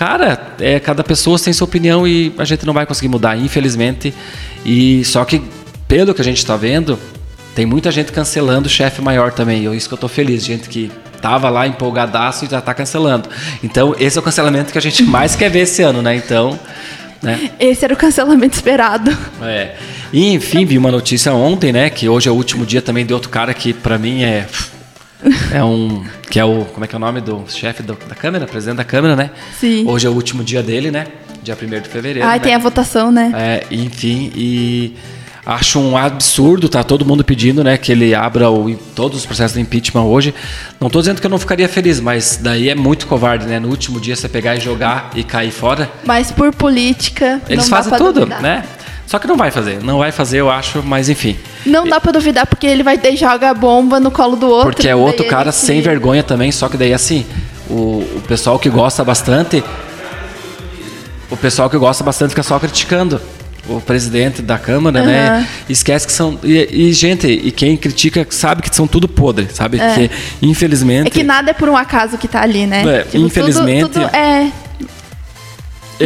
cara, 0.02 0.56
é, 0.60 0.80
cada 0.80 1.04
pessoa 1.04 1.38
tem 1.38 1.54
sua 1.54 1.66
opinião 1.66 2.08
e 2.08 2.34
a 2.36 2.44
gente 2.44 2.66
não 2.66 2.74
vai 2.74 2.88
conseguir 2.88 3.08
mudar, 3.08 3.38
infelizmente. 3.38 4.12
E 4.66 5.06
só 5.06 5.24
que, 5.24 5.44
pelo 5.88 6.12
que 6.16 6.22
a 6.22 6.24
gente 6.24 6.40
está 6.40 6.58
vendo, 6.58 6.98
tem 7.56 7.66
muita 7.66 7.92
gente 7.92 8.12
cancelando 8.12 8.68
o 8.68 8.70
chefe 8.70 9.02
maior 9.02 9.32
também. 9.32 9.66
E 9.66 9.76
isso 9.76 9.88
que 9.88 9.94
eu 9.94 9.98
estou 9.98 10.10
feliz, 10.10 10.44
gente 10.44 10.70
que 10.70 10.92
tava 11.22 11.50
lá 11.50 11.68
empolgadaço 11.68 12.46
e 12.46 12.48
já 12.48 12.60
está 12.60 12.74
cancelando. 12.74 13.30
Então, 13.64 13.96
esse 14.00 14.18
é 14.18 14.22
o 14.22 14.24
cancelamento 14.24 14.72
que 14.72 14.78
a 14.78 14.82
gente 14.82 15.04
mais 15.04 15.36
quer 15.36 15.50
ver 15.50 15.62
esse 15.62 15.82
ano, 15.82 16.02
né? 16.02 16.16
Então, 16.16 16.60
né? 17.22 17.52
Esse 17.60 17.86
era 17.86 17.94
o 17.94 17.98
cancelamento 17.98 18.56
esperado. 18.56 19.16
É. 19.42 19.76
E, 20.12 20.34
enfim, 20.34 20.66
vi 20.66 20.78
uma 20.78 20.92
notícia 20.92 21.34
ontem, 21.34 21.72
né? 21.72 21.90
Que 21.90 22.10
hoje 22.10 22.28
é 22.28 22.32
o 22.32 22.36
último 22.36 22.66
dia 22.66 22.82
também 22.82 23.06
de 23.06 23.14
outro 23.14 23.30
cara 23.30 23.54
que 23.54 23.74
para 23.74 23.98
mim 23.98 24.24
é 24.24 24.48
é 25.52 25.64
um. 25.64 26.04
Que 26.30 26.40
é 26.40 26.46
o. 26.46 26.66
Como 26.66 26.84
é 26.84 26.88
que 26.88 26.96
é 26.96 26.98
o 26.98 27.00
nome 27.00 27.22
do 27.22 27.46
chefe 27.48 27.84
da 27.84 27.96
Câmara? 28.16 28.48
Presidente 28.48 28.78
da 28.78 28.84
Câmara, 28.84 29.16
né? 29.16 29.30
Sim. 29.60 29.86
Hoje 29.88 30.08
é 30.08 30.10
o 30.10 30.14
último 30.14 30.44
dia 30.44 30.64
dele, 30.64 30.90
né? 30.90 31.08
Dia 31.44 31.56
1 31.60 31.82
de 31.82 31.90
fevereiro. 31.90 32.28
Ah, 32.28 32.34
né? 32.34 32.40
tem 32.40 32.56
a 32.56 32.58
votação, 32.60 33.12
né? 33.12 33.32
É, 33.36 33.64
enfim, 33.72 34.32
e 34.36 34.96
acho 35.46 35.80
um 35.80 35.98
absurdo, 35.98 36.70
tá 36.70 36.84
todo 36.84 37.06
mundo 37.06 37.24
pedindo, 37.24 37.64
né, 37.64 37.78
que 37.78 37.92
ele 37.92 38.14
abra 38.14 38.50
o, 38.50 38.76
todos 38.96 39.20
os 39.20 39.26
processos 39.26 39.56
de 39.56 39.62
impeachment 39.62 40.04
hoje. 40.04 40.34
Não 40.80 40.88
estou 40.88 41.02
dizendo 41.02 41.20
que 41.20 41.26
eu 41.26 41.32
não 41.32 41.40
ficaria 41.40 41.68
feliz, 41.68 42.00
mas 42.00 42.40
daí 42.42 42.70
é 42.70 42.76
muito 42.76 43.08
covarde, 43.08 43.46
né? 43.46 43.60
No 43.60 43.70
último 43.70 44.00
dia 44.00 44.16
você 44.16 44.30
pegar 44.30 44.56
e 44.56 44.60
jogar 44.60 45.12
e 45.16 45.24
cair 45.24 45.52
fora. 45.52 45.90
Mas 46.06 46.32
por 46.32 46.54
política, 46.54 47.42
eles 47.50 47.68
fazem 47.68 47.94
tudo, 47.98 48.22
duvidar. 48.22 48.42
né? 48.42 48.64
Só 49.08 49.20
que 49.20 49.28
não 49.28 49.36
vai 49.36 49.52
fazer, 49.52 49.84
não 49.84 49.98
vai 49.98 50.12
fazer, 50.12 50.38
eu 50.38 50.50
acho, 50.50 50.82
mas 50.82 51.10
enfim. 51.10 51.36
Não 51.66 51.86
dá 51.86 52.00
para 52.00 52.14
duvidar 52.14 52.48
porque 52.48 52.66
ele 52.66 52.82
vai 52.82 52.98
ter 52.98 53.16
joga 53.18 53.50
a 53.50 53.54
bomba 53.54 54.00
no 54.00 54.10
colo 54.10 54.38
do 54.38 54.48
outro. 54.48 54.72
Porque 54.72 54.88
é 54.88 54.96
outro 54.96 55.26
cara 55.28 55.52
sem 55.52 55.82
vergonha 55.82 56.24
também, 56.24 56.50
só 56.52 56.70
que 56.70 56.78
daí 56.78 56.94
assim, 56.94 57.26
o, 57.70 58.06
o 58.16 58.24
pessoal 58.26 58.58
que 58.58 58.70
gosta 58.70 59.04
bastante, 59.04 59.62
o 61.30 61.36
pessoal 61.36 61.70
que 61.70 61.78
gosta 61.78 62.04
bastante 62.06 62.30
fica 62.30 62.44
só 62.44 62.58
criticando 62.58 63.20
o 63.68 63.80
presidente 63.80 64.42
da 64.42 64.58
Câmara, 64.58 65.00
uhum. 65.00 65.06
né? 65.06 65.48
Esquece 65.70 66.06
que 66.08 66.14
são. 66.14 66.40
E, 66.44 66.68
e, 66.72 66.94
gente, 66.94 67.28
e 67.28 67.52
quem 67.52 67.78
critica 67.78 68.26
sabe 68.30 68.62
que 68.62 68.76
são 68.76 68.88
tudo 68.88 69.08
podre, 69.08 69.48
sabe? 69.52 69.80
É. 69.80 69.94
Que 69.94 70.12
infelizmente. 70.42 71.08
É 71.08 71.10
que 71.10 71.24
nada 71.24 71.52
é 71.52 71.54
por 71.54 71.70
um 71.70 71.78
acaso 71.78 72.18
que 72.18 72.28
tá 72.28 72.42
ali, 72.42 72.66
né? 72.66 72.84
É, 73.00 73.04
tipo, 73.04 73.18
infelizmente. 73.18 73.90
Tudo, 73.90 74.06
tudo 74.06 74.16
é 74.16 74.52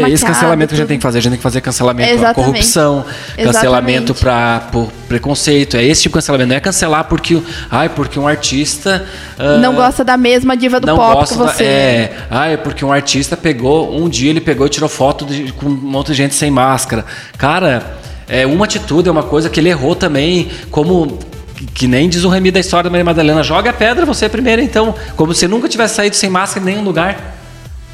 É 0.03 0.10
esse 0.10 0.25
cancelamento 0.25 0.69
que 0.69 0.73
a 0.73 0.77
gente 0.77 0.84
tudo. 0.84 0.88
tem 0.88 0.97
que 0.97 1.03
fazer. 1.03 1.17
A 1.17 1.21
gente 1.21 1.31
tem 1.31 1.38
que 1.38 1.43
fazer 1.43 1.62
cancelamento 1.62 2.10
Exatamente. 2.12 2.36
corrupção, 2.51 3.05
cancelamento 3.36 4.13
para 4.15 4.60
por 4.71 4.91
preconceito. 5.08 5.77
É 5.77 5.84
esse 5.84 6.01
tipo 6.03 6.13
de 6.13 6.21
cancelamento. 6.21 6.49
Não 6.49 6.55
é 6.55 6.60
cancelar 6.60 7.03
porque, 7.05 7.41
ai, 7.71 7.89
porque 7.89 8.19
um 8.19 8.27
artista. 8.27 9.05
ah, 9.38 9.58
Não 9.58 9.73
gosta 9.75 10.03
da 10.03 10.17
mesma 10.17 10.55
diva 10.58 10.79
do 10.79 10.88
não 10.88 10.95
pop 10.97 11.13
gosta 11.15 11.36
que 11.36 11.41
da- 11.43 11.51
você. 11.53 11.63
é, 11.63 12.13
ah, 12.29 12.47
é 12.49 12.58
porque 12.58 12.84
um 12.84 12.91
artista 12.91 13.36
pegou, 13.38 13.95
um 13.95 14.10
dia 14.10 14.29
ele 14.29 14.41
pegou 14.41 14.65
e 14.67 14.69
tirou 14.69 14.89
foto 14.89 15.25
de- 15.25 15.51
com 15.53 15.67
um 15.67 15.69
monte 15.69 16.08
de 16.08 16.13
gente 16.15 16.36
sem 16.36 16.49
máscara. 16.51 17.05
Cara, 17.38 17.97
é 18.27 18.45
uma 18.45 18.65
atitude, 18.65 19.08
é 19.08 19.12
uma 19.12 19.23
coisa 19.23 19.49
que 19.49 19.60
ele 19.60 19.69
errou 19.69 19.95
também, 19.95 20.49
como 20.71 21.19
que- 21.55 21.65
que 21.67 21.88
nem 21.88 22.10
diz 22.10 22.23
o 22.23 22.29
Remy 22.29 22.51
da 22.51 22.60
história 22.60 22.84
da 22.86 22.89
Maria 22.89 23.05
Madalena, 23.05 23.41
joga 23.43 23.69
a 23.69 23.73
pedra 23.73 24.05
você 24.05 24.27
primeiro, 24.27 24.62
então, 24.62 24.93
como 25.15 25.34
se 25.34 25.47
nunca 25.47 25.69
tivesse 25.69 25.95
saído 25.95 26.15
sem 26.15 26.29
máscara 26.29 26.62
em 26.65 26.73
nenhum 26.73 26.84
lugar, 26.84 27.36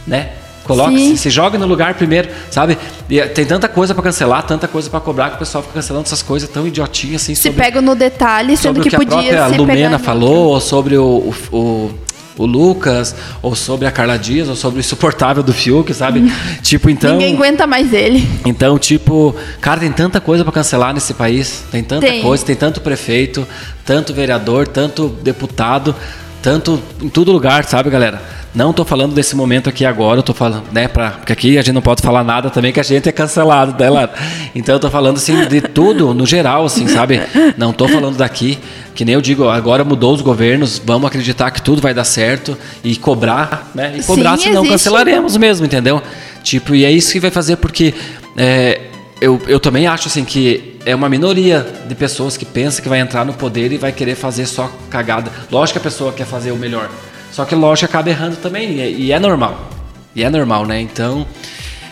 né? 0.07 0.29
Sim. 0.75 1.15
se, 1.15 1.17
se 1.17 1.29
jogue 1.29 1.57
no 1.57 1.65
lugar 1.65 1.93
primeiro, 1.95 2.29
sabe? 2.49 2.77
E 3.09 3.19
eh, 3.19 3.27
tem 3.27 3.45
tanta 3.45 3.67
coisa 3.67 3.93
pra 3.93 4.03
cancelar, 4.03 4.43
tanta 4.43 4.67
coisa 4.67 4.89
pra 4.89 4.99
cobrar 4.99 5.29
que 5.29 5.35
o 5.35 5.39
pessoal 5.39 5.61
fica 5.61 5.75
cancelando 5.75 6.05
essas 6.05 6.21
coisas 6.21 6.49
tão 6.49 6.67
idiotinhas 6.67 7.21
assim 7.21 7.35
Se 7.35 7.43
sobre 7.43 7.61
pega 7.61 7.81
no 7.81 7.95
detalhe, 7.95 8.57
sendo 8.57 8.75
sobre 8.75 8.81
o 8.81 8.83
que, 8.83 8.89
que 8.89 8.95
a 8.95 8.99
podia 8.99 9.15
própria 9.15 9.49
se 9.49 9.57
Lumena 9.57 9.75
pegar 9.75 9.95
em 9.95 10.03
falou, 10.03 10.49
ou 10.49 10.59
sobre 10.59 10.97
o, 10.97 11.33
o, 11.51 11.57
o, 11.57 11.91
o 12.37 12.45
Lucas, 12.45 13.15
ou 13.41 13.55
sobre 13.55 13.87
a 13.87 13.91
Carla 13.91 14.17
Dias, 14.17 14.49
ou 14.49 14.55
sobre 14.55 14.79
o 14.79 14.81
insuportável 14.81 15.43
do 15.43 15.53
Fiuk, 15.53 15.93
sabe? 15.93 16.31
tipo, 16.61 16.89
então. 16.89 17.13
Ninguém 17.13 17.35
aguenta 17.35 17.67
mais 17.67 17.93
ele. 17.93 18.27
Então, 18.45 18.77
tipo, 18.79 19.35
cara, 19.59 19.79
tem 19.79 19.91
tanta 19.91 20.19
coisa 20.19 20.43
pra 20.43 20.53
cancelar 20.53 20.93
nesse 20.93 21.13
país. 21.13 21.63
Tem 21.71 21.83
tanta 21.83 22.05
Tem. 22.05 22.21
coisa, 22.21 22.45
tem 22.45 22.55
tanto 22.55 22.81
prefeito, 22.81 23.47
tanto 23.85 24.13
vereador, 24.13 24.67
tanto 24.67 25.07
deputado, 25.07 25.95
tanto 26.41 26.81
em 27.01 27.09
todo 27.09 27.31
lugar, 27.31 27.63
sabe, 27.65 27.89
galera? 27.89 28.21
Não 28.53 28.73
tô 28.73 28.83
falando 28.83 29.13
desse 29.13 29.33
momento 29.33 29.69
aqui 29.69 29.85
agora, 29.85 30.19
eu 30.19 30.23
tô 30.23 30.33
falando, 30.33 30.63
né, 30.73 30.87
pra, 30.87 31.11
porque 31.11 31.31
aqui 31.31 31.57
a 31.57 31.61
gente 31.61 31.73
não 31.73 31.81
pode 31.81 32.01
falar 32.01 32.21
nada 32.21 32.49
também 32.49 32.73
que 32.73 32.81
a 32.81 32.83
gente 32.83 33.07
é 33.07 33.11
cancelado, 33.11 33.81
né, 33.81 33.89
Lara? 33.89 34.11
Então 34.53 34.75
eu 34.75 34.79
tô 34.79 34.89
falando 34.89 35.15
assim 35.17 35.45
de 35.45 35.61
tudo 35.61 36.13
no 36.13 36.25
geral, 36.25 36.65
assim, 36.65 36.85
sabe? 36.87 37.21
Não 37.57 37.71
tô 37.71 37.87
falando 37.87 38.17
daqui, 38.17 38.59
que 38.93 39.05
nem 39.05 39.15
eu 39.15 39.21
digo, 39.21 39.47
agora 39.47 39.85
mudou 39.85 40.13
os 40.13 40.21
governos, 40.21 40.81
vamos 40.83 41.07
acreditar 41.07 41.49
que 41.51 41.61
tudo 41.61 41.81
vai 41.81 41.93
dar 41.93 42.03
certo 42.03 42.57
e 42.83 42.97
cobrar, 42.97 43.71
né? 43.73 43.93
E 43.97 44.03
cobrar, 44.03 44.35
Sim, 44.37 44.43
senão 44.43 44.63
existe. 44.63 44.71
cancelaremos 44.73 45.37
mesmo, 45.37 45.65
entendeu? 45.65 46.01
Tipo, 46.43 46.75
e 46.75 46.83
é 46.83 46.91
isso 46.91 47.13
que 47.13 47.21
vai 47.21 47.31
fazer 47.31 47.55
porque 47.55 47.93
é, 48.35 48.81
eu, 49.21 49.41
eu 49.47 49.61
também 49.61 49.87
acho 49.87 50.09
assim 50.09 50.25
que 50.25 50.70
é 50.85 50.95
uma 50.95 51.07
minoria 51.09 51.65
de 51.87 51.93
pessoas 51.95 52.35
que 52.37 52.45
pensa 52.45 52.81
que 52.81 52.89
vai 52.89 52.99
entrar 52.99 53.23
no 53.25 53.33
poder 53.33 53.71
e 53.71 53.77
vai 53.77 53.91
querer 53.91 54.15
fazer 54.15 54.45
só 54.45 54.71
cagada. 54.89 55.31
Lógico 55.51 55.79
que 55.79 55.87
a 55.87 55.91
pessoa 55.91 56.11
quer 56.11 56.25
fazer 56.25 56.51
o 56.51 56.55
melhor. 56.57 56.89
Só 57.31 57.45
que 57.45 57.55
lógico 57.55 57.85
acaba 57.85 58.09
errando 58.09 58.35
também. 58.37 58.71
E 58.73 58.81
é, 58.81 58.89
e 58.89 59.11
é 59.11 59.19
normal. 59.19 59.69
E 60.15 60.23
é 60.23 60.29
normal, 60.29 60.65
né? 60.65 60.81
Então. 60.81 61.25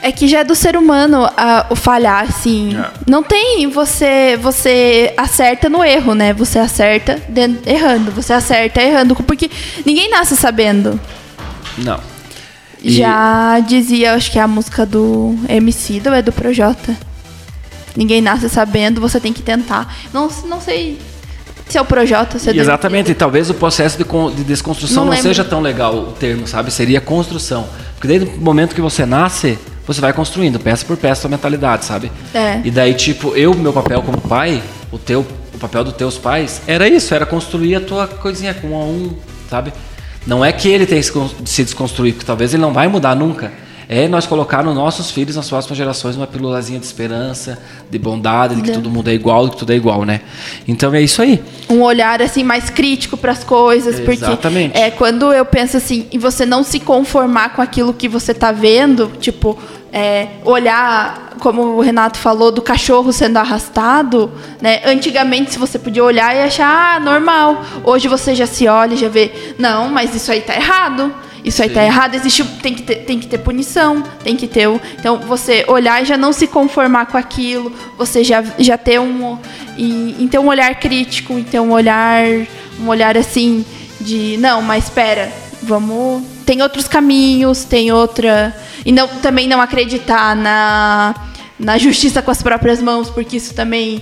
É 0.01 0.11
que 0.13 0.27
já 0.29 0.39
é 0.39 0.43
do 0.43 0.55
ser 0.55 0.75
humano 0.77 1.29
ah, 1.37 1.65
o 1.69 1.75
falhar, 1.75 2.23
assim. 2.23 2.75
É. 2.77 2.89
Não 3.07 3.21
tem 3.21 3.67
você 3.69 4.37
você 4.41 5.13
acerta 5.17 5.69
no 5.69 5.83
erro, 5.83 6.13
né? 6.15 6.33
Você 6.33 6.57
acerta 6.57 7.19
den- 7.29 7.59
errando, 7.65 8.09
você 8.11 8.31
acerta 8.33 8.81
errando, 8.81 9.13
porque 9.15 9.49
ninguém 9.85 10.09
nasce 10.09 10.35
sabendo. 10.37 10.99
Não. 11.77 11.99
E- 12.81 12.91
Já 12.97 13.59
dizia, 13.59 14.13
acho 14.13 14.31
que 14.31 14.39
é 14.39 14.41
a 14.41 14.47
música 14.47 14.85
do 14.85 15.37
MC 15.49 16.01
ou 16.05 16.13
é 16.13 16.21
do 16.21 16.31
Projota. 16.31 16.95
Ninguém 17.99 18.21
nasce 18.21 18.47
sabendo, 18.47 19.01
você 19.01 19.19
tem 19.19 19.33
que 19.33 19.41
tentar. 19.41 19.93
Não, 20.13 20.29
não 20.45 20.61
sei 20.61 20.97
se 21.67 21.77
é 21.77 21.81
o 21.81 21.85
Projota, 21.85 22.39
se 22.39 22.49
é 22.49 22.55
Exatamente, 22.55 23.11
e 23.11 23.13
talvez 23.13 23.49
o 23.49 23.53
processo 23.53 23.97
de, 23.97 24.05
de 24.37 24.43
desconstrução 24.45 25.03
Não 25.03 25.11
não, 25.11 25.21
seja 25.21 25.43
tão 25.43 25.59
legal 25.59 25.93
o 25.93 26.11
termo, 26.13 26.47
sabe? 26.47 26.71
Seria 26.71 27.01
construção. 27.01 27.67
Porque 27.95 28.07
desde 28.07 28.37
o 28.37 28.41
momento 28.41 28.73
que 28.73 28.79
você 28.79 29.05
nasce, 29.05 29.59
você 29.85 29.99
vai 29.99 30.13
construindo, 30.13 30.57
peça 30.57 30.85
por 30.85 30.95
peça, 30.95 31.19
sua 31.19 31.29
mentalidade, 31.29 31.83
sabe? 31.83 32.09
É. 32.33 32.61
E 32.63 32.71
daí, 32.71 32.93
tipo, 32.93 33.35
eu, 33.35 33.53
meu 33.53 33.73
papel 33.73 34.01
como 34.01 34.21
pai, 34.21 34.63
o 34.93 34.97
teu, 34.97 35.27
o 35.53 35.57
papel 35.57 35.83
dos 35.83 35.93
teus 35.93 36.17
pais, 36.17 36.61
era 36.67 36.87
isso, 36.87 37.13
era 37.13 37.25
construir 37.25 37.75
a 37.75 37.81
tua 37.81 38.07
coisinha 38.07 38.53
com 38.53 38.69
um 38.69 38.75
a 38.77 38.85
um, 38.85 39.13
sabe? 39.49 39.73
Não 40.25 40.45
é 40.45 40.53
que 40.53 40.69
ele 40.69 40.85
tem 40.85 41.01
que 41.01 41.49
se 41.49 41.65
desconstruir, 41.65 42.13
porque 42.13 42.25
talvez 42.25 42.53
ele 42.53 42.61
não 42.61 42.71
vai 42.71 42.87
mudar 42.87 43.13
nunca. 43.13 43.51
É 43.91 44.07
nós 44.07 44.27
colocar 44.27 44.63
nos 44.63 44.75
nossos 44.75 45.09
filhos, 45.09 45.35
nas 45.35 45.49
próximas 45.49 45.75
gerações, 45.75 46.15
uma 46.15 46.27
pílulazinha 46.27 46.79
de 46.79 46.85
esperança, 46.85 47.57
de 47.89 47.97
bondade, 47.97 48.53
de 48.53 48.61
que 48.61 48.71
todo 48.71 48.87
mundo 48.87 49.09
é 49.09 49.15
igual, 49.15 49.45
de 49.45 49.53
que 49.53 49.57
tudo 49.57 49.73
é 49.73 49.75
igual, 49.75 50.05
né? 50.05 50.21
Então 50.67 50.93
é 50.93 51.01
isso 51.01 51.23
aí. 51.23 51.41
um 51.67 51.81
olhar 51.81 52.21
assim 52.21 52.43
mais 52.43 52.69
crítico 52.69 53.17
para 53.17 53.31
as 53.31 53.43
coisas, 53.43 53.95
porque 53.99 54.23
Exatamente. 54.23 54.77
é 54.77 54.91
quando 54.91 55.33
eu 55.33 55.43
penso 55.43 55.75
assim, 55.75 56.05
e 56.11 56.19
você 56.19 56.45
não 56.45 56.63
se 56.63 56.79
conformar 56.79 57.55
com 57.55 57.63
aquilo 57.63 57.91
que 57.91 58.07
você 58.07 58.31
tá 58.31 58.51
vendo, 58.51 59.11
tipo, 59.19 59.57
é, 59.91 60.27
olhar, 60.45 61.33
como 61.39 61.63
o 61.63 61.81
Renato 61.81 62.19
falou, 62.19 62.51
do 62.51 62.61
cachorro 62.61 63.11
sendo 63.11 63.37
arrastado, 63.37 64.31
né? 64.61 64.81
Antigamente, 64.85 65.53
se 65.53 65.57
você 65.57 65.79
podia 65.79 66.03
olhar 66.03 66.35
e 66.35 66.41
achar, 66.41 66.97
ah, 66.97 66.99
normal. 66.99 67.65
Hoje 67.83 68.07
você 68.07 68.35
já 68.35 68.45
se 68.45 68.67
olha 68.67 68.93
e 68.93 68.97
já 68.97 69.09
vê, 69.09 69.55
não, 69.57 69.89
mas 69.89 70.13
isso 70.13 70.31
aí 70.31 70.41
tá 70.41 70.55
errado. 70.55 71.11
Isso 71.43 71.63
aí 71.63 71.69
tá 71.69 71.83
errado, 71.83 72.15
existe, 72.15 72.43
tem 72.61 72.73
que, 72.73 72.83
ter, 72.83 72.95
tem 73.05 73.17
que 73.19 73.25
ter 73.27 73.37
punição, 73.37 74.01
tem 74.23 74.35
que 74.35 74.45
ter. 74.47 74.67
o- 74.67 74.79
Então, 74.99 75.17
você 75.19 75.63
olhar 75.67 76.01
e 76.01 76.05
já 76.05 76.17
não 76.17 76.33
se 76.33 76.47
conformar 76.47 77.05
com 77.05 77.17
aquilo, 77.17 77.71
você 77.97 78.23
já, 78.23 78.43
já 78.57 78.77
ter 78.77 78.99
um. 78.99 79.37
Então, 79.77 80.43
um 80.43 80.47
olhar 80.47 80.73
crítico, 80.79 81.33
então, 81.33 81.67
um 81.69 81.71
olhar. 81.71 82.23
Um 82.81 82.87
olhar 82.87 83.17
assim 83.17 83.65
de. 83.99 84.37
Não, 84.39 84.61
mas 84.61 84.85
espera, 84.85 85.31
vamos. 85.63 86.23
Tem 86.45 86.61
outros 86.61 86.87
caminhos, 86.87 87.63
tem 87.63 87.91
outra. 87.91 88.55
E 88.85 88.91
não, 88.91 89.07
também 89.07 89.47
não 89.47 89.59
acreditar 89.61 90.35
na, 90.35 91.13
na 91.59 91.77
justiça 91.77 92.21
com 92.21 92.31
as 92.31 92.41
próprias 92.41 92.81
mãos, 92.81 93.09
porque 93.09 93.37
isso 93.37 93.53
também 93.53 94.01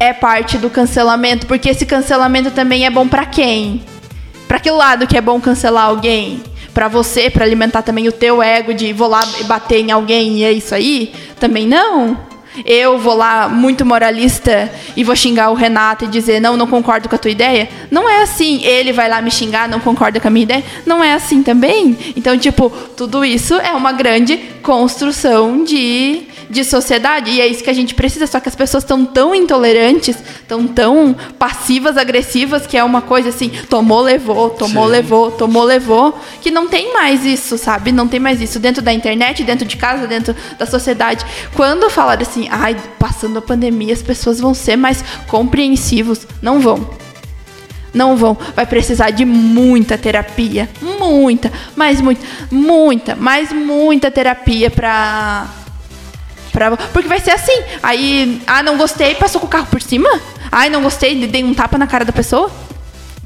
é 0.00 0.12
parte 0.12 0.56
do 0.58 0.68
cancelamento, 0.70 1.46
porque 1.46 1.68
esse 1.68 1.84
cancelamento 1.86 2.50
também 2.50 2.84
é 2.86 2.90
bom 2.90 3.06
pra 3.06 3.24
quem? 3.26 3.82
Pra 4.48 4.58
que 4.58 4.70
lado 4.70 5.06
que 5.06 5.16
é 5.16 5.20
bom 5.20 5.38
cancelar 5.40 5.84
alguém? 5.86 6.42
Pra 6.74 6.88
você, 6.88 7.30
pra 7.30 7.44
alimentar 7.44 7.82
também 7.82 8.08
o 8.08 8.12
teu 8.12 8.42
ego 8.42 8.74
de 8.74 8.92
vou 8.92 9.08
lá 9.08 9.22
bater 9.46 9.78
em 9.78 9.92
alguém 9.92 10.38
e 10.38 10.44
é 10.44 10.52
isso 10.52 10.74
aí? 10.74 11.14
Também 11.38 11.66
não. 11.66 12.18
Eu 12.64 12.98
vou 12.98 13.14
lá 13.14 13.48
muito 13.48 13.84
moralista 13.84 14.70
e 14.96 15.02
vou 15.02 15.16
xingar 15.16 15.50
o 15.50 15.54
Renato 15.54 16.04
e 16.04 16.08
dizer 16.08 16.40
não, 16.40 16.56
não 16.56 16.66
concordo 16.66 17.08
com 17.08 17.14
a 17.14 17.18
tua 17.18 17.30
ideia? 17.30 17.68
Não 17.90 18.08
é 18.08 18.22
assim. 18.22 18.62
Ele 18.64 18.92
vai 18.92 19.08
lá 19.08 19.20
me 19.22 19.30
xingar, 19.30 19.68
não 19.68 19.80
concorda 19.80 20.20
com 20.20 20.28
a 20.28 20.30
minha 20.30 20.44
ideia? 20.44 20.64
Não 20.86 21.02
é 21.02 21.14
assim 21.14 21.42
também. 21.42 21.96
Então, 22.16 22.36
tipo, 22.38 22.70
tudo 22.96 23.24
isso 23.24 23.54
é 23.54 23.72
uma 23.72 23.92
grande 23.92 24.36
construção 24.62 25.64
de, 25.64 26.22
de 26.54 26.64
sociedade 26.64 27.30
e 27.30 27.40
é 27.40 27.46
isso 27.46 27.62
que 27.62 27.68
a 27.68 27.74
gente 27.74 27.94
precisa. 27.94 28.26
Só 28.26 28.40
que 28.40 28.48
as 28.48 28.54
pessoas 28.54 28.84
estão 28.84 29.04
tão 29.04 29.34
intolerantes, 29.34 30.16
estão 30.40 30.66
tão 30.66 31.14
passivas, 31.38 31.96
agressivas, 31.96 32.66
que 32.66 32.76
é 32.76 32.84
uma 32.84 33.02
coisa 33.02 33.28
assim, 33.28 33.50
tomou, 33.68 34.00
levou, 34.00 34.50
tomou, 34.50 34.86
Sim. 34.86 34.92
levou, 34.92 35.30
tomou, 35.32 35.64
levou, 35.64 36.18
que 36.40 36.50
não 36.50 36.68
tem 36.68 36.94
mais 36.94 37.24
isso, 37.26 37.58
sabe? 37.58 37.90
Não 37.90 38.06
tem 38.06 38.20
mais 38.20 38.40
isso 38.40 38.58
dentro 38.58 38.80
da 38.80 38.92
internet, 38.92 39.42
dentro 39.42 39.66
de 39.66 39.76
casa, 39.76 40.06
dentro 40.06 40.34
da 40.56 40.64
sociedade. 40.64 41.26
Quando 41.54 41.90
falar 41.90 42.22
assim, 42.22 42.48
ai, 42.50 42.76
passando 42.98 43.38
a 43.38 43.42
pandemia, 43.42 43.92
as 43.92 44.02
pessoas 44.02 44.38
vão 44.40 44.54
ser 44.54 44.76
mais 44.76 45.04
compreensivos, 45.26 46.26
não 46.40 46.60
vão. 46.60 46.88
Não 47.92 48.16
vão. 48.16 48.36
Vai 48.56 48.66
precisar 48.66 49.10
de 49.10 49.24
muita 49.24 49.96
terapia. 49.96 50.68
Muita, 50.82 51.52
mas 51.76 52.00
muita, 52.00 52.26
muita, 52.50 53.14
mas 53.14 53.52
muita 53.52 54.10
terapia 54.10 54.68
pra. 54.70 55.63
Pra 56.54 56.74
porque 56.76 57.06
vai 57.08 57.20
ser 57.20 57.32
assim. 57.32 57.60
Aí, 57.82 58.40
ah, 58.46 58.62
não 58.62 58.78
gostei, 58.78 59.14
passou 59.16 59.40
com 59.40 59.46
o 59.46 59.50
carro 59.50 59.66
por 59.66 59.82
cima? 59.82 60.08
Ai, 60.50 60.70
não 60.70 60.82
gostei, 60.82 61.26
dei 61.26 61.44
um 61.44 61.52
tapa 61.52 61.76
na 61.76 61.86
cara 61.86 62.04
da 62.04 62.12
pessoa? 62.12 62.50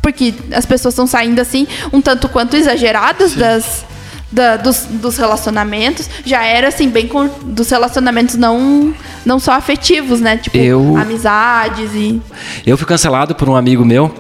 Porque 0.03 0.35
as 0.53 0.65
pessoas 0.65 0.95
estão 0.95 1.07
saindo 1.07 1.39
assim, 1.41 1.67
um 1.93 2.01
tanto 2.01 2.29
quanto 2.29 2.57
exageradas 2.57 3.35
das, 3.35 3.85
da- 4.33 4.57
dos, 4.57 4.87
dos 4.89 5.17
relacionamentos. 5.19 6.09
Já 6.25 6.43
era 6.45 6.69
assim, 6.69 6.89
bem 6.89 7.07
com, 7.07 7.29
dos 7.43 7.69
relacionamentos 7.69 8.35
não, 8.37 8.95
não 9.27 9.39
só 9.39 9.53
afetivos, 9.53 10.21
né? 10.21 10.39
Tipo, 10.39 10.57
Eu- 10.57 10.97
amizades 10.97 11.91
e. 11.95 12.21
Eu 12.67 12.79
fui 12.79 12.87
cancelado 12.87 13.35
por 13.35 13.49
um 13.49 13.55
amigo 13.57 13.85
meu 13.85 14.15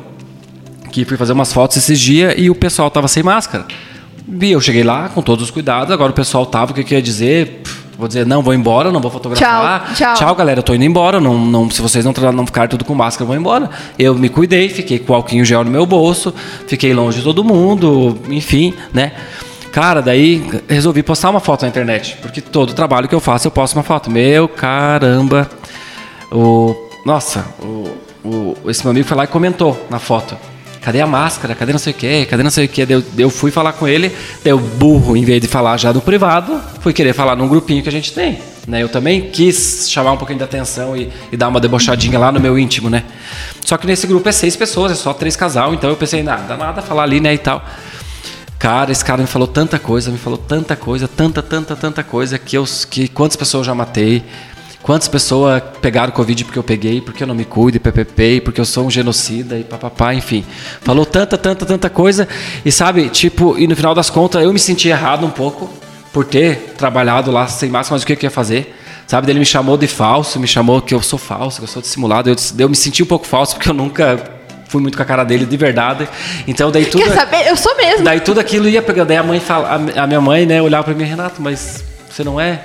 que 0.92 1.04
fui 1.04 1.16
fazer 1.16 1.32
umas 1.32 1.52
fotos 1.52 1.76
esses 1.78 1.98
dias 1.98 2.34
e 2.36 2.50
o 2.50 2.54
pessoal 2.54 2.90
tava 2.90 3.08
sem 3.08 3.22
máscara. 3.22 3.66
E 4.40 4.50
eu 4.52 4.60
cheguei 4.60 4.82
lá 4.82 5.08
com 5.08 5.22
todos 5.22 5.44
os 5.44 5.50
cuidados, 5.50 5.90
agora 5.90 6.10
o 6.10 6.14
pessoal 6.14 6.44
tava, 6.44 6.72
o 6.72 6.74
que 6.74 6.84
que 6.84 6.92
eu 6.94 6.98
ia 6.98 7.02
dizer? 7.02 7.62
Pff, 7.62 7.78
Vou 7.98 8.06
dizer, 8.06 8.24
não, 8.24 8.42
vou 8.42 8.54
embora, 8.54 8.92
não 8.92 9.00
vou 9.00 9.10
fotografar. 9.10 9.92
Tchau, 9.96 10.14
tchau. 10.14 10.34
galera, 10.36 10.60
eu 10.60 10.62
tô 10.62 10.72
indo 10.72 10.84
embora. 10.84 11.20
Não, 11.20 11.36
não, 11.36 11.68
se 11.68 11.82
vocês 11.82 12.04
não, 12.04 12.12
não 12.32 12.46
ficarem 12.46 12.68
tudo 12.70 12.84
com 12.84 12.94
máscara, 12.94 13.24
eu 13.24 13.26
vou 13.26 13.36
embora. 13.36 13.68
Eu 13.98 14.14
me 14.14 14.28
cuidei, 14.28 14.68
fiquei 14.68 15.00
com 15.00 15.12
o 15.12 15.24
em 15.32 15.44
gel 15.44 15.64
no 15.64 15.70
meu 15.70 15.84
bolso, 15.84 16.32
fiquei 16.68 16.94
longe 16.94 17.18
de 17.18 17.24
todo 17.24 17.42
mundo, 17.42 18.16
enfim, 18.28 18.72
né? 18.94 19.12
Cara, 19.72 20.00
daí 20.00 20.48
resolvi 20.68 21.02
postar 21.02 21.28
uma 21.30 21.40
foto 21.40 21.62
na 21.62 21.68
internet, 21.68 22.16
porque 22.22 22.40
todo 22.40 22.72
trabalho 22.72 23.08
que 23.08 23.14
eu 23.14 23.20
faço 23.20 23.48
eu 23.48 23.50
posto 23.50 23.74
uma 23.74 23.82
foto. 23.82 24.08
Meu 24.10 24.46
caramba. 24.48 25.50
O, 26.30 26.74
nossa, 27.04 27.46
o, 27.60 27.88
o- 28.24 28.56
esse 28.70 28.84
meu 28.84 28.92
amigo 28.92 29.08
foi 29.08 29.16
lá 29.16 29.24
e 29.24 29.26
comentou 29.26 29.76
na 29.90 29.98
foto. 29.98 30.36
Cadê 30.88 31.02
a 31.02 31.06
máscara? 31.06 31.54
Cadê 31.54 31.70
não 31.70 31.78
sei 31.78 31.92
o 31.92 31.96
que? 31.96 32.24
Cadê 32.24 32.42
não 32.42 32.50
sei 32.50 32.64
o 32.64 32.68
que? 32.68 32.80
Eu, 32.80 33.04
eu 33.18 33.28
fui 33.28 33.50
falar 33.50 33.74
com 33.74 33.86
ele, 33.86 34.10
deu 34.42 34.58
burro, 34.58 35.18
em 35.18 35.22
vez 35.22 35.38
de 35.38 35.46
falar 35.46 35.76
já 35.76 35.92
do 35.92 36.00
privado, 36.00 36.58
fui 36.80 36.94
querer 36.94 37.12
falar 37.12 37.36
num 37.36 37.46
grupinho 37.46 37.82
que 37.82 37.90
a 37.90 37.92
gente 37.92 38.10
tem. 38.14 38.38
Né? 38.66 38.82
Eu 38.82 38.88
também 38.88 39.28
quis 39.30 39.90
chamar 39.90 40.12
um 40.12 40.16
pouquinho 40.16 40.38
de 40.38 40.44
atenção 40.44 40.96
e, 40.96 41.12
e 41.30 41.36
dar 41.36 41.48
uma 41.48 41.60
debochadinha 41.60 42.18
lá 42.18 42.32
no 42.32 42.40
meu 42.40 42.58
íntimo, 42.58 42.88
né? 42.88 43.04
Só 43.66 43.76
que 43.76 43.86
nesse 43.86 44.06
grupo 44.06 44.26
é 44.30 44.32
seis 44.32 44.56
pessoas, 44.56 44.92
é 44.92 44.94
só 44.94 45.12
três 45.12 45.36
casal, 45.36 45.74
então 45.74 45.90
eu 45.90 45.96
pensei, 45.96 46.22
nada, 46.22 46.56
nada 46.56 46.80
falar 46.80 47.02
ali, 47.02 47.20
né, 47.20 47.34
e 47.34 47.38
tal. 47.38 47.62
Cara, 48.58 48.90
esse 48.90 49.04
cara 49.04 49.20
me 49.20 49.28
falou 49.28 49.46
tanta 49.46 49.78
coisa, 49.78 50.10
me 50.10 50.18
falou 50.18 50.38
tanta 50.38 50.74
coisa, 50.74 51.06
tanta, 51.06 51.42
tanta, 51.42 51.76
tanta 51.76 52.02
coisa, 52.02 52.38
que 52.38 52.56
eu 52.56 52.64
que 52.90 53.08
quantas 53.08 53.36
pessoas 53.36 53.66
eu 53.66 53.72
já 53.72 53.74
matei, 53.74 54.24
quantas 54.82 55.08
pessoas 55.08 55.62
pegaram 55.80 56.12
Covid 56.12 56.44
porque 56.44 56.58
eu 56.58 56.62
peguei, 56.62 57.00
porque 57.00 57.22
eu 57.22 57.26
não 57.26 57.34
me 57.34 57.44
cuido, 57.44 57.78
PPP, 57.80 58.42
porque 58.42 58.60
eu 58.60 58.64
sou 58.64 58.86
um 58.86 58.90
genocida 58.90 59.58
e 59.58 59.64
papapá, 59.64 60.14
enfim. 60.14 60.44
Falou 60.80 61.04
tanta, 61.04 61.36
tanta, 61.36 61.66
tanta 61.66 61.90
coisa. 61.90 62.28
E 62.64 62.72
sabe, 62.72 63.08
tipo, 63.08 63.58
e 63.58 63.66
no 63.66 63.76
final 63.76 63.94
das 63.94 64.10
contas 64.10 64.42
eu 64.42 64.52
me 64.52 64.58
senti 64.58 64.88
errado 64.88 65.26
um 65.26 65.30
pouco 65.30 65.68
por 66.12 66.24
ter 66.24 66.74
trabalhado 66.76 67.30
lá 67.30 67.46
sem 67.46 67.68
máscara, 67.70 67.96
mas 67.96 68.02
o 68.02 68.06
que 68.06 68.12
eu 68.12 68.18
ia 68.22 68.30
fazer? 68.30 68.74
Sabe, 69.06 69.30
ele 69.30 69.38
me 69.38 69.46
chamou 69.46 69.76
de 69.78 69.86
falso, 69.86 70.38
me 70.38 70.46
chamou 70.46 70.82
que 70.82 70.94
eu 70.94 71.00
sou 71.00 71.18
falso, 71.18 71.58
que 71.58 71.64
eu 71.64 71.68
sou 71.68 71.80
dissimulado. 71.80 72.28
Eu, 72.28 72.36
eu 72.58 72.68
me 72.68 72.76
senti 72.76 73.02
um 73.02 73.06
pouco 73.06 73.26
falso 73.26 73.54
porque 73.54 73.70
eu 73.70 73.74
nunca 73.74 74.38
fui 74.68 74.82
muito 74.82 74.96
com 74.96 75.02
a 75.02 75.06
cara 75.06 75.24
dele 75.24 75.46
de 75.46 75.56
verdade. 75.56 76.06
Então 76.46 76.70
daí 76.70 76.84
tudo. 76.84 77.02
Quer 77.02 77.14
saber? 77.14 77.48
Eu 77.48 77.56
sou 77.56 77.74
mesmo. 77.76 78.04
Daí 78.04 78.20
tudo 78.20 78.38
aquilo 78.38 78.68
ia 78.68 78.82
pegando. 78.82 79.08
Daí 79.08 79.16
a 79.16 79.22
mãe 79.22 79.40
fala, 79.40 79.80
a 79.96 80.06
minha 80.06 80.20
mãe, 80.20 80.44
né, 80.44 80.60
olhava 80.60 80.84
para 80.84 80.94
mim, 80.94 81.04
Renato, 81.04 81.40
mas 81.40 81.82
você 82.10 82.22
não 82.22 82.38
é? 82.38 82.62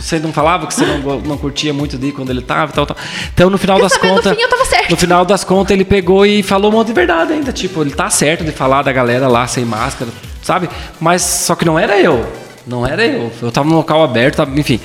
Você 0.00 0.18
não 0.18 0.32
falava 0.32 0.66
que 0.66 0.74
você 0.74 0.84
não, 0.86 1.20
não 1.20 1.36
curtia 1.38 1.72
muito 1.72 1.96
de 1.98 2.10
quando 2.12 2.30
ele 2.30 2.42
tava, 2.42 2.72
tal, 2.72 2.86
tal. 2.86 2.96
Então 3.34 3.50
no 3.50 3.58
final 3.58 3.76
Quer 3.76 3.82
das 3.82 3.96
contas, 3.98 4.26
No 4.32 4.36
fim 4.36 4.42
eu 4.42 4.48
tava 4.48 4.64
certo. 4.64 4.90
no 4.90 4.96
final 4.96 5.24
das 5.24 5.44
contas 5.44 5.72
ele 5.72 5.84
pegou 5.84 6.24
e 6.26 6.42
falou 6.42 6.70
um 6.70 6.74
monte 6.76 6.88
de 6.88 6.92
verdade 6.94 7.32
ainda, 7.32 7.52
tipo, 7.52 7.82
ele 7.82 7.90
tá 7.90 8.08
certo 8.10 8.42
de 8.44 8.52
falar 8.52 8.82
da 8.82 8.92
galera 8.92 9.28
lá 9.28 9.46
sem 9.46 9.64
máscara, 9.64 10.10
sabe? 10.42 10.68
Mas 10.98 11.22
só 11.22 11.54
que 11.54 11.64
não 11.64 11.78
era 11.78 11.98
eu. 12.00 12.26
Não 12.66 12.86
era 12.86 13.04
eu. 13.04 13.32
Eu 13.40 13.50
tava 13.50 13.68
num 13.68 13.74
local 13.74 14.04
aberto, 14.04 14.36
tava- 14.36 14.58
enfim. 14.60 14.78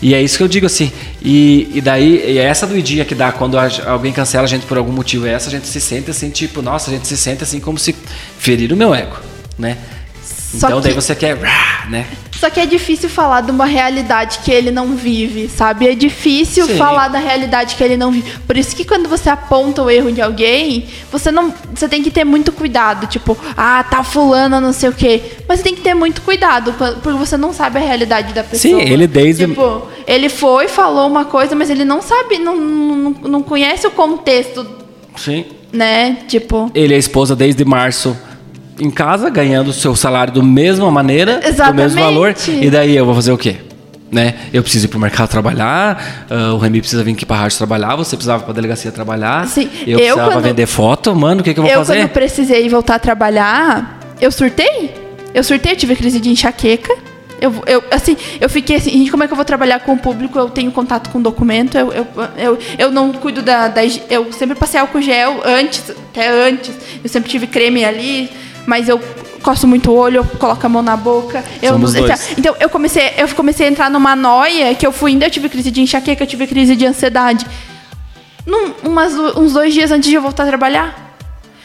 E 0.00 0.14
é 0.14 0.20
isso 0.22 0.38
que 0.38 0.42
eu 0.42 0.48
digo 0.48 0.64
assim. 0.66 0.90
E, 1.22 1.70
e 1.74 1.80
daí, 1.80 2.24
e 2.34 2.38
é 2.38 2.42
essa 2.42 2.66
doidinha 2.66 3.04
que 3.04 3.14
dá 3.14 3.30
quando 3.30 3.58
a- 3.58 3.68
alguém 3.86 4.12
cancela 4.12 4.44
a 4.44 4.48
gente 4.48 4.64
por 4.66 4.78
algum 4.78 4.90
motivo. 4.92 5.26
É 5.26 5.32
essa, 5.34 5.48
a 5.48 5.50
gente 5.50 5.66
se 5.68 5.78
sente 5.80 6.10
assim, 6.10 6.30
tipo, 6.30 6.62
nossa, 6.62 6.90
a 6.90 6.94
gente 6.94 7.06
se 7.06 7.16
sente 7.18 7.44
assim 7.44 7.60
como 7.60 7.78
se 7.78 7.94
ferir 8.38 8.72
o 8.72 8.76
meu 8.76 8.94
ego, 8.94 9.16
né? 9.58 9.76
Só 10.22 10.68
então 10.68 10.80
daí 10.80 10.94
que- 10.94 11.00
você 11.00 11.14
quer, 11.14 11.36
né? 11.90 12.06
Só 12.38 12.48
que 12.50 12.60
é 12.60 12.66
difícil 12.66 13.08
falar 13.08 13.40
de 13.40 13.50
uma 13.50 13.66
realidade 13.66 14.38
que 14.44 14.50
ele 14.52 14.70
não 14.70 14.94
vive, 14.94 15.48
sabe? 15.48 15.88
É 15.88 15.94
difícil 15.94 16.66
Sim. 16.66 16.76
falar 16.76 17.08
da 17.08 17.18
realidade 17.18 17.74
que 17.74 17.82
ele 17.82 17.96
não 17.96 18.12
vive. 18.12 18.30
Por 18.46 18.56
isso 18.56 18.76
que 18.76 18.84
quando 18.84 19.08
você 19.08 19.28
aponta 19.28 19.82
o 19.82 19.90
erro 19.90 20.12
de 20.12 20.20
alguém, 20.22 20.86
você 21.10 21.32
não, 21.32 21.52
você 21.74 21.88
tem 21.88 22.00
que 22.02 22.10
ter 22.12 22.22
muito 22.24 22.52
cuidado, 22.52 23.06
tipo, 23.08 23.36
ah, 23.56 23.82
tá 23.82 24.04
fulana, 24.04 24.60
não 24.60 24.72
sei 24.72 24.88
o 24.88 24.92
quê. 24.92 25.20
Mas 25.48 25.58
você 25.58 25.64
tem 25.64 25.74
que 25.74 25.80
ter 25.80 25.94
muito 25.94 26.22
cuidado, 26.22 26.72
porque 26.74 27.10
você 27.18 27.36
não 27.36 27.52
sabe 27.52 27.78
a 27.78 27.82
realidade 27.82 28.32
da 28.32 28.44
pessoa. 28.44 28.80
Sim, 28.80 28.88
ele 28.88 29.06
desde- 29.08 29.46
Tipo, 29.46 29.82
ele 30.06 30.28
foi, 30.28 30.68
falou 30.68 31.08
uma 31.08 31.24
coisa, 31.24 31.56
mas 31.56 31.70
ele 31.70 31.84
não 31.84 32.00
sabe, 32.00 32.38
não, 32.38 32.56
não, 32.56 33.10
não 33.22 33.42
conhece 33.42 33.84
o 33.86 33.90
contexto, 33.90 34.64
Sim. 35.16 35.44
né? 35.72 36.18
Tipo, 36.28 36.70
Ele 36.74 36.94
é 36.94 36.98
esposa 36.98 37.34
desde 37.34 37.64
março 37.64 38.16
em 38.80 38.90
casa, 38.90 39.28
ganhando 39.30 39.68
o 39.68 39.72
seu 39.72 39.94
salário 39.96 40.32
da 40.32 40.42
mesma 40.42 40.90
maneira, 40.90 41.34
do 41.34 41.38
mesmo 41.40 41.48
Exatamente. 41.48 41.94
valor. 41.94 42.34
E 42.48 42.70
daí 42.70 42.96
eu 42.96 43.04
vou 43.04 43.14
fazer 43.14 43.32
o 43.32 43.38
quê? 43.38 43.56
Né? 44.10 44.34
Eu 44.54 44.62
preciso 44.62 44.86
ir 44.86 44.88
pro 44.88 44.98
mercado 44.98 45.28
trabalhar, 45.28 46.26
ah, 46.30 46.54
o 46.54 46.58
Remy 46.58 46.80
precisa 46.80 47.04
vir 47.04 47.12
aqui 47.12 47.26
pra 47.26 47.36
rádio 47.36 47.58
trabalhar, 47.58 47.94
você 47.94 48.16
precisava 48.16 48.42
ir 48.42 48.46
pra 48.46 48.54
delegacia 48.54 48.90
trabalhar, 48.90 49.46
Sim, 49.46 49.68
eu 49.86 49.92
eu 49.92 49.98
precisava 49.98 50.32
quando- 50.32 50.44
vender 50.44 50.66
foto, 50.66 51.14
mano, 51.14 51.42
o 51.42 51.44
que, 51.44 51.52
que 51.52 51.60
eu 51.60 51.64
vou 51.64 51.70
eu 51.72 51.78
fazer? 51.80 51.98
quando 52.00 52.08
precisei 52.10 52.66
voltar 52.70 52.94
a 52.94 52.98
trabalhar, 52.98 54.00
eu 54.20 54.32
surtei. 54.32 54.94
Eu 55.34 55.44
surtei, 55.44 55.72
eu 55.72 55.76
tive 55.76 55.94
crise 55.94 56.18
de 56.20 56.30
enxaqueca. 56.30 56.96
Eu, 57.40 57.54
eu, 57.66 57.84
assim, 57.90 58.16
eu 58.40 58.48
fiquei 58.48 58.76
assim, 58.76 58.90
gente, 58.90 59.10
como 59.12 59.22
é 59.22 59.26
que 59.26 59.32
eu 59.32 59.36
vou 59.36 59.44
trabalhar 59.44 59.78
com 59.80 59.92
o 59.92 59.98
público? 59.98 60.36
Eu 60.38 60.48
tenho 60.48 60.72
contato 60.72 61.10
com 61.10 61.20
documento, 61.22 61.76
eu, 61.78 61.92
eu, 61.92 62.06
eu, 62.36 62.58
eu 62.78 62.90
não 62.90 63.12
cuido 63.12 63.42
da, 63.42 63.68
da 63.68 63.82
Eu 64.10 64.32
sempre 64.32 64.56
passei 64.56 64.80
álcool 64.80 65.00
gel 65.00 65.40
antes, 65.44 65.84
até 66.10 66.28
antes. 66.48 66.72
Eu 67.04 67.08
sempre 67.08 67.30
tive 67.30 67.46
creme 67.46 67.84
ali, 67.84 68.28
mas 68.68 68.86
eu 68.86 69.00
coço 69.42 69.66
muito 69.66 69.90
o 69.90 69.94
olho, 69.94 70.18
eu 70.18 70.24
coloco 70.36 70.66
a 70.66 70.68
mão 70.68 70.82
na 70.82 70.94
boca. 70.94 71.42
Eu 71.62 71.72
Somos 71.72 71.94
dois. 71.94 72.34
Então, 72.36 72.54
eu 72.60 72.68
comecei, 72.68 73.14
eu 73.16 73.26
comecei 73.28 73.66
a 73.66 73.70
entrar 73.70 73.90
numa 73.90 74.14
noia 74.14 74.74
que 74.74 74.86
eu 74.86 74.92
fui 74.92 75.12
indo, 75.12 75.24
eu 75.24 75.30
tive 75.30 75.48
crise 75.48 75.70
de 75.70 75.80
enxaqueca, 75.80 76.22
eu 76.22 76.26
tive 76.26 76.46
crise 76.46 76.76
de 76.76 76.84
ansiedade. 76.84 77.46
Num, 78.44 78.72
umas, 78.84 79.14
uns 79.14 79.54
dois 79.54 79.72
dias 79.72 79.90
antes 79.90 80.10
de 80.10 80.16
eu 80.16 80.20
voltar 80.20 80.42
a 80.42 80.46
trabalhar. 80.46 81.16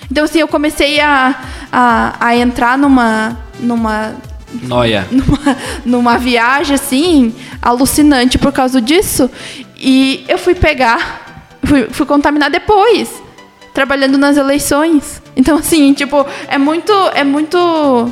Então, 0.09 0.23
assim, 0.23 0.39
eu 0.39 0.47
comecei 0.47 1.01
a, 1.01 1.35
a, 1.69 2.15
a 2.21 2.35
entrar 2.37 2.77
numa, 2.77 3.37
numa, 3.59 4.15
Noia. 4.61 5.05
numa, 5.11 5.57
numa 5.83 6.17
viagem, 6.17 6.75
assim, 6.75 7.35
alucinante 7.61 8.37
por 8.37 8.53
causa 8.53 8.79
disso. 8.79 9.29
E 9.77 10.23
eu 10.29 10.37
fui 10.37 10.55
pegar, 10.55 11.49
fui, 11.65 11.89
fui 11.91 12.05
contaminar 12.05 12.49
depois, 12.49 13.21
trabalhando 13.73 14.17
nas 14.17 14.37
eleições. 14.37 15.21
Então, 15.35 15.57
assim, 15.57 15.93
tipo, 15.93 16.25
é 16.47 16.57
muito, 16.57 16.93
é 17.13 17.23
muito, 17.23 18.11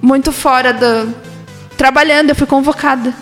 muito 0.00 0.32
fora 0.32 0.72
do... 0.72 1.14
Trabalhando, 1.76 2.30
eu 2.30 2.34
fui 2.34 2.46
convocada. 2.46 3.12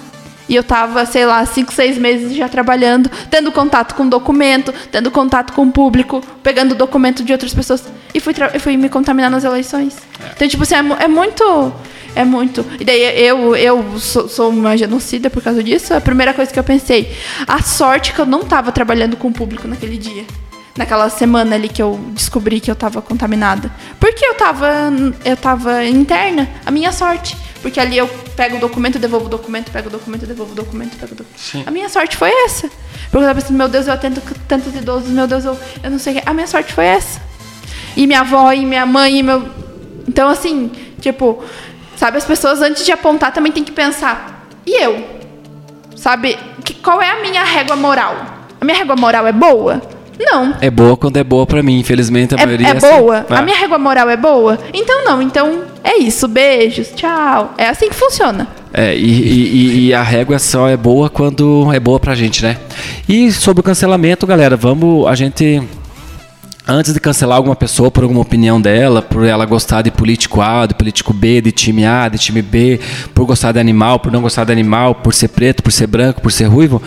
E 0.49 0.55
eu 0.55 0.63
tava, 0.63 1.05
sei 1.07 1.25
lá, 1.25 1.45
cinco, 1.47 1.73
seis 1.73 1.97
meses 1.97 2.35
já 2.37 2.49
trabalhando, 2.49 3.11
tendo 3.31 3.51
contato 3.51 3.95
com 3.95 4.07
documento, 4.07 4.73
tendo 4.93 5.11
contato 5.11 5.55
com 5.55 5.63
o 5.67 5.73
público, 5.73 6.23
pegando 6.43 6.75
documento 6.75 7.25
de 7.25 7.33
outras 7.33 7.55
pessoas. 7.55 7.83
E 8.13 8.21
fui, 8.21 8.35
e 8.53 8.59
fui 8.59 8.77
me 8.77 8.89
contaminar 8.89 9.31
nas 9.31 9.43
eleições. 9.43 9.97
Então, 10.37 10.47
tipo 10.47 10.63
assim, 10.63 10.75
é, 10.75 11.05
é 11.05 11.09
muito. 11.09 11.73
É 12.15 12.25
muito. 12.25 12.65
E 12.79 12.85
daí 12.85 13.03
eu, 13.27 13.57
eu 13.57 13.99
sou, 13.99 14.29
sou 14.29 14.51
uma 14.51 14.77
genocida 14.77 15.29
por 15.29 15.43
causa 15.43 15.65
disso. 15.65 15.95
A 15.95 16.01
primeira 16.01 16.33
coisa 16.33 16.53
que 16.53 16.59
eu 16.59 16.63
pensei, 16.63 17.13
a 17.47 17.61
sorte 17.61 18.13
que 18.13 18.21
eu 18.21 18.27
não 18.27 18.45
tava 18.45 18.71
trabalhando 18.71 19.17
com 19.17 19.29
o 19.29 19.33
público 19.33 19.67
naquele 19.67 19.97
dia. 19.97 20.25
Naquela 20.77 21.09
semana 21.09 21.55
ali 21.55 21.69
que 21.69 21.81
eu 21.81 22.01
descobri 22.13 22.59
que 22.59 22.71
eu 22.71 22.75
tava 22.75 23.01
contaminada. 23.01 23.71
Porque 24.01 24.25
eu 24.25 24.35
tava, 24.35 24.69
eu 25.25 25.37
tava 25.37 25.85
interna. 25.85 26.49
A 26.67 26.71
minha 26.71 26.91
sorte. 26.91 27.37
Porque 27.63 27.81
ali 27.81 27.97
eu 27.97 28.07
pego 28.37 28.57
o 28.57 28.61
documento, 28.61 28.99
devolvo 28.99 29.27
o 29.27 29.29
documento, 29.29 29.71
pego 29.71 29.89
o 29.89 29.91
documento, 29.91 30.27
devolvo 30.27 30.53
o 30.53 30.55
documento, 30.55 30.99
pego 30.99 31.13
o 31.13 31.17
documento. 31.17 31.41
Sim. 31.41 31.63
A 31.65 31.71
minha 31.71 31.89
sorte 31.89 32.17
foi 32.17 32.31
essa. 32.45 32.69
Porque 33.11 33.17
eu 33.17 33.29
tava 33.29 33.41
pensando, 33.41 33.57
meu 33.57 33.69
Deus, 33.69 33.87
eu 33.87 33.95
atendo 33.95 34.21
tantos 34.49 34.75
idosos, 34.75 35.09
meu 35.09 35.27
Deus, 35.27 35.45
eu, 35.45 35.59
eu 35.83 35.91
não 35.91 35.99
sei 35.99 36.15
o 36.15 36.21
que. 36.21 36.29
A 36.29 36.35
minha 36.35 36.47
sorte 36.47 36.73
foi 36.73 36.85
essa. 36.85 37.23
E 37.97 38.07
minha 38.07 38.21
avó, 38.21 38.53
e 38.53 38.67
minha 38.67 38.85
mãe, 38.85 39.19
e 39.19 39.23
meu. 39.23 39.49
Então, 40.09 40.29
assim, 40.29 40.71
tipo, 41.01 41.43
sabe, 41.97 42.19
as 42.19 42.25
pessoas 42.25 42.61
antes 42.61 42.85
de 42.85 42.93
apontar 42.93 43.33
também 43.33 43.53
tem 43.53 43.63
que 43.63 43.73
pensar. 43.73 44.47
E 44.67 44.83
eu? 44.83 45.23
Sabe? 45.97 46.37
Que, 46.65 46.75
qual 46.75 47.01
é 47.01 47.11
a 47.11 47.23
minha 47.23 47.45
régua 47.45 47.77
moral? 47.77 48.15
A 48.61 48.65
minha 48.65 48.77
régua 48.77 48.97
moral 48.97 49.27
é 49.27 49.33
boa? 49.33 49.81
Não. 50.19 50.55
É 50.61 50.71
boa 50.71 50.97
quando 50.97 51.17
é 51.17 51.25
boa 51.25 51.45
pra 51.47 51.63
mim, 51.63 51.79
infelizmente 51.81 52.35
a 52.35 52.39
É, 52.41 52.47
maioria 52.47 52.69
é 52.69 52.77
assim. 52.77 52.89
boa? 52.89 53.27
É. 53.29 53.35
A 53.35 53.43
minha 53.43 53.57
régua 53.57 53.79
moral 53.79 54.09
é 54.09 54.17
boa? 54.17 54.59
Então 54.73 55.05
não, 55.05 55.21
então 55.21 55.63
é 55.83 55.99
isso. 55.99 56.29
Beijos, 56.29 56.89
tchau. 56.95 57.53
É 57.59 57.67
assim 57.69 57.89
que 57.89 57.95
funciona. 57.95 58.47
É, 58.73 58.95
e, 58.97 59.01
e- 59.01 59.57
e- 59.57 59.87
e 59.87 59.95
a 59.95 60.03
régua 60.03 60.39
só 60.39 60.69
é 60.69 60.77
boa 60.77 61.09
quando 61.09 61.69
é 61.73 61.79
boa 61.81 61.99
pra 62.01 62.15
gente, 62.15 62.43
né? 62.43 62.57
E 63.09 63.31
sobre 63.33 63.61
o 63.61 63.63
cancelamento, 63.63 64.27
galera, 64.27 64.57
vamos. 64.57 65.07
A 65.07 65.15
gente. 65.15 65.63
Antes 66.67 66.95
de 66.95 66.99
cancelar 67.01 67.37
alguma 67.37 67.55
pessoa 67.55 67.91
por 67.91 68.05
alguma 68.05 68.23
opinião 68.23 68.59
dela, 68.59 69.03
por 69.03 69.23
ela 69.27 69.45
gostar 69.45 69.83
de 69.83 69.91
político 69.91 70.41
A, 70.41 70.65
de 70.65 70.73
político 70.75 71.13
B, 71.13 71.43
de 71.43 71.53
time 71.53 71.85
A, 71.85 72.09
de 72.09 72.17
time 72.17 72.41
B, 72.41 72.81
por 73.15 73.27
gostar 73.27 73.53
de 73.53 73.61
animal, 73.61 74.01
por 74.01 74.11
não 74.11 74.23
gostar 74.23 74.45
de 74.45 74.53
animal, 74.53 74.95
por 74.95 75.13
ser 75.13 75.29
preto, 75.29 75.63
por 75.63 75.71
ser 75.71 75.87
branco, 75.87 76.23
por 76.23 76.33
ser 76.33 76.45
ruivo, 76.47 76.81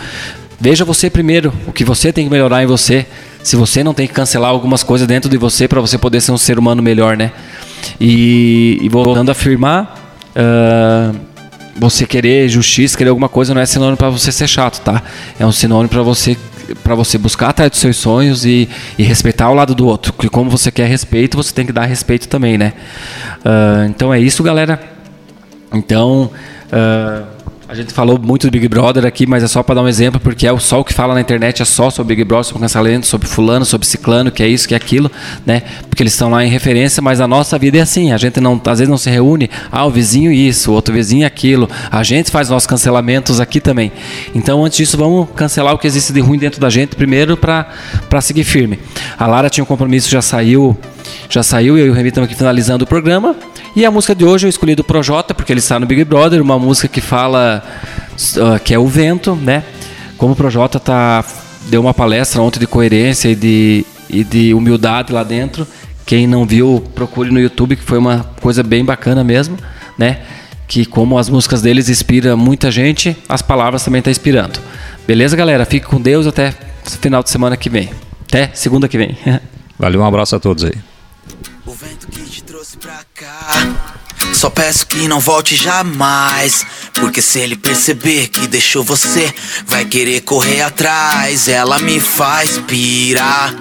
veja 0.58 0.84
você 0.84 1.08
primeiro, 1.08 1.52
o 1.66 1.72
que 1.72 1.84
você 1.84 2.12
tem 2.12 2.24
que 2.24 2.30
melhorar 2.30 2.62
em 2.62 2.66
você. 2.66 3.06
Se 3.42 3.56
você 3.56 3.84
não 3.84 3.94
tem 3.94 4.06
que 4.06 4.12
cancelar 4.12 4.50
algumas 4.50 4.82
coisas 4.82 5.06
dentro 5.06 5.30
de 5.30 5.36
você 5.36 5.68
para 5.68 5.80
você 5.80 5.96
poder 5.96 6.20
ser 6.20 6.32
um 6.32 6.38
ser 6.38 6.58
humano 6.58 6.82
melhor, 6.82 7.16
né? 7.16 7.32
E, 8.00 8.78
e 8.82 8.88
voltando 8.88 9.28
a 9.28 9.32
afirmar, 9.32 10.12
ah, 10.34 11.12
você 11.76 12.06
querer 12.06 12.48
justiça, 12.48 12.98
querer 12.98 13.10
alguma 13.10 13.28
coisa 13.28 13.54
não 13.54 13.60
é 13.60 13.66
sinônimo 13.66 13.96
para 13.96 14.10
você 14.10 14.32
ser 14.32 14.48
chato, 14.48 14.80
tá? 14.82 15.02
É 15.38 15.46
um 15.46 15.52
sinônimo 15.52 15.88
para 15.88 16.02
você 16.02 16.36
para 16.84 16.94
você 16.94 17.16
buscar 17.16 17.48
atrás 17.48 17.70
dos 17.70 17.80
seus 17.80 17.96
sonhos 17.96 18.44
e, 18.44 18.68
e 18.98 19.02
respeitar 19.02 19.48
o 19.48 19.54
lado 19.54 19.74
do 19.74 19.86
outro. 19.86 20.12
Porque 20.12 20.28
como 20.28 20.50
você 20.50 20.70
quer 20.70 20.86
respeito, 20.86 21.34
você 21.34 21.50
tem 21.50 21.64
que 21.64 21.72
dar 21.72 21.86
respeito 21.86 22.28
também, 22.28 22.58
né? 22.58 22.74
Ah, 23.44 23.86
então 23.88 24.12
é 24.12 24.20
isso, 24.20 24.42
galera. 24.42 24.78
Então, 25.72 26.30
ah, 26.70 27.22
A 27.70 27.74
gente 27.74 27.92
falou 27.92 28.18
muito 28.18 28.46
do 28.46 28.50
Big 28.50 28.66
Brother 28.66 29.04
aqui, 29.04 29.26
mas 29.26 29.42
é 29.42 29.46
só 29.46 29.62
para 29.62 29.74
dar 29.74 29.82
um 29.82 29.88
exemplo, 29.88 30.18
porque 30.18 30.46
é 30.46 30.58
só 30.58 30.80
o 30.80 30.84
que 30.84 30.94
fala 30.94 31.12
na 31.12 31.20
internet 31.20 31.60
é 31.60 31.66
só 31.66 31.90
sobre 31.90 32.16
Big 32.16 32.26
Brother, 32.26 32.46
sobre 32.46 32.62
cancelamento, 32.62 33.06
sobre 33.06 33.28
fulano, 33.28 33.66
sobre 33.66 33.86
ciclano, 33.86 34.30
que 34.30 34.42
é 34.42 34.48
isso, 34.48 34.66
que 34.66 34.72
é 34.72 34.76
aquilo, 34.78 35.12
né? 35.44 35.60
Porque 35.86 36.02
eles 36.02 36.14
estão 36.14 36.30
lá 36.30 36.42
em 36.42 36.48
referência, 36.48 37.02
mas 37.02 37.20
a 37.20 37.28
nossa 37.28 37.58
vida 37.58 37.76
é 37.76 37.82
assim, 37.82 38.10
a 38.10 38.16
gente 38.16 38.40
não, 38.40 38.58
às 38.64 38.78
vezes 38.78 38.88
não 38.88 38.96
se 38.96 39.10
reúne, 39.10 39.50
ah, 39.70 39.84
o 39.84 39.90
vizinho 39.90 40.32
isso, 40.32 40.70
o 40.70 40.74
outro 40.74 40.94
vizinho 40.94 41.26
aquilo. 41.26 41.68
A 41.90 42.02
gente 42.02 42.30
faz 42.30 42.48
nossos 42.48 42.66
cancelamentos 42.66 43.38
aqui 43.38 43.60
também. 43.60 43.92
Então, 44.34 44.64
antes 44.64 44.78
disso, 44.78 44.96
vamos 44.96 45.28
cancelar 45.36 45.74
o 45.74 45.78
que 45.78 45.86
existe 45.86 46.10
de 46.10 46.20
ruim 46.20 46.38
dentro 46.38 46.58
da 46.58 46.70
gente 46.70 46.96
primeiro 46.96 47.36
para 47.36 47.66
seguir 48.22 48.44
firme. 48.44 48.78
A 49.18 49.26
Lara 49.26 49.50
tinha 49.50 49.62
um 49.62 49.66
compromisso, 49.66 50.08
já 50.08 50.22
saiu, 50.22 50.74
já 51.28 51.42
saiu, 51.42 51.76
eu 51.76 51.86
e 51.86 51.90
o 51.90 51.92
Remy 51.92 52.08
estamos 52.08 52.28
aqui 52.28 52.36
finalizando 52.36 52.84
o 52.84 52.86
programa. 52.86 53.36
E 53.76 53.84
a 53.84 53.90
música 53.90 54.14
de 54.14 54.24
hoje 54.24 54.46
eu 54.46 54.48
escolhi 54.48 54.74
do 54.74 54.82
Projota, 54.82 55.34
porque 55.34 55.52
ele 55.52 55.60
está 55.60 55.78
no 55.78 55.86
Big 55.86 56.04
Brother, 56.04 56.42
uma 56.42 56.58
música 56.58 56.88
que 56.88 57.00
fala 57.00 57.62
uh, 58.36 58.58
que 58.64 58.74
é 58.74 58.78
o 58.78 58.86
vento, 58.86 59.36
né? 59.36 59.62
Como 60.16 60.32
o 60.32 60.36
Projota 60.36 60.80
tá, 60.80 61.24
deu 61.68 61.80
uma 61.80 61.94
palestra 61.94 62.42
ontem 62.42 62.58
de 62.58 62.66
coerência 62.66 63.28
e 63.28 63.34
de, 63.34 63.86
e 64.08 64.24
de 64.24 64.54
humildade 64.54 65.12
lá 65.12 65.22
dentro. 65.22 65.66
Quem 66.04 66.26
não 66.26 66.46
viu, 66.46 66.82
procure 66.94 67.30
no 67.30 67.38
YouTube, 67.38 67.76
que 67.76 67.82
foi 67.82 67.98
uma 67.98 68.24
coisa 68.40 68.62
bem 68.62 68.84
bacana 68.84 69.22
mesmo, 69.22 69.56
né? 69.96 70.20
Que 70.66 70.84
como 70.84 71.18
as 71.18 71.28
músicas 71.28 71.62
deles 71.62 71.88
inspiram 71.88 72.36
muita 72.36 72.70
gente, 72.70 73.16
as 73.28 73.42
palavras 73.42 73.84
também 73.84 74.00
estão 74.00 74.10
tá 74.10 74.12
inspirando. 74.12 74.58
Beleza, 75.06 75.36
galera? 75.36 75.64
Fique 75.64 75.86
com 75.86 76.00
Deus 76.00 76.26
até 76.26 76.52
final 77.00 77.22
de 77.22 77.30
semana 77.30 77.56
que 77.56 77.68
vem. 77.68 77.90
Até 78.26 78.50
segunda 78.54 78.88
que 78.88 78.98
vem. 78.98 79.16
Valeu, 79.78 80.00
um 80.00 80.04
abraço 80.04 80.34
a 80.34 80.40
todos 80.40 80.64
aí. 80.64 80.87
O 81.68 81.74
vento 81.74 82.06
que 82.06 82.22
te 82.22 82.42
trouxe 82.44 82.78
pra 82.78 82.98
cá. 83.14 83.50
Só 84.32 84.48
peço 84.48 84.86
que 84.86 85.06
não 85.06 85.20
volte 85.20 85.54
jamais. 85.54 86.64
Porque 86.94 87.20
se 87.20 87.40
ele 87.40 87.56
perceber 87.56 88.28
que 88.28 88.46
deixou 88.46 88.82
você, 88.82 89.30
vai 89.66 89.84
querer 89.84 90.22
correr 90.22 90.62
atrás. 90.62 91.46
Ela 91.46 91.78
me 91.78 92.00
faz 92.00 92.56
pirar. 92.60 93.54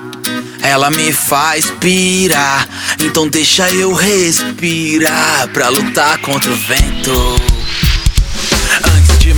Ela 0.62 0.90
me 0.90 1.12
faz 1.12 1.70
pirar. 1.82 2.66
Então 3.04 3.28
deixa 3.28 3.70
eu 3.72 3.92
respirar 3.92 5.50
pra 5.50 5.68
lutar 5.68 6.18
contra 6.20 6.50
o 6.50 6.56
vento 6.56 7.57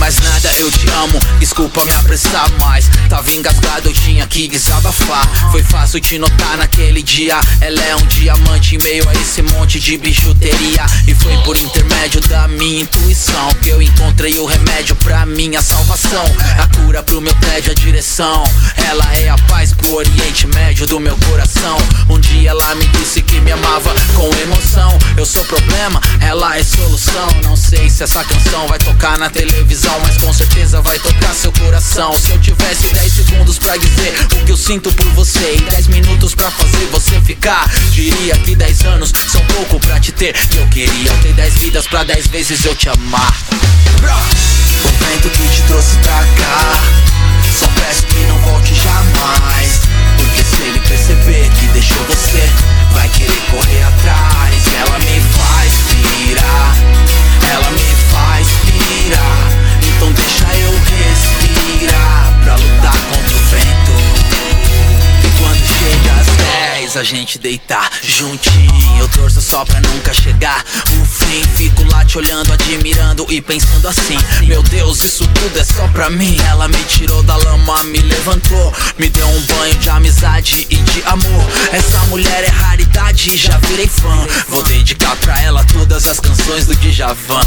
mais 0.00 0.18
nada, 0.18 0.50
eu 0.56 0.70
te 0.72 0.88
amo. 0.90 1.20
Desculpa 1.38 1.84
me 1.84 1.92
apressar 1.92 2.50
mais. 2.58 2.86
Tava 3.08 3.30
engasgado, 3.32 3.90
eu 3.90 3.92
tinha 3.92 4.26
que 4.26 4.48
desabafar. 4.48 5.28
Foi 5.52 5.62
fácil 5.62 6.00
te 6.00 6.18
notar 6.18 6.56
naquele 6.56 7.02
dia. 7.02 7.38
Ela 7.60 7.80
é 7.82 7.94
um 7.94 8.06
diamante 8.06 8.76
em 8.76 8.78
meio 8.78 9.06
a 9.08 9.12
esse 9.12 9.42
monte 9.42 9.78
de 9.78 9.98
bijuteria. 9.98 10.86
E 11.06 11.14
foi 11.14 11.36
por 11.44 11.56
intermédio 11.56 12.20
da 12.22 12.48
minha 12.48 12.80
intuição 12.80 13.50
que 13.60 13.68
eu 13.68 13.82
encontrei 13.82 14.38
o 14.38 14.46
remédio 14.46 14.96
pra 14.96 15.26
minha 15.26 15.60
salvação. 15.60 16.24
A 16.58 16.66
cura 16.78 17.02
pro 17.02 17.20
meu 17.20 17.34
prédio, 17.36 17.70
a 17.70 17.74
direção. 17.74 18.42
Ela 18.88 19.04
é 19.16 19.28
a 19.28 19.36
paz 19.48 19.74
pro 19.74 19.96
Oriente 19.96 20.46
Médio 20.46 20.86
do 20.86 20.98
meu 20.98 21.16
coração. 21.28 21.76
Um 22.08 22.18
dia 22.18 22.50
ela 22.50 22.74
me 22.76 22.86
disse 22.88 23.20
que 23.20 23.38
me 23.40 23.52
amava 23.52 23.92
com 24.14 24.34
emoção. 24.40 24.98
Eu 25.16 25.26
sou 25.26 25.44
problema, 25.44 26.00
ela 26.20 26.56
é 26.56 26.62
solução. 26.62 27.28
Não 27.44 27.54
sei 27.54 27.90
se 27.90 28.02
essa 28.02 28.24
canção 28.24 28.66
vai 28.66 28.78
tocar 28.78 29.18
na 29.18 29.28
televisão 29.28 29.89
mas 29.98 30.16
com 30.18 30.32
certeza 30.32 30.80
vai 30.82 30.98
tocar 30.98 31.34
seu 31.34 31.52
coração. 31.52 32.12
Se 32.14 32.30
eu 32.30 32.38
tivesse 32.40 32.92
10 32.92 33.12
segundos 33.12 33.58
pra 33.58 33.76
dizer 33.76 34.14
o 34.34 34.44
que 34.44 34.52
eu 34.52 34.56
sinto 34.56 34.92
por 34.92 35.06
você 35.12 35.56
e 35.56 35.60
10 35.70 35.88
minutos 35.88 36.34
pra 36.34 36.50
fazer 36.50 36.86
você 36.92 37.20
ficar, 37.20 37.68
diria 37.90 38.36
que 38.38 38.54
10 38.54 38.82
anos 38.82 39.12
são 39.28 39.44
pouco 39.46 39.80
pra 39.80 39.98
te 39.98 40.12
ter. 40.12 40.34
Eu 40.56 40.66
queria 40.68 41.12
ter 41.22 41.32
10 41.32 41.54
vidas 41.58 41.86
pra 41.86 42.04
10 42.04 42.26
vezes 42.28 42.64
eu 42.64 42.74
te 42.74 42.88
amar. 42.88 43.36
O 44.84 45.04
vento 45.04 45.28
que 45.30 45.48
te 45.48 45.62
trouxe 45.62 45.96
pra 46.02 46.24
cá, 46.36 46.82
só 47.58 47.66
peço 47.80 48.06
que 48.06 48.16
não 48.26 48.38
volte 48.38 48.74
jamais. 48.74 49.80
Porque 50.16 50.44
se 50.44 50.62
ele 50.62 50.80
perceber 50.80 51.50
que 51.58 51.66
deixou 51.68 52.04
você, 52.04 52.48
vai 52.92 53.08
querer 53.08 53.40
correr 53.50 53.82
atrás. 53.82 54.54
Ela 54.74 54.98
me 54.98 55.20
faz 55.20 55.72
virar, 56.24 56.74
ela 57.52 57.70
me 57.70 57.89
10, 66.90 66.96
a 66.96 67.02
gente 67.04 67.38
deitar 67.38 67.88
juntinho. 68.02 68.98
Eu 68.98 69.08
torço 69.10 69.40
só 69.40 69.64
pra 69.64 69.80
nunca 69.80 70.12
chegar 70.12 70.64
fim. 71.30 71.42
Fico 71.56 71.84
lá 71.84 72.04
te 72.04 72.18
olhando, 72.18 72.52
admirando 72.52 73.26
e 73.30 73.40
pensando 73.40 73.86
assim: 73.88 74.16
Meu 74.46 74.62
Deus, 74.64 75.00
isso 75.00 75.26
tudo 75.28 75.58
é 75.58 75.64
só 75.64 75.86
pra 75.88 76.10
mim. 76.10 76.36
Ela 76.48 76.66
me 76.68 76.82
tirou 76.84 77.22
da 77.22 77.36
lama, 77.36 77.84
me 77.84 77.98
levantou, 77.98 78.74
me 78.98 79.08
deu 79.08 79.26
um 79.28 79.40
banho 79.42 79.74
de 79.76 79.88
amizade 79.88 80.66
e 80.68 80.76
de 80.76 81.02
amor. 81.04 81.46
Essa 81.72 81.98
mulher 82.06 82.44
é 82.44 82.48
raridade, 82.48 83.36
já 83.36 83.56
virei 83.58 83.86
fã. 83.86 84.26
Vou 84.48 84.62
dedicar 84.64 85.14
pra 85.16 85.40
ela 85.42 85.64
todas 85.64 86.06
as 86.06 86.18
canções 86.18 86.66
do 86.66 86.74
Djavan. 86.76 87.40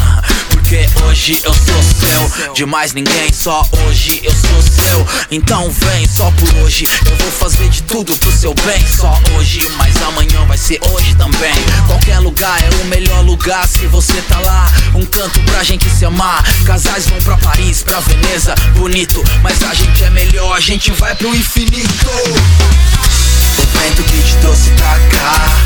Porque 0.50 0.88
hoje 1.04 1.42
eu 1.44 1.54
sou 1.54 1.84
seu, 1.84 2.54
de 2.54 2.66
mais 2.66 2.94
ninguém, 2.94 3.32
só 3.34 3.68
hoje 3.86 4.22
eu 4.24 4.32
sou 4.32 4.62
seu. 4.62 5.08
Então 5.30 5.70
vem 5.70 6.08
só 6.08 6.32
por 6.32 6.56
hoje, 6.64 6.88
eu 7.06 7.16
vou 7.18 7.32
fazer 7.32 7.68
de 7.70 7.84
tudo 7.84 8.16
pro 8.18 8.32
seu 8.32 8.54
bem. 8.54 8.86
Só 8.88 9.20
hoje, 9.36 9.68
mas 9.78 10.02
amanhã 10.04 10.46
vai 10.46 10.58
ser 10.58 10.80
hoje 10.90 11.16
também. 11.16 11.54
Qualquer 11.88 12.20
lugar 12.20 12.62
é 12.64 12.70
o 12.82 12.86
melhor 12.86 13.24
lugar 13.24 13.68
se 13.74 13.88
você 13.88 14.21
tá 14.24 14.39
lá. 14.39 14.71
Um 14.93 15.05
canto 15.05 15.39
pra 15.41 15.63
gente 15.63 15.89
se 15.89 16.05
amar. 16.05 16.43
Casais 16.65 17.07
vão 17.07 17.19
pra 17.19 17.38
Paris, 17.38 17.82
pra 17.82 17.99
Veneza, 17.99 18.53
bonito. 18.76 19.24
Mas 19.41 19.61
a 19.63 19.74
gente 19.74 20.03
é 20.03 20.09
melhor, 20.11 20.55
a 20.55 20.59
gente 20.59 20.91
vai 20.91 21.15
pro 21.15 21.36
infinito. 21.36 22.07
O 23.57 23.78
vento 23.78 24.03
que 24.03 24.21
te 24.21 24.36
trouxe 24.38 24.69
pra 24.71 24.99
cá. 25.09 25.59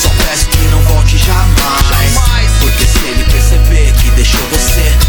Só 0.00 0.08
peço 0.24 0.46
que 0.46 0.58
não 0.68 0.80
volte 0.82 1.18
jamais. 1.18 2.52
Porque 2.60 2.86
se 2.86 2.98
ele 3.06 3.24
perceber 3.24 3.92
que 3.92 4.10
deixou 4.12 4.40
você 4.50 5.01